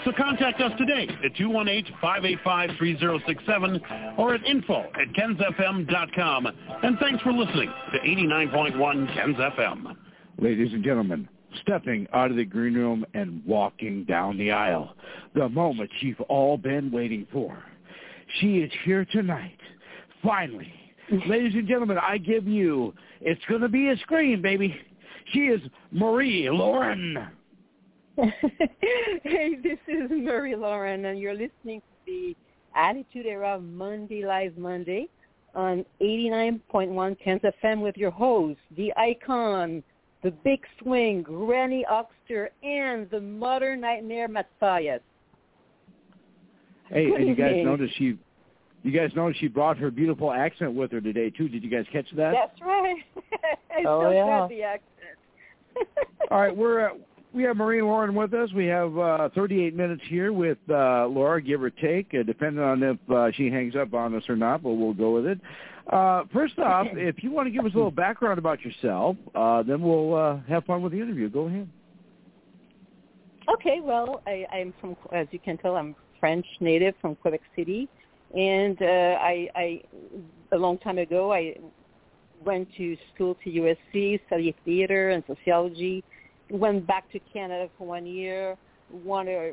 [0.05, 6.49] So contact us today at 218-585-3067 or at info at kensfm.com.
[6.83, 9.95] And thanks for listening to 89.1 Kens FM.
[10.39, 11.29] Ladies and gentlemen,
[11.61, 14.97] stepping out of the green room and walking down the aisle,
[15.35, 17.57] the moment you've all been waiting for.
[18.41, 19.59] She is here tonight.
[20.23, 20.73] Finally.
[21.27, 24.74] Ladies and gentlemen, I give you, it's going to be a scream, baby.
[25.33, 25.61] She is
[25.93, 27.29] Marie Laurin.
[28.16, 32.36] Hey, this is Marie Laurin, and you're listening to the
[32.74, 35.09] Attitude Era Monday Live Monday
[35.55, 39.82] on 89.1 Ken's FM with your host, the icon,
[40.22, 45.01] the big swing, Granny Oxter, and the modern nightmare Matthias.
[46.90, 47.64] Hey, Good and you guys evening.
[47.66, 48.18] noticed she,
[48.82, 51.48] you guys noticed she brought her beautiful accent with her today too.
[51.48, 52.32] Did you guys catch that?
[52.32, 52.97] That's right.
[53.70, 54.26] I Oh, still yeah.
[54.26, 54.89] got the accent.
[56.30, 56.94] All right, we're uh,
[57.35, 58.51] we have Marie Laurin with us.
[58.53, 62.83] We have uh, 38 minutes here with uh, Laura, give or take, uh, depending on
[62.83, 64.63] if uh, she hangs up on us or not.
[64.63, 65.41] But we'll go with it.
[65.91, 69.63] Uh, first off, if you want to give us a little background about yourself, uh,
[69.63, 71.29] then we'll uh, have fun with the interview.
[71.29, 71.69] Go ahead.
[73.55, 77.89] Okay, well, I, I'm from, as you can tell, I'm French native from Quebec City,
[78.37, 78.85] and uh,
[79.21, 79.83] I, I,
[80.53, 81.57] a long time ago, I
[82.45, 86.05] went to school to USC, studied theater and sociology,
[86.51, 88.56] went back to Canada for one year,
[89.05, 89.52] won a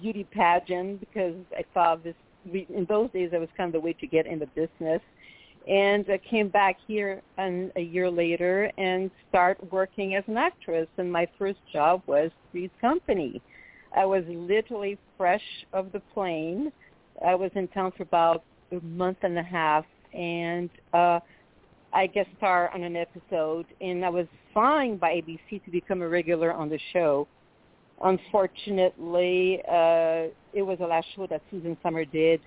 [0.00, 2.14] beauty pageant because I thought this,
[2.52, 5.00] in those days, that was kind of the way to get in the business.
[5.66, 10.88] And I came back here and a year later and start working as an actress.
[10.98, 13.40] And my first job was Three's Company.
[13.96, 15.42] I was literally fresh
[15.72, 16.70] of the plane.
[17.24, 18.42] I was in town for about
[18.72, 21.20] a month and a half, and uh,
[21.94, 26.08] I guest star on an episode, and I was signed by ABC to become a
[26.08, 27.28] regular on the show.
[28.02, 32.40] Unfortunately, uh, it was the last show that Suzanne Somers did,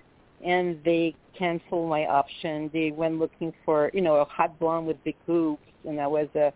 [0.44, 2.68] and they canceled my option.
[2.72, 6.28] They went looking for, you know, a hot blonde with big boobs, and I was
[6.36, 6.52] a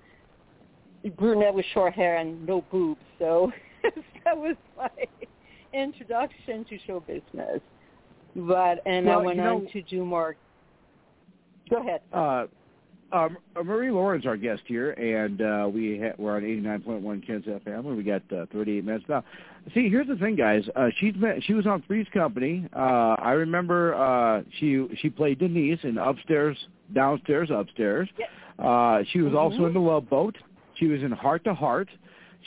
[1.16, 3.00] brunette with short hair and no boobs.
[3.18, 3.50] So
[4.24, 4.90] that was my
[5.72, 7.60] introduction to show business.
[8.36, 10.36] But and I Well, went you on know- to do more.
[11.70, 12.02] Go ahead.
[12.12, 12.46] Uh,
[13.12, 17.44] um, uh, Marie Laurin's our guest here, and uh, we ha- we're on 89.1 Kens
[17.44, 19.22] FM, and we got uh, 38 minutes now.
[19.74, 20.64] See, here's the thing, guys.
[20.74, 22.66] Uh, she's been, she was on Three's Company.
[22.74, 26.56] Uh, I remember uh, she she played Denise in Upstairs,
[26.94, 28.08] Downstairs, Upstairs.
[28.58, 30.36] Uh, she was also in The Love Boat.
[30.76, 31.88] She was in Hart to Hart.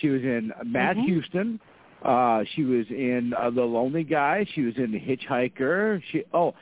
[0.02, 1.06] She was in Matt Mhm.
[1.06, 1.60] Houston.
[2.04, 4.46] Uh, she was in uh, The Lonely Guy.
[4.54, 6.02] She was in The Hitchhiker.
[6.12, 6.54] She oh,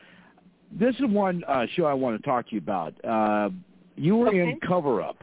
[0.71, 2.93] this is one uh, show I want to talk to you about.
[3.03, 3.49] Uh,
[3.95, 5.17] you were in Cover Up.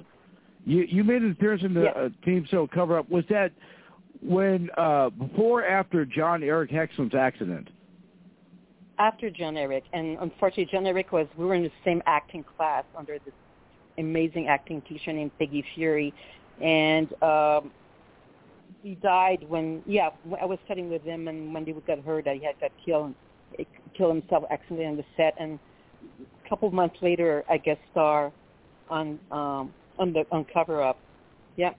[0.64, 1.96] You you made an appearance in the Yes.
[1.96, 3.08] uh, team show Cover Up.
[3.10, 3.52] Was that
[4.22, 7.68] when uh, before or after Jon-Erik Hexum's accident?
[8.98, 13.32] After Jon-Erik, and unfortunately, Jon-Erik was we were in the same acting class under this
[13.98, 16.12] amazing acting teacher named Peggy Feury,
[16.62, 17.70] and um,
[18.82, 20.10] he died when yeah
[20.40, 23.14] I was studying with him, and when he got hurt, that he had got killed,
[23.96, 25.58] killed himself accidentally on the set, and
[26.44, 28.32] a couple of months later, I guest star
[28.90, 30.98] on um, on the on Cover Up.
[31.56, 31.76] Yep.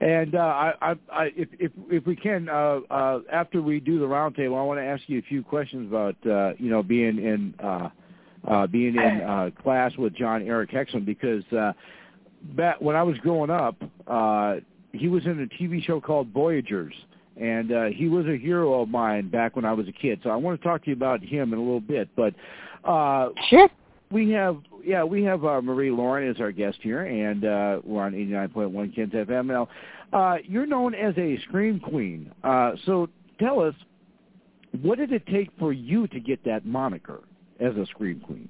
[0.00, 4.00] And uh, I, I, I, if, if if we can, uh, uh, after we do
[4.00, 7.18] the roundtable, I want to ask you a few questions about uh, you know being
[7.18, 7.88] in uh,
[8.48, 11.72] uh, being in uh, class with Jon-Erik Hexum because uh,
[12.56, 13.76] back when I was growing up,
[14.08, 14.56] uh,
[14.92, 16.94] he was in a TV show called Voyagers,
[17.36, 20.20] and uh, he was a hero of mine back when I was a kid.
[20.22, 22.34] So I want to talk to you about him in a little bit, but
[22.84, 23.68] uh, Sure.
[24.10, 28.02] we have yeah we have uh, Marie Laurin as our guest here, and uh, we're
[28.02, 29.46] on 89.1 Ken's FM.
[29.46, 29.68] Now,
[30.12, 32.32] uh, you're known as a scream queen.
[32.44, 33.74] Uh, so tell us,
[34.82, 37.20] what did it take for you to get that moniker
[37.60, 38.48] as a scream queen?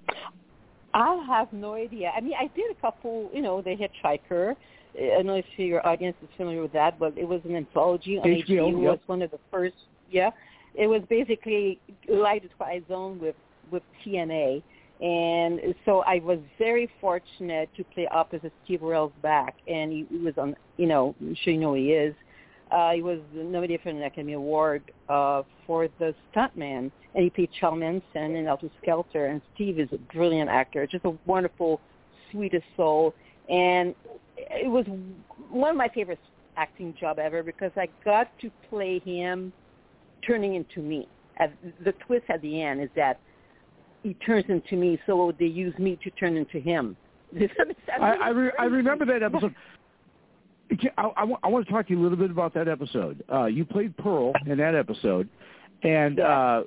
[0.94, 2.12] I have no idea.
[2.14, 4.54] I mean, I did a couple, you know, The Hitchhiker.
[4.94, 8.18] I don't know if your audience is familiar with that, but it was an anthology
[8.18, 8.68] on HBO, HBO.
[8.68, 9.74] It was one of the first.
[10.10, 10.30] Yeah,
[10.74, 13.36] it was basically Light Twilight Zone with
[13.70, 14.62] with TNA,
[15.02, 20.34] and so I was very fortunate to play opposite Steve Railsback, and he, he was
[20.38, 20.54] on.
[20.76, 22.14] You know, I'm sure you know he is.
[22.70, 27.50] Uh, he was nominated for an Academy Award uh, for the stuntman, and he played
[27.58, 29.26] Charles Manson in Helter Skelter.
[29.26, 31.80] And Steve is a brilliant actor, just a wonderful,
[32.30, 33.12] sweetest soul.
[33.50, 33.96] And
[34.36, 34.86] it was
[35.50, 36.20] one of my favorite
[36.56, 39.52] acting job ever because I got to play him
[40.24, 41.08] turning into me.
[41.38, 41.52] At,
[41.84, 43.18] the twist at the end is that
[44.02, 46.96] he turns into me, so they use me to turn into him.
[47.38, 47.98] Does that make sense?
[48.00, 49.54] I I, re- I remember that episode.
[50.98, 53.22] I, I, I want to talk to you a little bit about that episode.
[53.32, 55.28] Uh, you played Pearl in that episode,
[55.82, 56.62] and uh,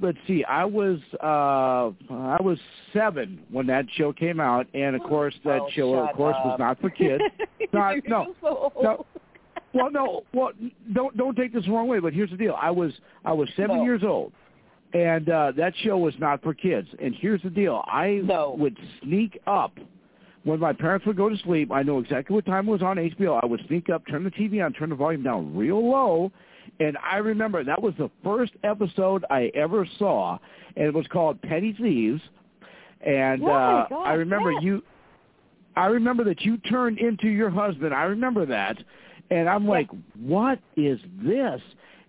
[0.00, 2.58] let's see, I was uh, I was
[2.92, 6.58] seven when that show came out, and of course that Oh, show, of course, was
[6.58, 7.22] not for kids.
[7.72, 9.06] not no, so no.
[9.72, 10.50] Well, no, well,
[10.92, 12.56] don't don't take this the wrong way, but here's the deal.
[12.60, 12.92] I was
[13.24, 13.84] I was seven No.
[13.84, 14.32] years old,
[14.92, 16.88] and uh, that show was not for kids.
[17.02, 18.54] And here's the deal: I No.
[18.58, 19.72] would sneak up
[20.44, 21.70] when my parents would go to sleep.
[21.72, 23.38] I know exactly what time it was on HBO.
[23.42, 26.32] I would sneak up, turn the TV on, turn the volume down real low,
[26.80, 30.38] and I remember that was the first episode I ever saw,
[30.76, 32.22] and it was called Petty Thieves.
[33.02, 34.62] And Oh, uh, God, I remember yes.
[34.62, 34.82] you.
[35.76, 37.94] I remember that you turned into your husband.
[37.94, 38.76] I remember that.
[39.30, 39.88] And I'm like,
[40.18, 41.60] what is this?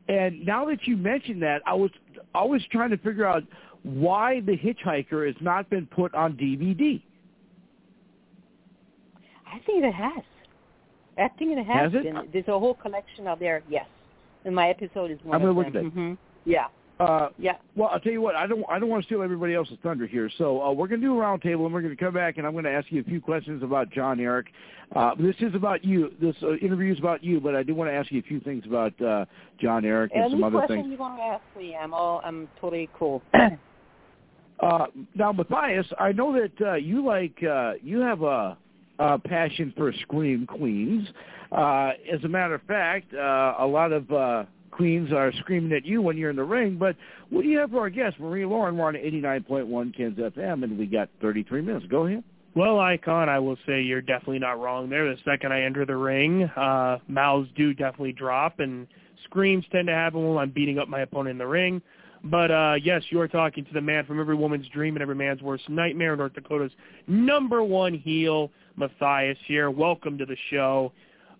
[0.09, 1.91] And now that you mentioned that, I was
[2.33, 3.43] always trying to figure out
[3.83, 7.01] why The Hitchhiker has not been put on DVD.
[9.45, 10.23] I think it has.
[11.17, 12.03] I think it has, Has it?
[12.03, 12.29] been.
[12.31, 13.63] There's a whole collection out there.
[13.69, 13.85] Yes,
[14.45, 16.13] and my episode is one I'm gonna look at hmm
[16.45, 16.67] Yeah,
[17.01, 17.53] Uh, yeah.
[17.75, 18.35] well, I'll tell you what.
[18.35, 18.63] I don't.
[18.69, 20.29] I don't want to steal everybody else's thunder here.
[20.37, 22.45] So uh, we're going to do a roundtable, and we're going to come back, and
[22.45, 24.47] I'm going to ask you a few questions about Jon-Erik.
[24.95, 26.11] Uh, this is about you.
[26.21, 28.39] This uh, interview is about you, but I do want to ask you a few
[28.39, 29.25] things about uh,
[29.59, 30.91] Jon-Erik and Any some other question things.
[30.91, 32.21] you want to ask me, I'm all.
[32.23, 33.23] I'm totally cool.
[34.61, 38.55] Uh, now, Matthias, I know that uh, you like uh, you have a,
[38.99, 41.07] a passion for scream queens.
[41.51, 45.85] Uh, as a matter of fact, uh, a lot of uh, queens are screaming at
[45.85, 46.77] you when you're in the ring.
[46.77, 46.95] But
[47.29, 48.77] what do you have for our guest, Marie Laurin?
[48.77, 51.85] We're on 89.1 Kens FM, and we got 33 minutes.
[51.89, 52.23] Go ahead.
[52.53, 55.05] Well, Icon, I will say you're definitely not wrong there.
[55.05, 58.87] The second I enter the ring, uh, mouths do definitely drop, and
[59.23, 61.81] screams tend to happen when I'm beating up my opponent in the ring.
[62.25, 65.15] But uh, yes, you are talking to the man from every woman's dream and every
[65.15, 66.71] man's worst nightmare, North Dakota's
[67.07, 69.71] number one heel, Matthias here.
[69.71, 70.91] Welcome to the show.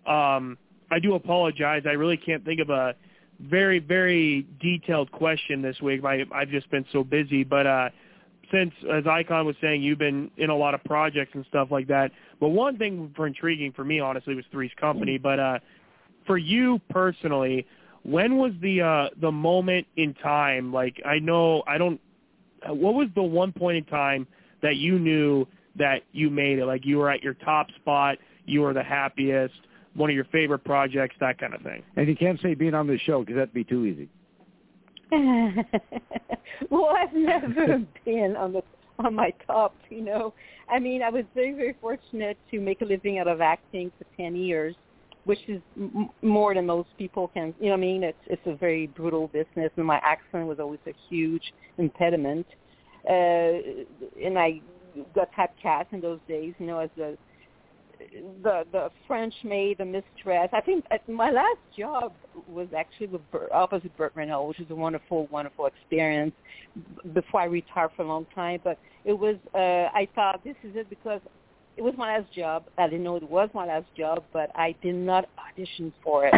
[0.06, 0.58] Um,
[0.90, 1.82] I do apologize.
[1.86, 2.94] I really can't think of a
[3.42, 6.04] very, very detailed question this week.
[6.04, 7.44] I, I've just been so busy.
[7.44, 7.90] But uh,
[8.50, 11.88] since, as Icon was saying, you've been in a lot of projects and stuff like
[11.88, 12.12] that.
[12.40, 15.18] But one thing for intriguing for me, honestly, was Three's Company.
[15.18, 15.58] But uh,
[16.26, 17.66] for you personally,
[18.04, 20.72] when was the uh, the moment in time?
[20.72, 22.00] Like I know I don't.
[22.66, 24.26] What was the one point in time
[24.62, 25.46] that you knew
[25.76, 26.66] that you made it?
[26.66, 29.54] Like you were at your top spot, you were the happiest,
[29.94, 31.82] one of your favorite projects, that kind of thing.
[31.96, 34.08] And you can't say being on this show because that'd be too easy.
[36.70, 38.62] well, I've never been on the
[38.98, 39.74] on my top.
[39.90, 40.34] You know,
[40.70, 44.06] I mean, I was very very fortunate to make a living out of acting for
[44.16, 44.74] ten years,
[45.24, 47.54] which is m- more than most people can.
[47.60, 48.04] You know I mean?
[48.04, 52.46] It's it's a very brutal business, and my accent was always a huge impediment.
[53.06, 53.58] Uh,
[54.24, 54.60] and I
[55.14, 57.18] got typecast in those days, you know, as the
[58.42, 60.48] the the French maid, the mistress.
[60.52, 62.12] I think uh, my last job
[62.48, 66.32] was actually with Burt, opposite Burt Reynolds, which was a wonderful, wonderful experience.
[67.12, 69.36] Before I retired for a long time, but it was.
[69.54, 69.58] uh
[69.94, 71.20] I thought this is it because
[71.76, 72.64] it was my last job.
[72.78, 76.34] I didn't know it was my last job, but I did not audition for it.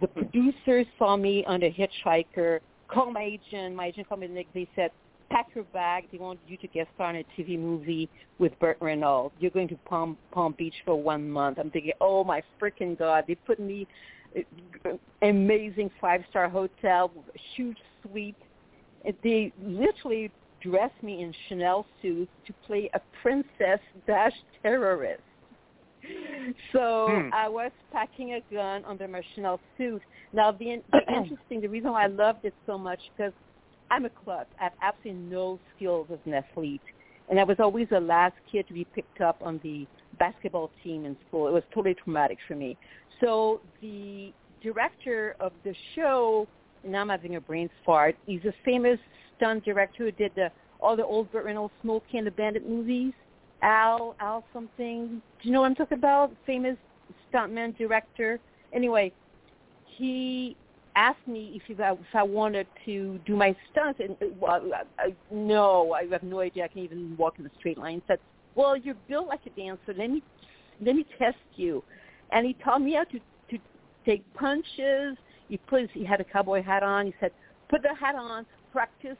[0.00, 2.60] the producers saw me on the Hitchhiker.
[2.88, 3.74] Called my agent.
[3.74, 4.28] My agent called me.
[4.28, 4.46] Nick.
[4.54, 4.90] They said,
[5.30, 6.04] "Pack your bag.
[6.10, 9.34] They want you to guest star in a TV movie with Burt Reynolds.
[9.40, 13.24] You're going to Palm Palm Beach for one month." I'm thinking, "Oh my freaking god!"
[13.26, 13.86] They put me
[15.22, 17.10] amazing five star hotel,
[17.56, 18.36] huge suite.
[19.04, 20.30] And They literally
[20.60, 24.32] dressed me in Chanel suits to play a princess dash
[24.62, 25.22] terrorist.
[26.72, 27.30] So Hmm.
[27.32, 30.02] I was packing a gun under my Chanel suit.
[30.32, 33.32] Now the, the interesting, the reason why I loved it so much because
[33.90, 34.48] I'm a klutz.
[34.60, 36.80] I have absolutely no skills as an athlete,
[37.28, 39.86] and I was always the last kid to be picked up on the
[40.18, 41.48] basketball team in school.
[41.48, 42.76] It was totally traumatic for me.
[43.20, 44.32] So the
[44.62, 46.48] director of the show,
[46.84, 48.16] now I'm having a brain fart.
[48.26, 48.98] He's a famous
[49.36, 50.50] stunt director who did the
[50.80, 53.12] all the old Burt Reynolds Smokey and the Bandit movies.
[53.62, 55.22] Al, Al something.
[55.42, 56.30] Do you know what I'm talking about?
[56.44, 56.76] Famous
[57.32, 58.38] stuntman director.
[58.74, 59.12] Anyway,
[59.96, 60.56] he
[60.96, 64.62] asked me if, I, if I wanted to do my stunts, and uh, well,
[64.98, 66.64] I, I, no, I have no idea.
[66.64, 67.94] I can even walk in a straight line.
[67.96, 68.18] He said,
[68.54, 69.94] "Well, you're built like a dancer.
[69.96, 70.22] Let me
[70.80, 71.82] let me test you."
[72.30, 73.58] And he taught me how to to
[74.06, 75.16] take punches.
[75.48, 77.06] He put he had a cowboy hat on.
[77.06, 77.32] He said,
[77.68, 78.46] "Put the hat on.
[78.72, 79.16] Practice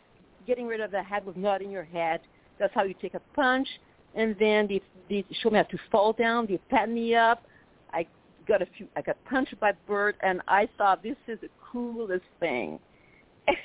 [0.46, 2.20] getting rid of the hat with nut in your head.
[2.58, 3.68] That's how you take a punch."
[4.14, 6.46] And then they they showed me how to fall down.
[6.46, 7.44] They pat me up.
[7.92, 8.06] I
[8.46, 8.86] got a few.
[8.96, 12.78] I got punched by Burt, and I thought this is the coolest thing.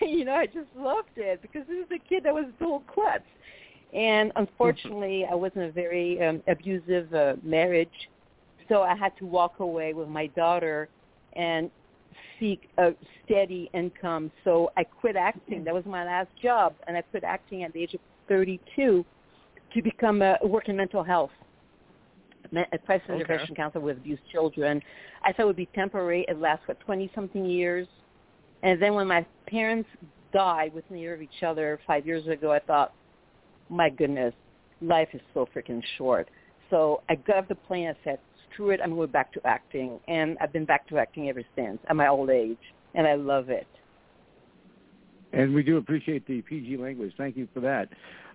[0.01, 2.83] And, you know, I just loved it because this is a kid that was dual
[2.93, 3.23] klutz.
[3.93, 8.09] And unfortunately, I was in a very um, abusive uh, marriage,
[8.67, 10.89] so I had to walk away with my daughter
[11.31, 11.71] and
[12.39, 12.91] seek a
[13.23, 14.31] steady income.
[14.43, 15.63] So I quit acting.
[15.63, 19.05] That was my last job, and I quit acting at the age of 32
[19.73, 21.31] to become a work in mental health
[22.85, 23.15] crisis Okay.
[23.15, 24.81] intervention counselor with abused children.
[25.23, 26.25] I thought it would be temporary.
[26.27, 27.87] It lasts for 20 something years.
[28.63, 29.89] And then when my parents
[30.33, 32.93] died within a year of each other five years ago, I thought,
[33.69, 34.33] my goodness,
[34.81, 36.29] life is so freaking short.
[36.69, 38.19] So I got off the plane and said,
[38.51, 39.99] screw it, I'm going back to acting.
[40.07, 42.57] And I've been back to acting ever since at my old age.
[42.95, 43.67] And I love it.
[45.31, 47.13] And we do appreciate the PG language.
[47.17, 47.89] Thank you for that.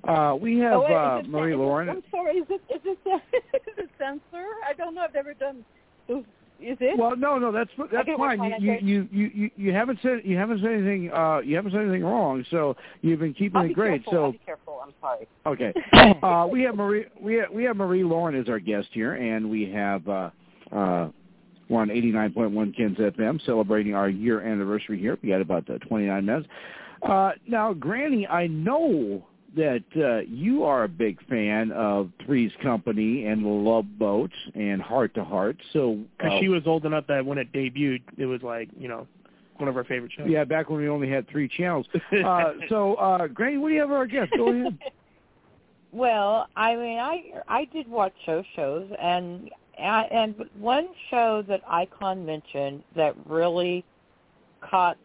[0.07, 1.89] Uh, we have oh, wait, uh, Marie is it- Laurin.
[1.89, 2.99] I'm sorry, is it, is it,
[3.55, 4.47] is it censor?
[4.69, 5.03] I don't know.
[5.03, 5.65] I've never done.
[6.61, 6.99] Is it?
[6.99, 8.55] Well, no, no, that's that's fine.
[8.61, 11.11] You, you you you you haven't said you haven't said anything.
[11.13, 12.45] Uh, you haven't said anything wrong.
[12.51, 14.05] So you've been keeping I'll it be great.
[14.05, 14.25] careful.
[14.25, 14.81] I'll So be careful.
[14.83, 15.27] I'm sorry.
[15.47, 15.73] okay,
[16.23, 19.51] uh, we have Marie we have, we have Marie Laurin as our guest here, and
[19.51, 20.31] we have uh,
[20.71, 21.09] uh,
[21.69, 25.19] we're on eighty nine point one Ken's FM, celebrating our year anniversary here.
[25.23, 26.47] We got about uh, twenty nine minutes.
[27.03, 29.27] Uh, now, Granny, I know
[29.57, 35.15] that uh, you are a big fan of Three's Company and Love Boats and Hart
[35.15, 35.57] to Hart.
[35.73, 38.89] So Because uh, she was old enough that when it debuted, it was like you
[38.89, 39.07] know
[39.57, 40.27] one of our favorite shows.
[40.29, 41.87] Yeah, back when we only had three channels.
[42.25, 44.33] Uh, so, uh, Granny, what do you have for our guest?
[44.37, 44.79] Go ahead.
[45.93, 49.49] Well, I mean, I I did watch show shows, and
[49.81, 53.85] I, and one show that Icon mentioned that really
[54.61, 54.97] caught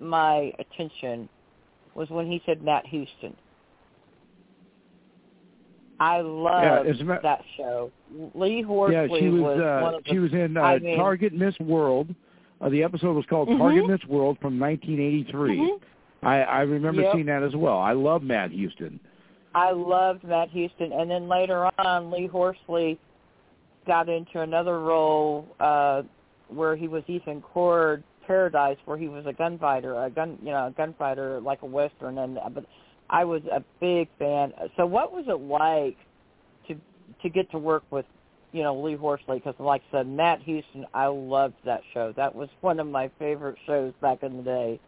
[0.00, 1.28] my attention
[1.94, 3.36] was when he said Matt Houston.
[6.00, 7.92] I love ma- that show.
[8.34, 10.78] Lee Horsley yeah, she was, was uh, one of the, she was in uh, I
[10.78, 12.14] mean, Target Miss World.
[12.60, 13.58] Uh, the episode was called Mhm.
[13.58, 15.58] Target Miss World from 1983.
[15.58, 15.80] Mhm.
[16.22, 17.12] I, I remember Yep.
[17.14, 17.78] seeing that as well.
[17.78, 18.98] I love Matt Houston.
[19.54, 22.98] I loved Matt Houston, and then later on, Lee Horsley
[23.86, 26.02] got into another role uh,
[26.48, 30.68] where he was Ethan Cord, Paradise, where he was a gunfighter, a gun, you know,
[30.68, 32.64] a gunfighter like a western, and but
[33.10, 34.52] I was a big fan.
[34.76, 35.96] So, what was it like
[36.68, 36.80] to
[37.22, 38.06] to get to work with,
[38.52, 39.38] you know, Lee Horsley?
[39.38, 42.12] Because, like I said, Matt Houston, I loved that show.
[42.16, 44.80] That was one of my favorite shows back in the day.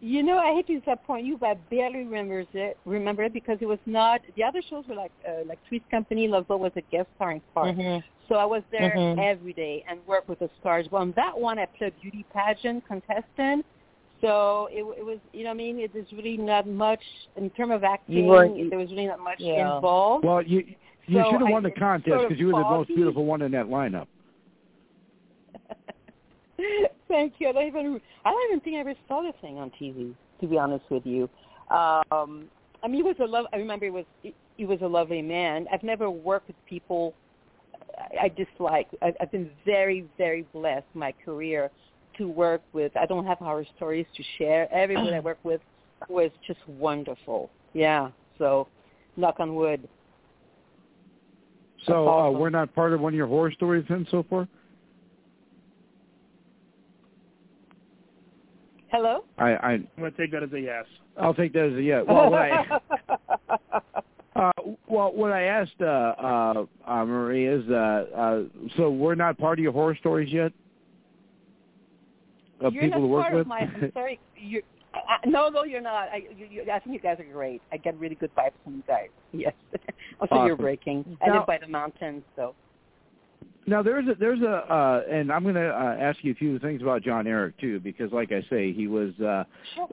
[0.00, 2.78] You know, I hate to disappoint you, but I barely remembers it.
[2.84, 4.20] Remember it because it was not.
[4.36, 6.28] The other shows were like uh, like Three's Company.
[6.28, 7.76] Love Boat was a guest starring part.
[7.76, 8.02] Mhm.
[8.28, 9.18] So I was there Mhm.
[9.18, 10.86] every day and worked with the stars.
[10.90, 13.64] Well, on that one, I played a beauty pageant contestant.
[14.20, 17.02] So it, it was, you know, what I mean, it was really not much
[17.36, 18.26] in terms of acting.
[18.26, 19.76] weren't- there was really not much Yeah.
[19.76, 20.24] involved.
[20.24, 20.64] Well, you
[21.06, 22.68] you So should have I- won the it's contest sort of because you were the
[22.68, 24.06] most beautiful one in that lineup.
[27.08, 27.48] Thank you.
[27.48, 30.14] I don't even I don't even think I ever saw the thing on TV.
[30.40, 31.28] To be honest with you,
[31.70, 32.48] um,
[32.82, 33.46] I mean, it was a love.
[33.52, 34.04] I remember it was
[34.56, 35.66] he was a lovely man.
[35.72, 37.14] I've never worked with people
[37.96, 38.88] I, I dislike.
[39.02, 41.70] I've, I've been very very blessed my career
[42.18, 42.96] to work with.
[42.96, 44.72] I don't have horror stories to share.
[44.72, 45.60] Everyone I work with
[46.08, 47.50] was just wonderful.
[47.72, 48.10] Yeah.
[48.38, 48.68] So,
[49.16, 49.88] knock on wood.
[51.86, 54.46] So uh, we're not part of one of your horror stories then so far?
[58.88, 59.24] Hello?
[59.38, 60.84] I, I I'm going to take that as a yes.
[61.20, 62.04] I'll take that as a yes.
[62.08, 62.80] Well, what I,
[64.36, 64.52] uh,
[64.88, 67.74] well, what I asked uh, uh, uh, Marie is, uh,
[68.16, 68.42] uh,
[68.76, 70.52] so we're not part of your horror stories yet.
[72.60, 73.40] Of you're people not to work part with.
[73.42, 73.58] of my.
[73.60, 74.18] I'm sorry.
[74.36, 74.62] You're,
[74.94, 76.08] I, no, no, you're not.
[76.08, 77.60] I, you, you, I think you guys are great.
[77.70, 79.08] I get really good vibes from you guys.
[79.32, 79.52] Yes.
[80.20, 81.18] also, you're breaking.
[81.22, 82.54] I Now- live by the mountains, so.
[83.66, 86.58] Now there's a there's a uh, and I'm going to uh, ask you a few
[86.58, 89.44] things about Jon-Erik too because like I say he was uh,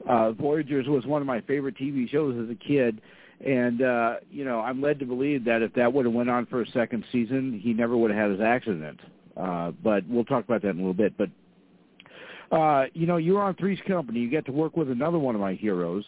[0.08, 3.02] uh, Voyagers was one of my favorite TV shows as a kid
[3.44, 6.46] and uh, you know I'm led to believe that if that would have went on
[6.46, 8.98] for a second season he never would have had his accident
[9.36, 11.28] uh, but we'll talk about that in a little bit but
[12.52, 15.34] uh, you know you were on Three's Company you get to work with another one
[15.34, 16.04] of my heroes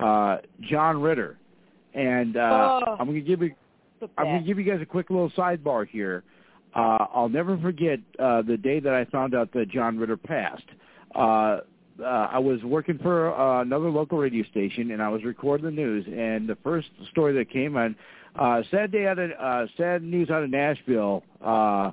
[0.00, 1.38] uh, John Ritter
[1.94, 2.96] and uh, Oh.
[2.98, 3.54] I'm going to give you
[4.18, 6.24] I'm going to give you guys a quick little sidebar here.
[6.74, 10.64] Uh, I'll never forget uh, the day that I found out that John Ritter passed.
[11.14, 11.58] Uh,
[12.00, 15.70] uh, I was working for uh, another local radio station, and I was recording the
[15.72, 16.06] news.
[16.06, 17.94] And the first story that came on,
[18.36, 21.22] uh, sad day out of uh, sad news out of Nashville.
[21.44, 21.90] Uh,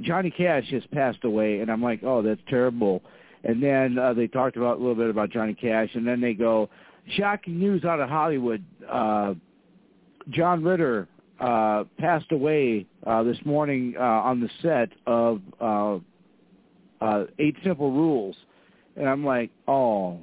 [0.00, 3.02] Johnny Cash just passed away, and I'm like, oh, that's terrible.
[3.44, 6.32] And then uh, they talked about a little bit about Johnny Cash, and then they
[6.34, 6.70] go,
[7.16, 8.64] shocking news out of Hollywood.
[8.88, 9.34] Uh,
[10.30, 11.08] John Ritter
[11.40, 15.98] uh, passed away uh, this morning uh, on the set of uh,
[17.00, 18.36] uh, Eight Simple Rules,
[18.96, 20.20] and I'm like, oh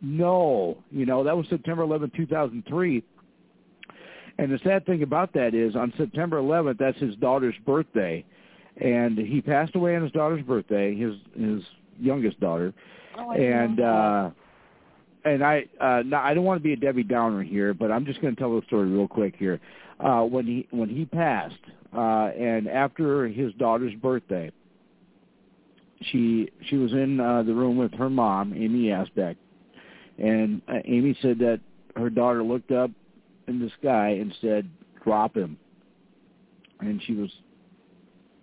[0.00, 3.02] no, you know that was September 11, 2003.
[4.38, 8.24] And the sad thing about that is, on September 11th, that's his daughter's birthday,
[8.78, 11.62] and he passed away on his daughter's birthday, his his
[11.98, 12.72] youngest daughter,
[13.18, 14.30] Oh, and uh
[15.24, 18.04] and I uh now I don't want to be a Debbie Downer here, but I'm
[18.06, 19.60] just going to tell the story real quick here.
[20.00, 21.54] Uh when he when he passed
[21.96, 24.50] uh and after his daughter's birthday,
[26.10, 29.36] she she was in uh the room with her mom, Amy Yasbeck.
[30.18, 31.60] And uh, Amy said that
[31.96, 32.90] her daughter looked up
[33.48, 34.68] in the sky and said,
[35.04, 35.58] "Drop him."
[36.80, 37.30] And she was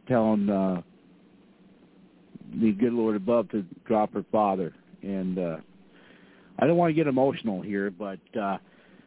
[0.10, 0.82] telling uh
[2.62, 4.74] the good Lord above to drop her father.
[5.02, 5.58] And uh
[6.60, 8.58] I don't want to get emotional here, but uh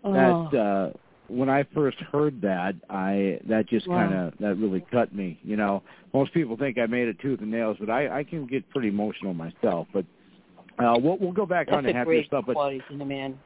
[0.05, 0.97] that uh
[1.29, 3.95] when I first heard that, I that just Wow.
[3.97, 5.39] kind of that really cut me.
[5.43, 5.83] You know,
[6.15, 8.89] most people think I made it tooth and nails, but I I can get pretty
[8.89, 9.89] emotional myself.
[9.93, 10.07] But
[10.79, 12.45] uh we'll we'll go back on to happier great stuff.
[12.47, 12.57] But
[12.91, 13.39] in a man.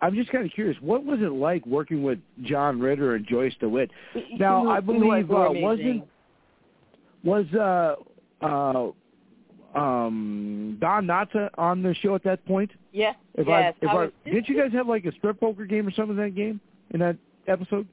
[0.00, 3.52] I'm just kind of curious, what was it like working with John Ritter and Joyce
[3.58, 3.90] DeWitt?
[4.38, 6.04] Now I believe uh, wasn't
[7.24, 7.96] was uh
[8.44, 8.90] uh
[9.78, 12.70] um Don Knotts on the show at that point?
[12.92, 13.74] Yes, If yes.
[13.80, 15.90] I if I I, was, didn't you guys have like a strip poker game or
[15.92, 17.16] something in that game in that
[17.46, 17.86] episode?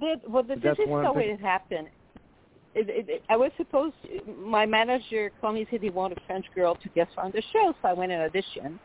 [0.00, 1.88] Did, well, the, this is how it happened.
[2.74, 3.94] It, it, it, I was supposed.
[4.38, 7.42] my manager called me and said he wanted a French girl to guest on the
[7.52, 8.78] show, so I went and auditioned,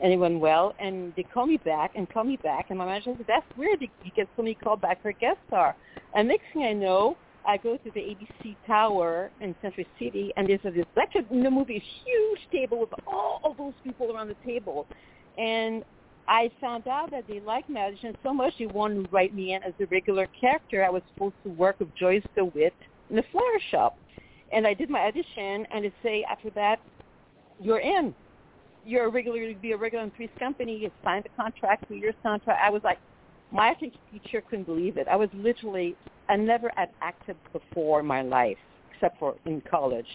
[0.00, 0.74] and it went well.
[0.80, 3.80] And they called me back and called me back, and my manager said, "That's weird.
[3.82, 5.76] You you get so many called back for a guest star."
[6.14, 7.16] And next thing I know,
[7.46, 11.42] I go to the ABC Tower in Century City, and there's a this lecture in
[11.42, 14.86] the movie, a huge table with all of those people around the table,
[15.38, 15.84] and
[16.28, 19.54] I found out that they liked my audition so much they wanted to write me
[19.54, 20.84] in as a regular character.
[20.84, 22.74] I was supposed to work with Joyce DeWitt
[23.10, 23.96] in the flower shop.
[24.52, 26.80] And I did my audition and they say after that,
[27.60, 28.14] you're in.
[28.84, 31.98] You're a regular you be a regular in Three's Company, you signed the contract, three
[31.98, 32.60] years contract.
[32.62, 32.98] I was like
[33.52, 35.06] my acting teacher couldn't believe it.
[35.08, 35.96] I was literally
[36.28, 38.58] I never had acted before in my life,
[38.92, 40.06] except for in college.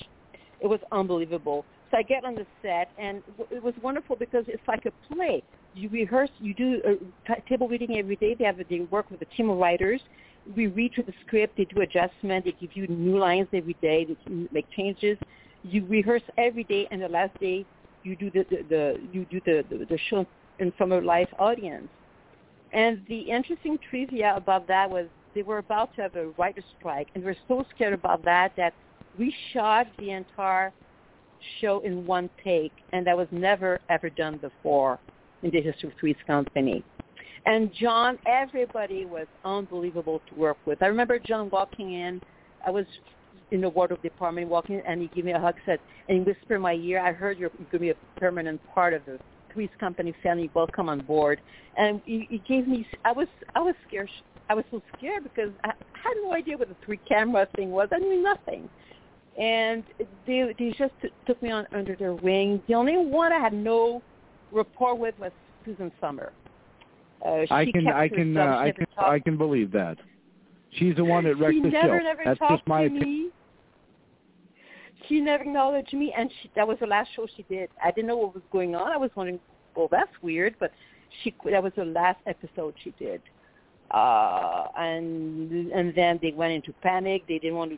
[0.59, 1.65] It was unbelievable.
[1.89, 5.43] So I get on the set, and it was wonderful because it's like a play.
[5.73, 6.95] You rehearse, you do a
[7.27, 8.33] t- table reading every day.
[8.33, 10.01] They have they work with a team of writers.
[10.55, 11.57] We read through the script.
[11.57, 12.45] They do adjustment.
[12.45, 14.05] They give you new lines every day.
[14.05, 15.17] They make changes.
[15.63, 17.65] You rehearse every day, and the last day
[18.03, 20.25] you do the the, the you do the, the the show
[20.59, 21.87] in front of a live audience.
[22.73, 27.07] And the interesting trivia about that was they were about to have a writer's strike,
[27.15, 28.73] and we were so scared about that that
[29.17, 30.71] we shot the entire
[31.59, 34.99] show in one take, and that was never ever done before
[35.43, 36.83] in the history of Three's Company.
[37.45, 40.83] And John, everybody was unbelievable to work with.
[40.83, 42.21] I remember John walking in.
[42.65, 42.85] I was
[43.49, 46.23] in the wardrobe department, walking, in, and he gave me a hug, said, and he
[46.23, 49.19] whispered in my ear, "I heard you're going to be a permanent part of the
[49.51, 50.49] Three's Company family.
[50.53, 51.41] Welcome on board."
[51.77, 52.85] And he, he gave me.
[53.03, 54.09] I was I was scared.
[54.51, 57.87] I was so scared because I had no idea what the three camera thing was.
[57.93, 58.67] I knew nothing.
[59.39, 59.81] And
[60.27, 62.61] they they just t- took me on under their wing.
[62.67, 64.01] The only one I had no
[64.51, 65.31] rapport with was
[65.63, 66.33] Suzanne Somers.
[67.25, 69.07] Uh, she I can I can uh, I can talked.
[69.07, 69.97] I can believe that.
[70.71, 72.03] She's the one that wrecked she the never, show.
[72.03, 73.23] Never That's talked just my to opinion.
[73.23, 73.29] me.
[75.07, 77.69] She never acknowledged me, and she, that was the last show she did.
[77.81, 78.91] I didn't know what was going on.
[78.91, 79.39] I was wondering,
[79.77, 80.73] well, that's weird, but
[81.23, 83.21] she that was the last episode she did.
[83.93, 87.23] Uh, and and then they went into panic.
[87.27, 87.77] They didn't want to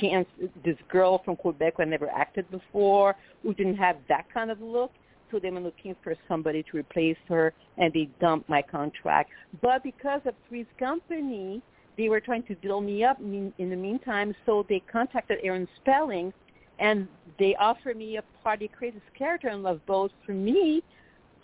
[0.00, 0.26] chance
[0.64, 4.60] this girl from Quebec who had never acted before, who didn't have that kind of
[4.60, 4.90] look.
[5.30, 9.30] So they were looking for somebody to replace her, and they dumped my contract.
[9.62, 11.62] But because of Three's Company,
[11.96, 14.34] they were trying to build me up in the meantime.
[14.44, 16.32] So they contacted Aaron Spelling,
[16.78, 17.08] and
[17.38, 18.60] they offered me a part.
[18.60, 20.82] They created this character in Love Boat for me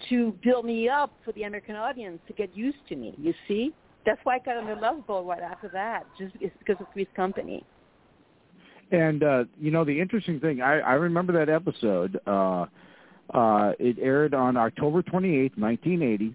[0.09, 3.15] to build me up for the American audience to get used to me.
[3.19, 3.73] You see,
[4.09, 6.87] that's why I got on the Love Boat right after that, just it's because of
[6.95, 7.63] Three's Company.
[8.91, 12.19] And uh, you know the interesting thing, I, I remember that episode.
[12.27, 12.65] Uh,
[13.35, 16.35] uh, it aired on October twenty eighth, 1980,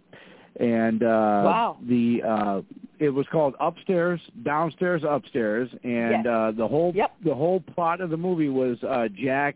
[0.60, 1.78] and uh, Wow.
[1.90, 2.62] the uh,
[3.00, 6.28] it was called Upstairs, Downstairs, Upstairs, and Yes.
[6.28, 7.12] uh, the whole Yep.
[7.26, 9.56] the whole plot of the movie was uh, Jack.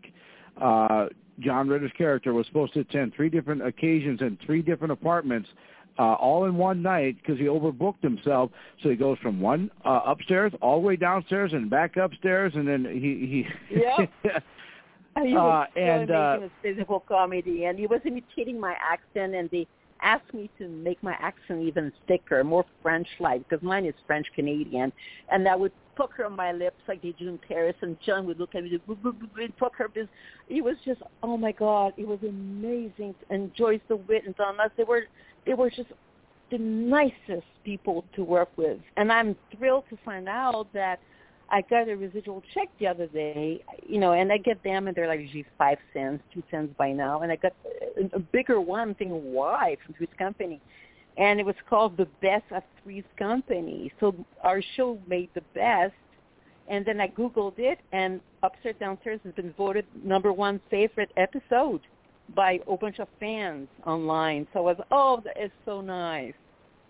[0.60, 1.06] Uh,
[1.38, 5.48] John Ritter's character was supposed to attend three different occasions in three different apartments
[5.98, 8.50] uh, all in one night because he overbooked himself.
[8.82, 12.66] So he goes from one uh, upstairs all the way downstairs and back upstairs, and
[12.66, 13.76] then he he.
[13.76, 14.10] Yep.
[15.24, 19.50] He was Uh, and, uh, with physical comedy, and he was imitating my accent, and
[19.50, 19.66] they
[20.00, 24.92] asked me to make my accent even thicker, more French-like, because mine is French-Canadian,
[25.32, 28.38] and I would pucker on my lips like they do in Paris, and John would
[28.38, 29.90] look at me and pucker.
[29.92, 30.06] his-
[30.48, 33.16] It was just, oh my God, it was amazing.
[33.28, 35.06] And Joyce DeWitt and Thomas, they were,
[35.46, 35.90] they were just
[36.50, 41.00] the nicest people to work with, and I'm thrilled to find out that
[41.50, 44.96] I got a residual check the other day, you know, and I get them, and
[44.96, 47.52] they're like usually five cents, two cents by now, and I got
[48.12, 48.94] a, bigger one.
[48.94, 49.76] Thinking, why?
[49.84, 50.60] From Three's Company,
[51.16, 53.90] and it was called the Best of Three's Company.
[53.98, 55.94] So our show made the best,
[56.68, 61.80] and then I googled it, and Upstairs Downstairs has been voted number one favorite episode
[62.34, 64.46] by a bunch of fans online.
[64.52, 66.34] So I was, oh, that is so nice.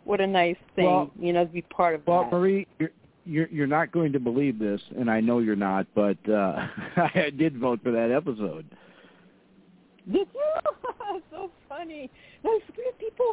[0.05, 2.32] What a nice thing, Well- you know, to be part of Well, that.
[2.32, 2.90] Well, Marie, you're,
[3.27, 6.66] you're you're not going to believe this, and I know you're not, but uh,
[6.97, 8.65] I did vote for that episode.
[10.10, 11.20] Did you?
[11.31, 12.10] so funny.
[12.43, 13.27] Three people,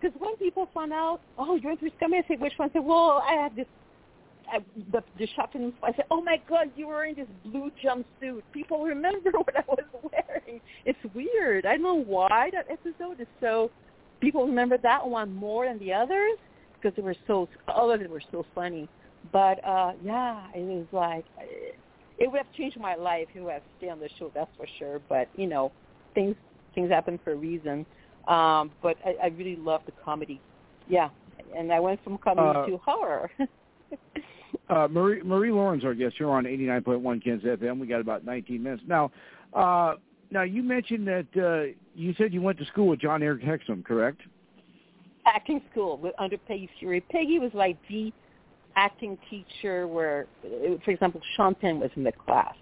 [0.00, 2.70] because when people found out, oh, you're Three's Company, I said, which one?
[2.70, 3.66] I said, well, I had this,
[4.52, 4.58] I,
[4.92, 5.72] the, the shopping.
[5.82, 8.42] I said, oh my God, you were wearing this blue jumpsuit.
[8.52, 10.60] People remember what I was wearing.
[10.84, 11.66] It's weird.
[11.66, 13.70] I don't know why that episode is so,
[14.20, 16.38] people remember that one more than the others
[16.74, 18.88] because they were so, all of them were so funny.
[19.32, 21.24] But uh yeah, it was like,
[22.18, 24.66] it would have changed my life if I had stayed on the show, that's for
[24.78, 25.00] sure.
[25.08, 25.72] But, you know,
[26.14, 26.36] things
[26.74, 27.84] things happen for a reason.
[28.28, 30.40] Um, but I, I really love the comedy.
[30.88, 31.08] Yeah.
[31.56, 33.30] And I went from comedy Uh, to horror.
[34.70, 36.14] Uh, Marie Marie Laurin's our guest.
[36.18, 37.80] You're on 89.1 Ken's FM.
[37.80, 39.10] We got about 19 minutes now.
[39.52, 39.94] Uh,
[40.30, 44.20] now you mentioned that uh, you said you went to school with Jon-Erik Hexum, correct?
[45.26, 47.00] acting school with under Peggy Feury.
[47.00, 48.12] Peggy was like the
[48.76, 52.54] acting teacher where, uh, for example, Sean Penn was in the class.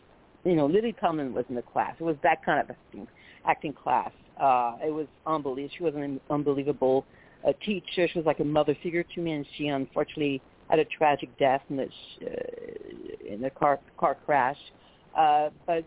[0.45, 1.95] You know, Lily Tomlin was in the class.
[1.99, 3.09] It was that kind of acting,
[3.47, 4.11] acting class.
[4.41, 5.75] Uh, it was unbelievable.
[5.77, 7.05] She was an unbelievable
[7.47, 8.09] uh, teacher.
[8.09, 11.63] She was like a mother figure to me, and she unfortunately had a tragic death
[11.71, 14.59] in the uh, in a car car crash.
[15.17, 15.85] Uh, but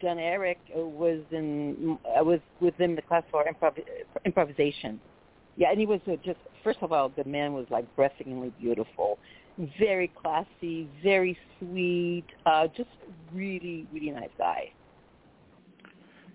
[0.00, 3.82] Jon-Erik uh, was in I was with him in the class for improv-
[4.24, 5.00] improvisation.
[5.56, 9.18] Yeah, and he was uh, just first of all, the man was like breathtakingly beautiful,
[9.78, 12.90] very classy, very sweet, uh, just
[13.32, 14.70] really really nice guy.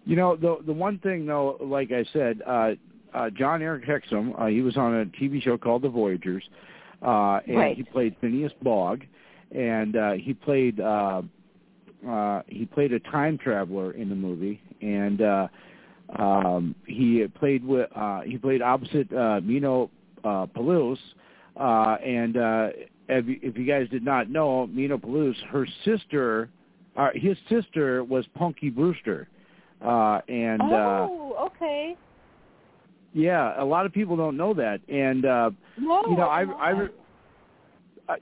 [0.05, 2.71] You know, the the one thing though, like I said, uh,
[3.13, 6.43] uh, Jon-Erik Hexum, uh, he was on a TV show called The Voyagers,
[7.01, 7.75] uh, and Right.
[7.77, 9.03] he played Phineas Bogg,
[9.51, 11.21] and uh, he played uh,
[12.07, 15.47] uh, he played a time traveler in the movie, and uh,
[16.19, 19.89] um, he played with uh, he played opposite uh, Meeno
[20.23, 20.99] uh, Peluce,
[21.59, 22.69] uh, and uh,
[23.09, 26.49] if, you- if you guys did not know, Meeno Peluce, her sister,
[26.95, 29.27] uh, his sister was Punky Brewster.
[29.81, 31.95] Uh, and uh, oh, okay.
[33.15, 34.81] Yeah, a lot of people don't know that.
[34.89, 36.87] And uh, No, you know, I, I.
[38.09, 38.17] I,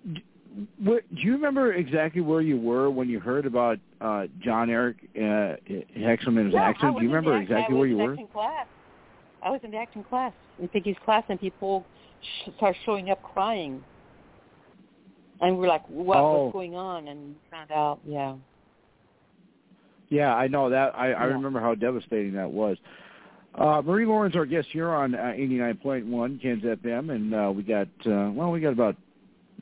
[0.77, 5.55] what, do you remember exactly where you were when you heard about uh, Jon-Erik uh,
[5.65, 6.53] his yeah, accident?
[6.53, 8.11] Do you remember act- exactly I where was you in were?
[8.13, 8.67] acting Class.
[9.41, 11.83] I was in the acting class in Piggy's class, and people
[12.21, 13.83] sh- start showing up crying,
[15.41, 16.45] and we're like, "What Oh.
[16.45, 18.35] was going on?" And we found out, yeah.
[20.09, 20.95] Yeah, I know that.
[20.95, 21.33] I, I Yeah.
[21.33, 22.77] remember how devastating that was.
[23.55, 27.87] Uh, Marie Laurin's, our guest here on uh, 89.1 Ken's FM, and uh, we got
[28.05, 28.95] uh, well, we got about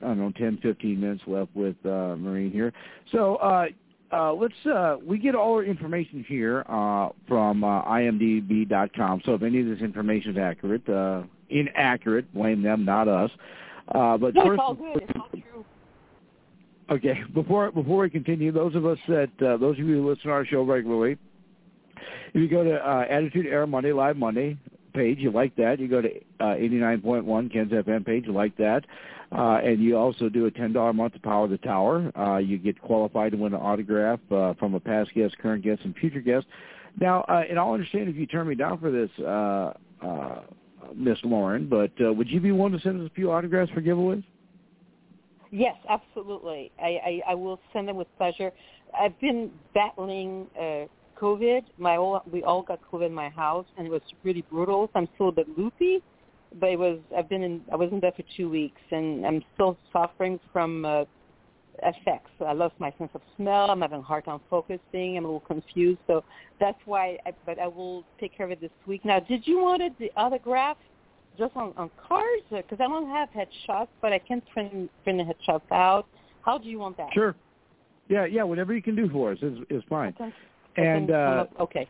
[0.02, 2.74] I don't know 10, 15 minutes left with uh, Marie here.
[3.12, 3.68] So uh,
[4.12, 9.22] uh, let's uh, we get all our information here uh, from uh, IMDb.com.
[9.26, 13.32] So if any of this information is accurate, uh, inaccurate, blame them, not us.
[13.90, 15.04] Uh, but No, first, it's all good.
[15.04, 15.66] It's all true.
[16.90, 20.24] Okay, before before we continue, those of us that uh, those of you who listen
[20.24, 21.18] to our show regularly,
[22.34, 24.58] if you go to uh, Attitude Era Monday Live Monday
[24.94, 25.80] page, you like that.
[25.80, 26.10] You go to
[26.40, 28.86] uh, 89.1 Ken's FM page, you like that,
[29.32, 32.12] uh, and you also do a ten dollar a month to power the tower.
[32.18, 35.82] Uh, you get qualified to win an autograph uh, from a past guest, current guest,
[35.84, 36.46] and future guest.
[37.00, 39.74] Now, uh, and I'll understand if you turn me down for this, uh,
[40.06, 40.42] uh,
[40.96, 43.82] Miss Laurin, but uh, would you be willing to send us a few autographs for
[43.82, 44.24] giveaways?
[45.52, 46.72] Yes, absolutely.
[46.82, 48.52] I, I, I will send them with pleasure.
[48.98, 50.86] I've been battling uh,
[51.22, 51.64] COVID.
[51.78, 54.90] My all, we all got COVID in my house, and it was really brutal.
[54.94, 56.02] So I'm still a bit loopy,
[56.60, 57.00] but it was.
[57.16, 57.62] I've been in.
[57.72, 61.04] I was in bed for two weeks, and I'm still suffering from uh,
[61.84, 62.32] effects.
[62.46, 63.70] I lost my sense of smell.
[63.70, 65.18] I'm having a hard time focusing.
[65.18, 66.00] I'm a little confused.
[66.08, 66.24] So
[66.60, 67.18] that's why.
[67.26, 69.06] I, but I will take care of it this week.
[69.06, 70.78] Now, did you want the autograph
[71.38, 72.44] just on, on cards?
[72.50, 76.08] Because I don't have headshots, but I can print print the headshots out.
[76.42, 77.10] How do you want that?
[77.14, 77.36] Sure.
[78.10, 78.44] Yeah, yeah.
[78.44, 80.16] Whatever you can do for us is is fine.
[80.20, 80.34] Okay.
[80.78, 81.88] And Okay, uh, okay.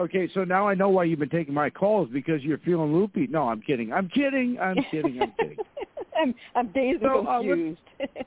[0.00, 3.26] okay, so now I know why you've been taking my calls because you're feeling loopy.
[3.26, 3.92] No, I'm kidding.
[3.92, 4.58] I'm kidding.
[4.60, 5.20] I'm kidding.
[5.20, 5.56] I'm kidding.
[6.20, 7.80] I'm I'm dazed So, and uh, let's- confused.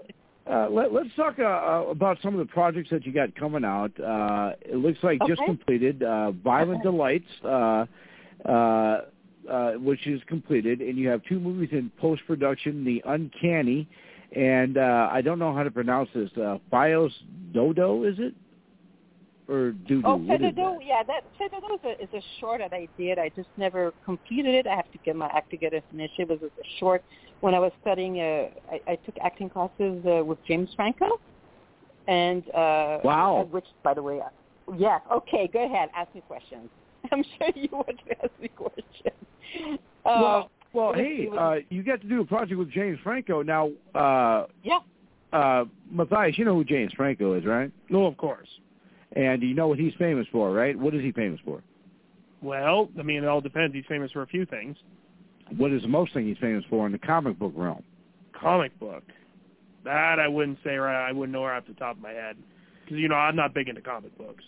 [0.49, 3.63] Uh, let, let's talk uh, uh, about some of the projects that you got coming
[3.63, 3.91] out.
[3.99, 7.85] Uh, it looks like just completed uh, Violent Delights, uh,
[8.43, 9.01] uh,
[9.49, 13.87] uh, which is completed, and you have two movies in post production: The Uncanny,
[14.35, 16.31] and uh, I don't know how to pronounce this.
[16.35, 17.13] Uh, Bios
[17.53, 18.33] Dodo, is it?
[19.51, 20.01] Or Doodoo?
[20.05, 20.85] oh, what is Fedodo, that?
[20.85, 23.19] yeah, that Fedodo is a, is a short that I did.
[23.19, 24.65] I just never completed it.
[24.65, 26.31] I have to get my act together to finish it.
[26.31, 27.03] It was a short.
[27.41, 31.19] When I was studying, uh, I, I took acting classes uh, with James Franco,
[32.07, 33.47] and uh, Wow.
[33.51, 34.99] Which, by the way, uh, yeah.
[35.11, 35.89] Okay, go ahead.
[35.95, 36.69] Ask me questions.
[37.11, 39.79] I'm sure you want to ask me questions.
[40.05, 43.41] Uh, well, well, hey, uh, you got to do a project with James Franco.
[43.41, 44.79] Now, uh, yeah.
[45.33, 47.69] uh, Matthias, you know who James Franco is, right?
[47.89, 48.47] No, of course.
[49.15, 50.77] And you know what he's famous for, right?
[50.77, 51.61] What is he famous for?
[52.41, 53.75] Well, I mean, it all depends.
[53.75, 54.77] He's famous for a few things.
[55.57, 57.83] What is the most thing he's famous for in the comic book realm?
[58.33, 59.03] Comic book.
[59.83, 61.07] That I wouldn't say right.
[61.07, 62.37] I wouldn't know right off the top of my head
[62.83, 64.43] because you know I'm not big into comic books.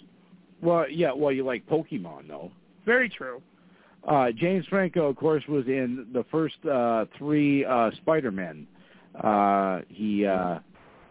[0.61, 2.51] Well, yeah, well, you like Pokemon, though.
[2.85, 3.41] Very true.
[4.07, 8.67] Uh, James Franco, of course, was in the first uh, three uh, Spider-Men.
[9.21, 10.59] Uh, he uh,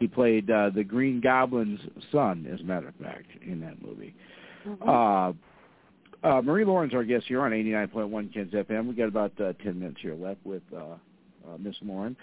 [0.03, 1.79] he played uh, the Green Goblin's
[2.11, 4.15] son, as a matter of fact, in that movie.
[4.85, 5.33] Uh,
[6.24, 8.89] uh, Marie Laurin's our guest here on 89.1 Ken's FM.
[8.89, 12.16] We got about uh, 10 minutes here left with uh, uh, Miss Lauren.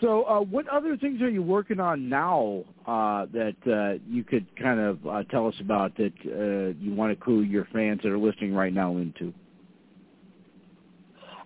[0.00, 4.46] So, uh, what other things are you working on now uh, that uh, you could
[4.56, 8.10] kind of uh, tell us about that uh, you want to clue your fans that
[8.10, 9.32] are listening right now into?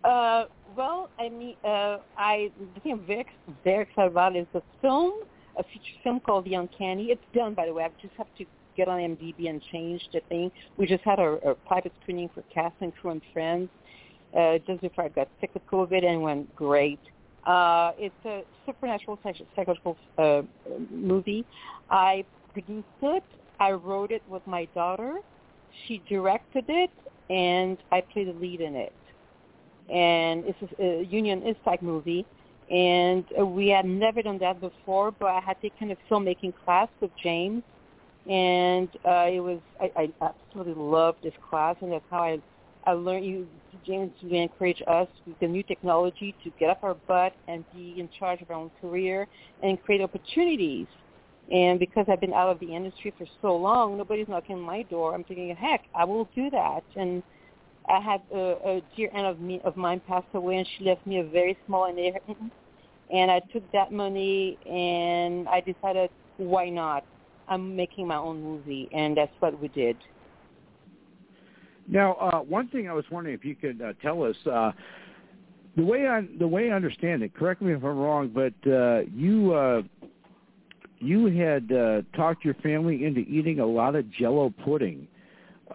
[0.05, 0.45] Uh,
[0.77, 3.27] well, I mean, uh, I the thing I'm very,
[3.65, 5.23] very excited about is the film,
[5.57, 7.07] a feature film called The Uncanny.
[7.07, 7.85] It's done, by the way.
[7.85, 8.45] I just have to
[8.77, 10.51] get on MDB and change the thing.
[10.77, 13.69] We just had a, a private screening for cast and crew and friends
[14.37, 17.01] uh, just before I got sick with COVID and went great.
[17.47, 19.19] Uh, it's a supernatural
[19.55, 20.43] psychological uh,
[20.91, 21.45] movie.
[21.91, 23.23] I produced it.
[23.61, 25.19] I wrote it with my daughter.
[25.87, 26.91] She directed it,
[27.31, 28.93] and I played the lead in it
[29.89, 32.25] and it's a, a union inside movie.
[32.71, 36.89] And uh, we had never done that before, but I had taken a filmmaking class
[37.01, 37.63] with James,
[38.29, 42.41] and uh, it was I, I absolutely loved this class, and that's how I
[42.87, 43.27] I learned.
[43.27, 43.47] You
[43.87, 47.97] James really encouraged us with the new technology to get off our butt and be
[47.99, 49.27] in charge of our own career
[49.63, 50.87] and create opportunities.
[51.53, 54.83] And because I've been out of the industry for so long, nobody's knocking on my
[54.83, 55.15] door.
[55.15, 56.83] I'm thinking, heck, I will do that.
[56.97, 57.23] And
[57.89, 61.07] I had a, a dear aunt of me of mine passed away, and she left
[61.07, 62.53] me a very small inheritance.
[63.13, 67.05] And I took that money, and I decided, why not?
[67.49, 69.97] I'm making my own movie, and that's what we did.
[71.87, 74.73] Now, uh, one thing I was wondering if you could uh, tell us, uh,
[75.77, 79.01] the way I the way I understand it, correct me if I'm wrong, but uh,
[79.13, 79.83] you uh,
[80.99, 85.07] you had uh, talked your family into eating a lot of Jello pudding.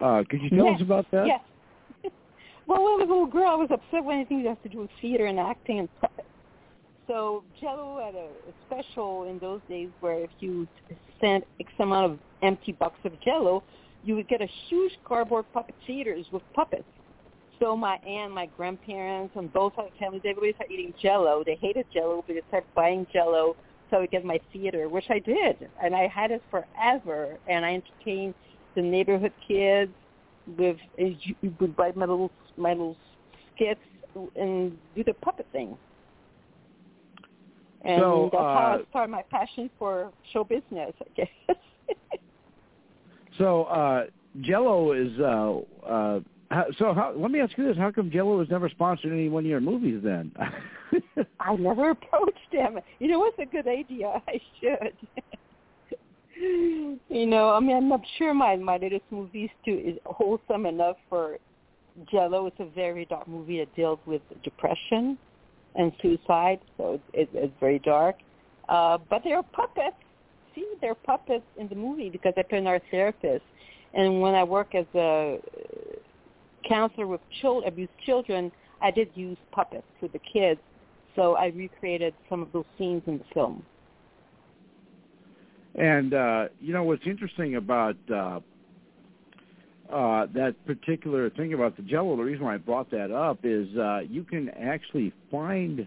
[0.00, 0.76] Uh, could you tell yes.
[0.76, 1.26] us about that?
[1.26, 1.40] Yes.
[2.70, 4.68] Well, when I was a little girl, I was upset with anything that has to
[4.68, 6.28] do with theater and acting and puppets.
[7.08, 10.68] So Jello had a, a special in those days where if you
[11.20, 13.64] sent X amount of empty box of Jello,
[14.04, 16.84] you would get a huge cardboard puppet theaters with puppets.
[17.58, 21.42] So my aunt, my grandparents, and both our families, everybody started eating Jello.
[21.44, 23.56] They hated Jello, but they started buying Jello
[23.90, 27.36] so I would get my theater, which I did, and I had it forever.
[27.48, 28.34] And I entertained
[28.76, 29.90] the neighborhood kids
[30.56, 30.76] with
[31.58, 32.96] would buy my little my little
[33.54, 33.80] skits
[34.36, 35.76] and do the puppet thing.
[37.82, 41.56] And so, that's uh, how I started my passion for show business, I guess.
[43.38, 44.04] so uh,
[44.42, 45.18] Jello is.
[45.18, 46.20] Uh, uh,
[46.50, 49.28] how, so how, let me ask you this: How come Jello has never sponsored any
[49.28, 50.32] one of your movies then?
[51.40, 52.80] I never approached him.
[52.98, 54.20] You know, what's a good idea.
[54.28, 54.96] I should.
[57.08, 60.66] you know, I mean, I'm not sure my my latest movie is too is wholesome
[60.66, 61.38] enough for
[62.10, 62.46] Jello.
[62.46, 65.18] It's a very dark movie that deals with depression
[65.74, 68.16] and suicide, so it, it's very dark.
[68.68, 69.96] Uh, but they're puppets.
[70.54, 73.44] See, they're puppets in the movie because I play an art therapist,
[73.94, 75.38] and when I work as a
[76.68, 78.50] counselor with child, abused children,
[78.82, 80.60] I did use puppets with the kids,
[81.14, 83.64] so I recreated some of those scenes in the film.
[85.76, 88.40] And uh, you know what's interesting about uh,
[89.92, 92.16] uh, that particular thing about the Jello?
[92.16, 95.86] The reason why I brought that up is uh, you can actually find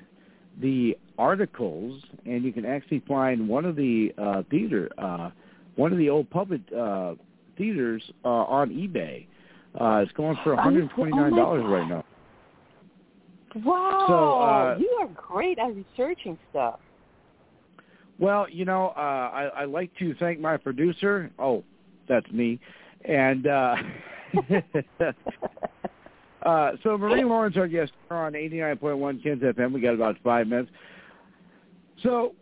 [0.61, 5.31] the articles, and you can actually find one of the uh, theater, uh,
[5.75, 7.15] one of the old puppet uh,
[7.57, 9.25] theaters uh, on eBay.
[9.79, 10.91] Uh, it's going for $129
[11.37, 12.03] oh right now.
[13.55, 16.79] Wow, So, uh, you are great at researching stuff.
[18.19, 21.31] Well, you know, uh, I, I like to thank my producer.
[21.39, 21.63] Oh,
[22.07, 22.59] that's me.
[23.05, 23.75] And uh,
[26.45, 29.73] uh, so Marie Laurin's, our guest on 89.1 Ken's FM.
[29.73, 30.71] We got about five minutes.
[32.01, 32.33] So,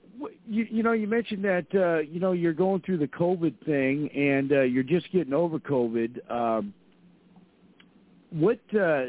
[0.47, 4.09] you, you know, you mentioned that, uh, you know, you're going through the COVID thing
[4.09, 6.29] and uh, you're just getting over COVID.
[6.31, 6.73] Um,
[8.29, 9.05] what, uh,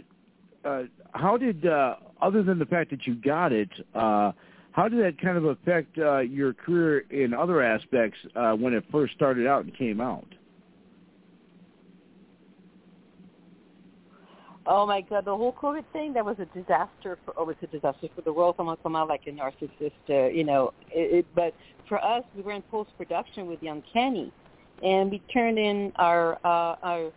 [0.64, 4.32] uh, how did, uh, other than the fact that you got it, uh,
[4.72, 8.84] how did that kind of affect uh, your career in other aspects uh, when it
[8.90, 10.26] first started out and came out?
[14.64, 17.56] Oh my God, the whole COVID thing, that was a disaster for, oh, it was
[17.62, 18.54] a disaster for the world.
[18.56, 21.52] Someone come out like a narcissist, uh, you know, it, it, but
[21.88, 24.32] for us, we were in post-production with the Uncanny,
[24.84, 27.10] and we turned in our, uh, our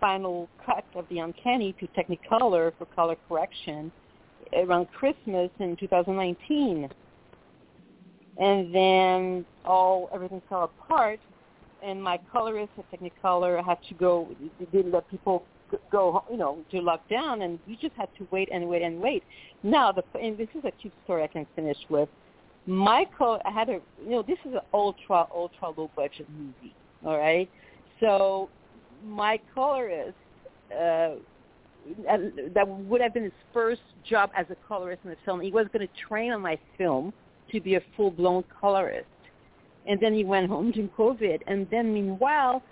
[0.00, 3.90] final cut of the Uncanny to Technicolor for color correction
[4.52, 6.90] around Christmas in 2019.
[8.38, 11.20] And then all, everything fell apart,
[11.82, 14.28] and my colorist at Technicolor had to go,
[14.72, 15.46] didn't let people
[15.90, 19.22] go, you know, to lockdown, and you just had to wait and wait and wait.
[19.62, 22.08] Now, the and this is a cute story I can finish with.
[22.66, 26.74] Michael, I had a, you know, this is an ultra, ultra low budget movie,
[27.04, 27.48] all right?
[28.00, 28.48] So
[29.04, 30.16] my colorist,
[30.72, 31.14] uh,
[32.54, 35.40] that would have been his first job as a colorist in the film.
[35.40, 37.12] He was going to train on my film
[37.52, 39.06] to be a full-blown colorist.
[39.86, 41.42] And then he went home during COVID.
[41.46, 42.62] And then meanwhile,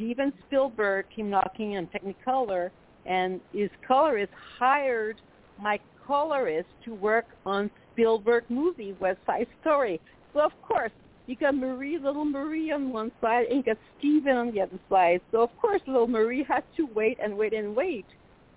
[0.00, 2.70] Steven Spielberg came knocking on Technicolor,
[3.04, 5.20] and his colorist hired
[5.60, 10.00] my colorist to work on Spielberg movie, West Side Story.
[10.32, 10.90] So of course,
[11.26, 14.78] you got Marie, little Marie on one side, and you got Steven on the other
[14.88, 15.20] side.
[15.32, 18.06] So of course, little Marie had to wait and wait and wait.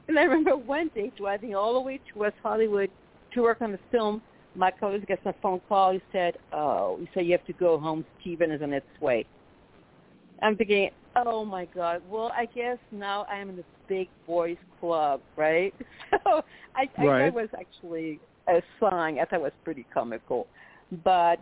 [0.07, 2.89] And I remember one day driving all the way to West Hollywood
[3.33, 4.21] to work on the film.
[4.55, 5.91] My colleague gets a phone call.
[5.91, 8.05] He said, "Oh, he said you have to go home.
[8.21, 9.25] Steven is on its way."
[10.41, 12.01] I'm thinking, oh my God.
[12.09, 15.73] Well, I guess now I'm in the big boys club, right?
[16.25, 16.43] So
[16.75, 17.25] I, I Right.
[17.25, 19.19] that was actually a song.
[19.19, 20.47] I thought it was pretty comical.
[21.03, 21.39] But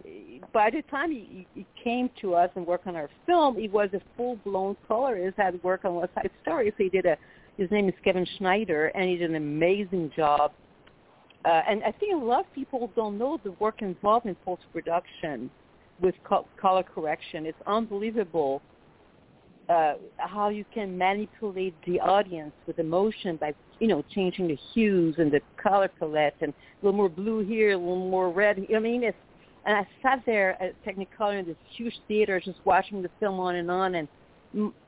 [0.54, 3.90] by the time he, he came to us and worked on our film, he was
[3.94, 6.72] a full-blown colorist, had worked on West Side Story.
[6.78, 7.18] So he did a,
[7.58, 10.54] his name is Kevin Schneider, and he did an amazing job.
[11.44, 15.50] Uh, and I think a lot of people don't know the work involved in post-production
[16.00, 17.46] with co- color correction.
[17.46, 18.62] It's unbelievable
[19.72, 23.50] uh, how you can manipulate the audience with emotion by,
[23.80, 27.72] you know, changing the hues and the color palette and a little more blue here,
[27.72, 28.56] a little more red.
[28.76, 29.24] I mean, it's,
[29.66, 33.54] and I sat there at Technicolor in this huge theater just watching the film on
[33.62, 34.08] and on, and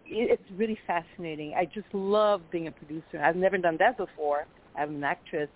[0.06, 1.50] it's really fascinating.
[1.62, 3.18] I just love being a producer.
[3.26, 4.42] I've never done that before.
[4.78, 5.50] I'm an actress.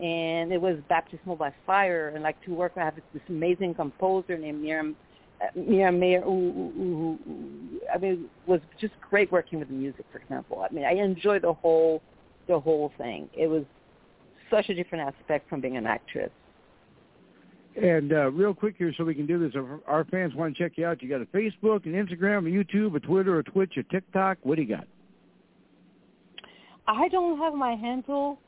[0.00, 2.08] and it was baptismal by fire.
[2.14, 4.96] And like to work, I have this amazing composer named Miriam.
[5.40, 10.04] Uh, Miriam Mayer, who, who, who, I mean, was just great working with the music.
[10.12, 12.02] For example, I mean, I enjoyed the whole,
[12.46, 13.28] the whole thing.
[13.32, 13.64] It was
[14.50, 16.30] such a different aspect from being an actress.
[17.80, 20.62] And uh, real quick here, so we can do this, if our fans want to
[20.62, 23.76] check you out, you got a Facebook, an Instagram, a YouTube, a Twitter, a Twitch,
[23.76, 24.38] a TikTok.
[24.42, 24.86] What do you got?
[26.86, 28.38] I don't have my handle.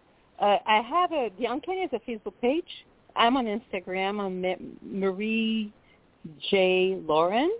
[0.40, 2.84] Uh, I have a the Uncanny is a Facebook page.
[3.14, 4.20] I'm on Instagram.
[4.20, 5.72] I'm Marie
[6.50, 7.50] J Laurin.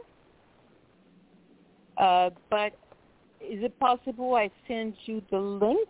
[1.96, 2.72] Uh, but
[3.40, 5.88] is it possible I send you the link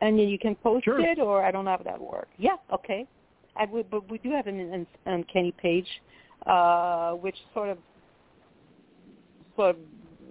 [0.00, 1.00] and then you can post sure.
[1.00, 2.30] it, or I don't know how that works?
[2.38, 3.06] Yeah, okay.
[3.56, 5.86] I would, but we do have an Uncanny page,
[6.46, 7.78] uh, which sort of
[9.56, 9.76] sort of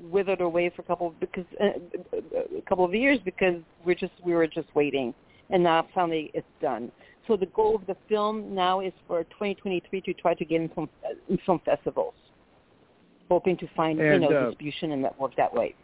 [0.03, 2.17] withered away for a couple because uh,
[2.57, 5.13] a couple of years because we're just we were just waiting,
[5.49, 6.91] and now finally it's done.
[7.29, 10.71] So the goal of the film now is for 2023 to try to get in
[10.73, 10.89] some
[11.29, 12.15] in festivals,
[13.29, 15.75] hoping to find and, you know uh, distribution and network that way.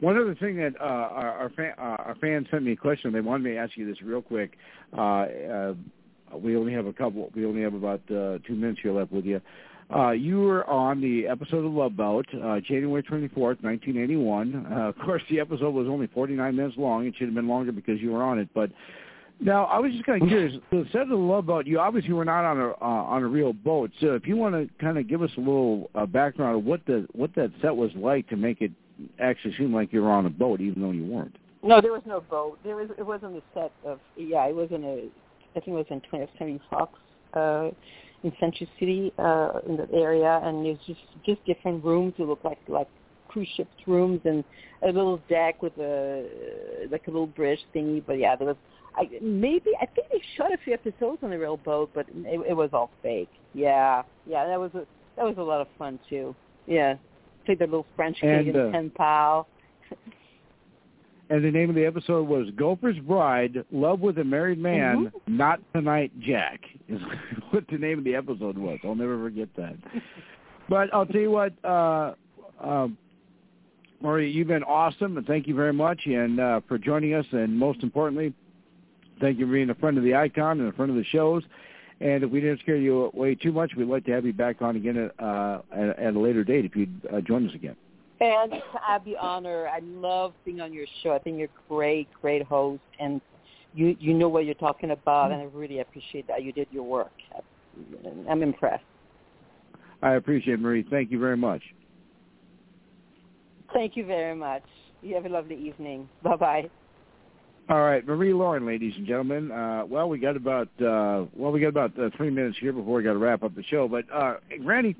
[0.00, 3.12] One other thing that uh, our our, fan, uh, our fans sent me a question.
[3.12, 4.52] They wanted me to ask you this real quick.
[4.96, 5.74] Uh, uh,
[6.42, 7.30] we only have a couple.
[7.34, 9.38] We only have about uh, two minutes here left with you.
[9.94, 14.66] Uh, you were on the episode of Love Boat, uh, January 24th, 1981.
[14.66, 17.06] Uh, of course, the episode was only 49 minutes long.
[17.06, 18.48] It should have been longer because you were on it.
[18.54, 18.70] But
[19.42, 20.56] now, I was just kind of curious.
[20.70, 23.26] The set of the Love Boat, you obviously were not on a uh, on a
[23.26, 23.90] real boat.
[24.00, 26.84] So, if you want to kind of give us a little uh, background of what
[26.86, 28.70] the what that set was like to make it
[29.20, 31.36] actually seem like you were on a boat, even though you weren't.
[31.62, 32.58] No, there was no boat.
[32.64, 34.46] There was it wasn't a set of yeah.
[34.46, 35.08] It wasn't a.
[35.54, 36.98] I think it was in 20th Century Fox.
[37.34, 37.70] Uh,
[38.22, 42.44] in Century City uh, in that area, and there's just just different rooms that look
[42.44, 42.88] like like
[43.28, 44.44] cruise ships rooms and
[44.82, 46.28] a little deck with a
[46.90, 48.02] like a little bridge thingy.
[48.04, 48.56] But yeah, there was
[48.94, 52.40] I maybe I think they shot a few episodes on the real boat, but it,
[52.50, 53.30] it was all fake.
[53.54, 54.86] Yeah, yeah, that was a
[55.16, 56.34] that was a lot of fun too.
[56.66, 56.94] Yeah,
[57.46, 59.48] played the little French kid and, uh, in pen pal.
[61.30, 65.36] and the name of the episode was Gopher's Bride, Love with a Married Man, Mm-hmm.
[65.36, 67.00] Not Tonight Jack, is
[67.50, 68.78] what the name of the episode was.
[68.84, 69.74] I'll never forget that.
[70.68, 72.14] but I'll tell you what, uh,
[72.60, 72.96] um,
[74.00, 77.56] Maria, you've been awesome, and thank you very much and uh, for joining us, and
[77.56, 78.34] most importantly,
[79.22, 81.42] thank you for being a friend of the Icon and a friend of the shows.
[82.00, 84.60] And if we didn't scare you away too much, we'd like to have you back
[84.60, 87.76] on again at, uh, at, at a later date if you'd uh, join us again.
[88.20, 88.52] And
[88.88, 89.68] I'd be honored.
[89.68, 91.12] I love being on your show.
[91.12, 93.20] I think you're a great, great host, and
[93.74, 96.84] you you know what you're talking about, and I really appreciate that you did your
[96.84, 97.12] work.
[98.28, 98.84] I'm impressed.
[100.02, 100.84] I appreciate it, Marie.
[100.90, 101.62] Thank you very much.
[103.72, 104.64] Thank you very much.
[105.00, 106.08] You have a lovely evening.
[106.22, 106.70] Bye bye.
[107.68, 109.52] All right, Marie Laurin, ladies and gentlemen.
[109.52, 112.96] Uh, well, we got about uh, well, we got about uh, three minutes here before
[112.96, 113.86] we got to wrap up the show.
[113.86, 114.34] But uh,
[114.64, 114.96] Granny,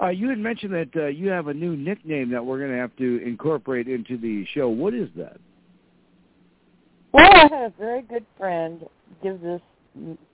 [0.00, 2.76] uh, you had mentioned that uh, you have a new nickname that we're going to
[2.76, 4.68] have to incorporate into the show.
[4.68, 5.38] What is that?
[7.12, 8.86] Well, I had a very good friend
[9.20, 9.60] give this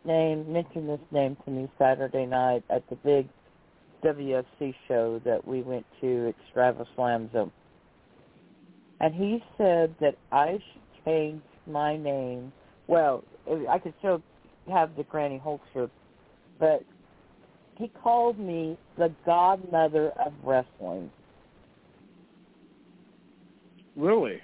[0.05, 3.27] name, mention this name to me Saturday night at the big
[4.05, 7.51] WFC show that we went to at Stravaslamzo.
[9.01, 12.53] And he said that I should change my name.
[12.89, 13.25] Well,
[13.69, 14.23] I could still
[14.71, 15.89] have the Granny Holster,
[16.59, 16.83] but
[17.77, 21.11] he called me the godmother of wrestling.
[23.97, 24.41] Really?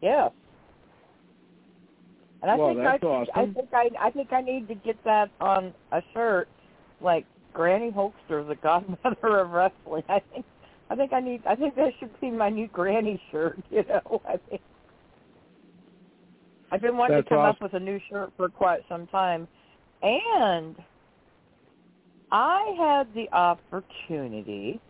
[0.00, 0.28] Yeah.
[2.42, 3.32] And I Well, think that's I, awesome.
[3.34, 6.48] I think I I think I need to get that on a shirt,
[7.00, 10.02] like Granny Holster, the godmother of wrestling.
[10.08, 10.44] I think
[10.90, 13.58] I think I need I think that should be my new Granny shirt.
[13.70, 14.60] You know, I think
[16.72, 17.56] I've been wanting That's to come awesome.
[17.66, 19.46] up with a new shirt for quite some time,
[20.02, 20.74] and
[22.32, 24.80] I had the opportunity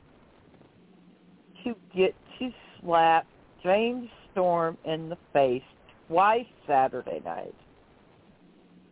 [1.64, 2.50] to get to
[2.80, 3.26] slap
[3.64, 5.62] James Storm in the face
[6.06, 7.54] twice Saturday night.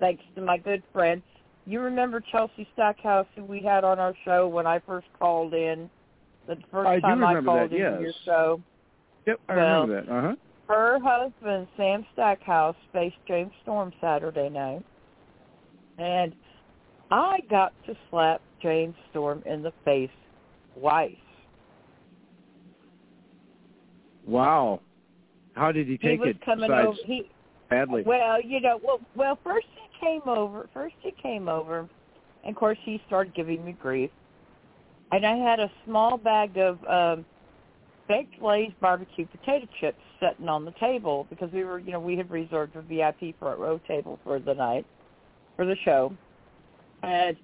[0.01, 1.23] Thanks to my good friend.
[1.67, 5.89] You remember Chelsea Stackhouse who we had on our show when I first called in?
[6.49, 8.01] The first I time I called that, into yes.
[8.01, 8.63] your show.
[9.27, 10.13] Yep, I Well, remember that.
[10.13, 10.35] Uh huh.
[10.71, 14.85] Her husband, Sam Stackhouse, faced James Storm Saturday night.
[15.99, 16.33] And
[17.11, 20.11] I got to slap James Storm in the face
[20.79, 21.17] twice.
[24.25, 24.81] Wow.
[25.55, 26.45] How did he take he was it?
[26.45, 26.97] coming over.
[27.05, 27.29] He
[27.69, 28.05] badly.
[28.07, 30.69] Well, you know, well, well, first he came over.
[30.73, 31.89] First he came over,
[32.45, 34.11] and of course he started giving me grief.
[35.11, 37.25] And I had a small bag of um
[38.11, 42.17] baked Lay's barbecue potato chips sitting on the table because we were, you know, we
[42.17, 44.85] had reserved a VIP a row table for the night
[45.55, 46.13] for the show,
[47.05, 47.37] and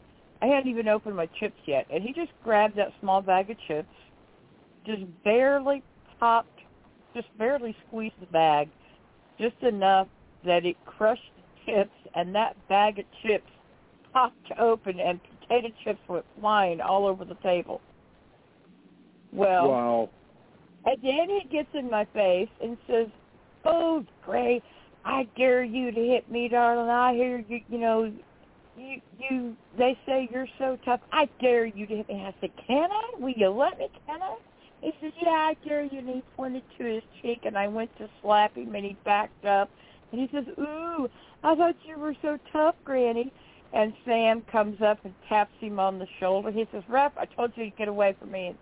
[0.42, 3.56] I hadn't even opened my chips yet, and he just grabbed that small bag of
[3.68, 3.88] chips,
[4.84, 5.84] just barely
[6.18, 6.58] popped,
[7.14, 8.68] just barely squeezed the bag,
[9.40, 10.08] just enough
[10.44, 13.50] that it crushed the chips, and that bag of chips
[14.12, 17.80] popped open, and potato chips went flying all over the table.
[19.32, 20.10] Well, wow.
[20.86, 23.08] And then he gets in my face and says,
[23.64, 24.62] "Oh, Gray,
[25.04, 26.88] I dare you to hit me, darling.
[26.88, 27.60] I hear you.
[27.68, 28.12] You know,
[28.78, 29.56] you you.
[29.76, 31.00] They say you're so tough.
[31.12, 33.18] I dare you to hit me." I said, "Can I?
[33.18, 33.88] Will you let me?
[34.06, 34.36] Can I?"
[34.80, 37.96] He says, "Yeah, I dare you." And he pointed to his cheek, and I went
[37.98, 39.70] to slap him, and he backed up,
[40.12, 41.08] and he says, "Ooh,
[41.42, 43.32] I thought you were so tough, Granny."
[43.72, 46.52] And Sam comes up and taps him on the shoulder.
[46.52, 48.58] He says, "Ref, I told you to get away from me." And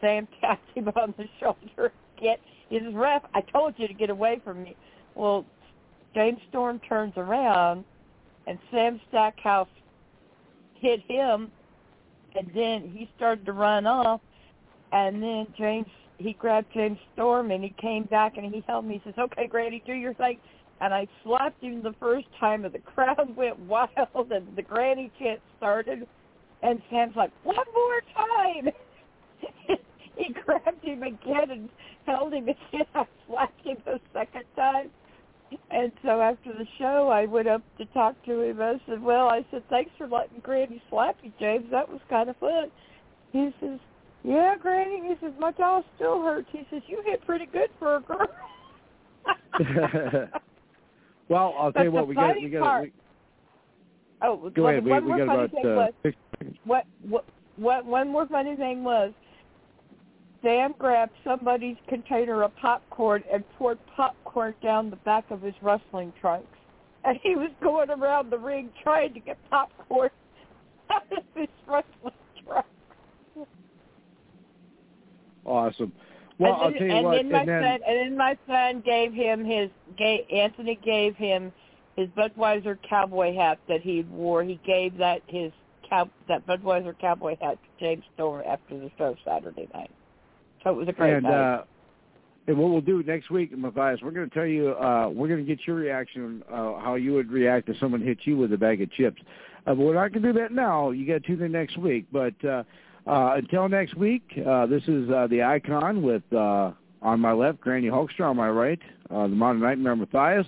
[0.00, 1.92] Sam taps him on the shoulder.
[2.20, 4.76] Get, he says, "Ref, I told you to get away from me."
[5.14, 5.44] Well,
[6.14, 7.84] James Storm turns around,
[8.46, 9.68] and Sam Stackhouse
[10.74, 11.50] hit him,
[12.34, 14.20] and then he started to run off,
[14.92, 15.88] and then James
[16.18, 18.94] he grabbed James Storm and he came back and he held me.
[18.94, 20.38] He says, "Okay, Granny, do your thing."
[20.80, 25.10] And I slapped him the first time, and the crowd went wild, and the granny
[25.18, 26.06] chant started.
[26.62, 28.70] And Sam's like, "One more time!"
[30.18, 31.68] he grabbed him again and
[32.06, 32.86] held him again.
[32.94, 34.90] I slapped him the second time.
[35.70, 38.60] And so after the show, I went up to talk to him.
[38.60, 41.64] I said, "Well, I said thanks for letting Granny slap you, James.
[41.70, 42.70] That was kind of fun."
[43.32, 43.78] He says,
[44.24, 47.96] "Yeah, Granny." He says, "My jaw still hurts." He says, "You hit pretty good for
[47.96, 48.28] a girl."
[51.30, 52.36] well, I'll tell you what we got.
[52.36, 52.82] We got.
[52.82, 52.92] We,
[54.20, 54.84] oh, go ahead.
[54.84, 55.92] One we, more we got funny about thing uh, was,
[56.64, 57.24] what, what,
[57.56, 59.12] what, one more funny thing was,
[60.42, 66.12] Sam grabbed somebody's container of popcorn and poured popcorn down the back of his wrestling
[66.20, 66.46] trunks.
[67.04, 70.10] And he was going around the ring trying to get popcorn
[70.90, 72.66] out of his wrestling trunk.
[75.44, 75.92] Awesome.
[76.38, 77.16] Well, and I'll then, tell you and what.
[77.16, 79.70] Then my and then, son, and then my son gave him his.
[79.96, 81.52] Gave, Anthony gave him
[81.96, 84.44] his Budweiser cowboy hat that he wore.
[84.44, 85.50] He gave that his
[85.88, 89.90] cow that Budweiser cowboy hat to James Storm after the show Saturday night.
[90.70, 91.54] It was a great and, night.
[91.54, 91.64] Uh,
[92.46, 95.44] and what we'll do next week, Matthias, we're going to tell you, uh, we're going
[95.44, 98.56] to get your reaction, uh, how you would react if someone hit you with a
[98.56, 99.20] bag of chips.
[99.66, 100.90] Uh, but we're not going to do that now.
[100.90, 102.06] You got to tune in next week.
[102.10, 102.62] But uh,
[103.06, 106.72] uh, until next week, uh, this is uh, the icon with uh,
[107.02, 108.80] on my left, Granny Hulkster on my right,
[109.10, 110.46] uh, the Modern Nightmare Matthias.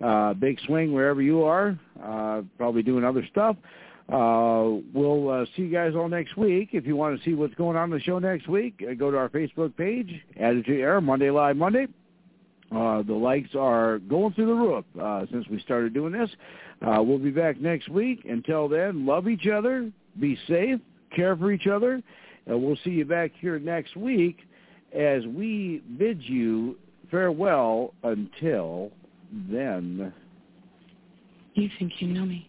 [0.00, 3.56] Uh, big swing wherever you are, uh, probably doing other stuff.
[4.08, 6.70] Uh, we'll uh, see you guys all next week.
[6.72, 9.10] If you want to see what's going on in the show next week, uh, go
[9.10, 11.86] to our Facebook page, Attitude Era, Monday Live Monday.
[12.74, 16.30] Uh, the likes are going through the roof uh, since we started doing this.
[16.80, 18.24] Uh, we'll be back next week.
[18.28, 20.80] Until then, love each other, be safe,
[21.14, 22.02] care for each other,
[22.46, 24.38] and we'll see you back here next week
[24.94, 26.76] as we bid you
[27.10, 28.90] farewell until
[29.50, 30.12] then.
[31.54, 32.48] You think you know me.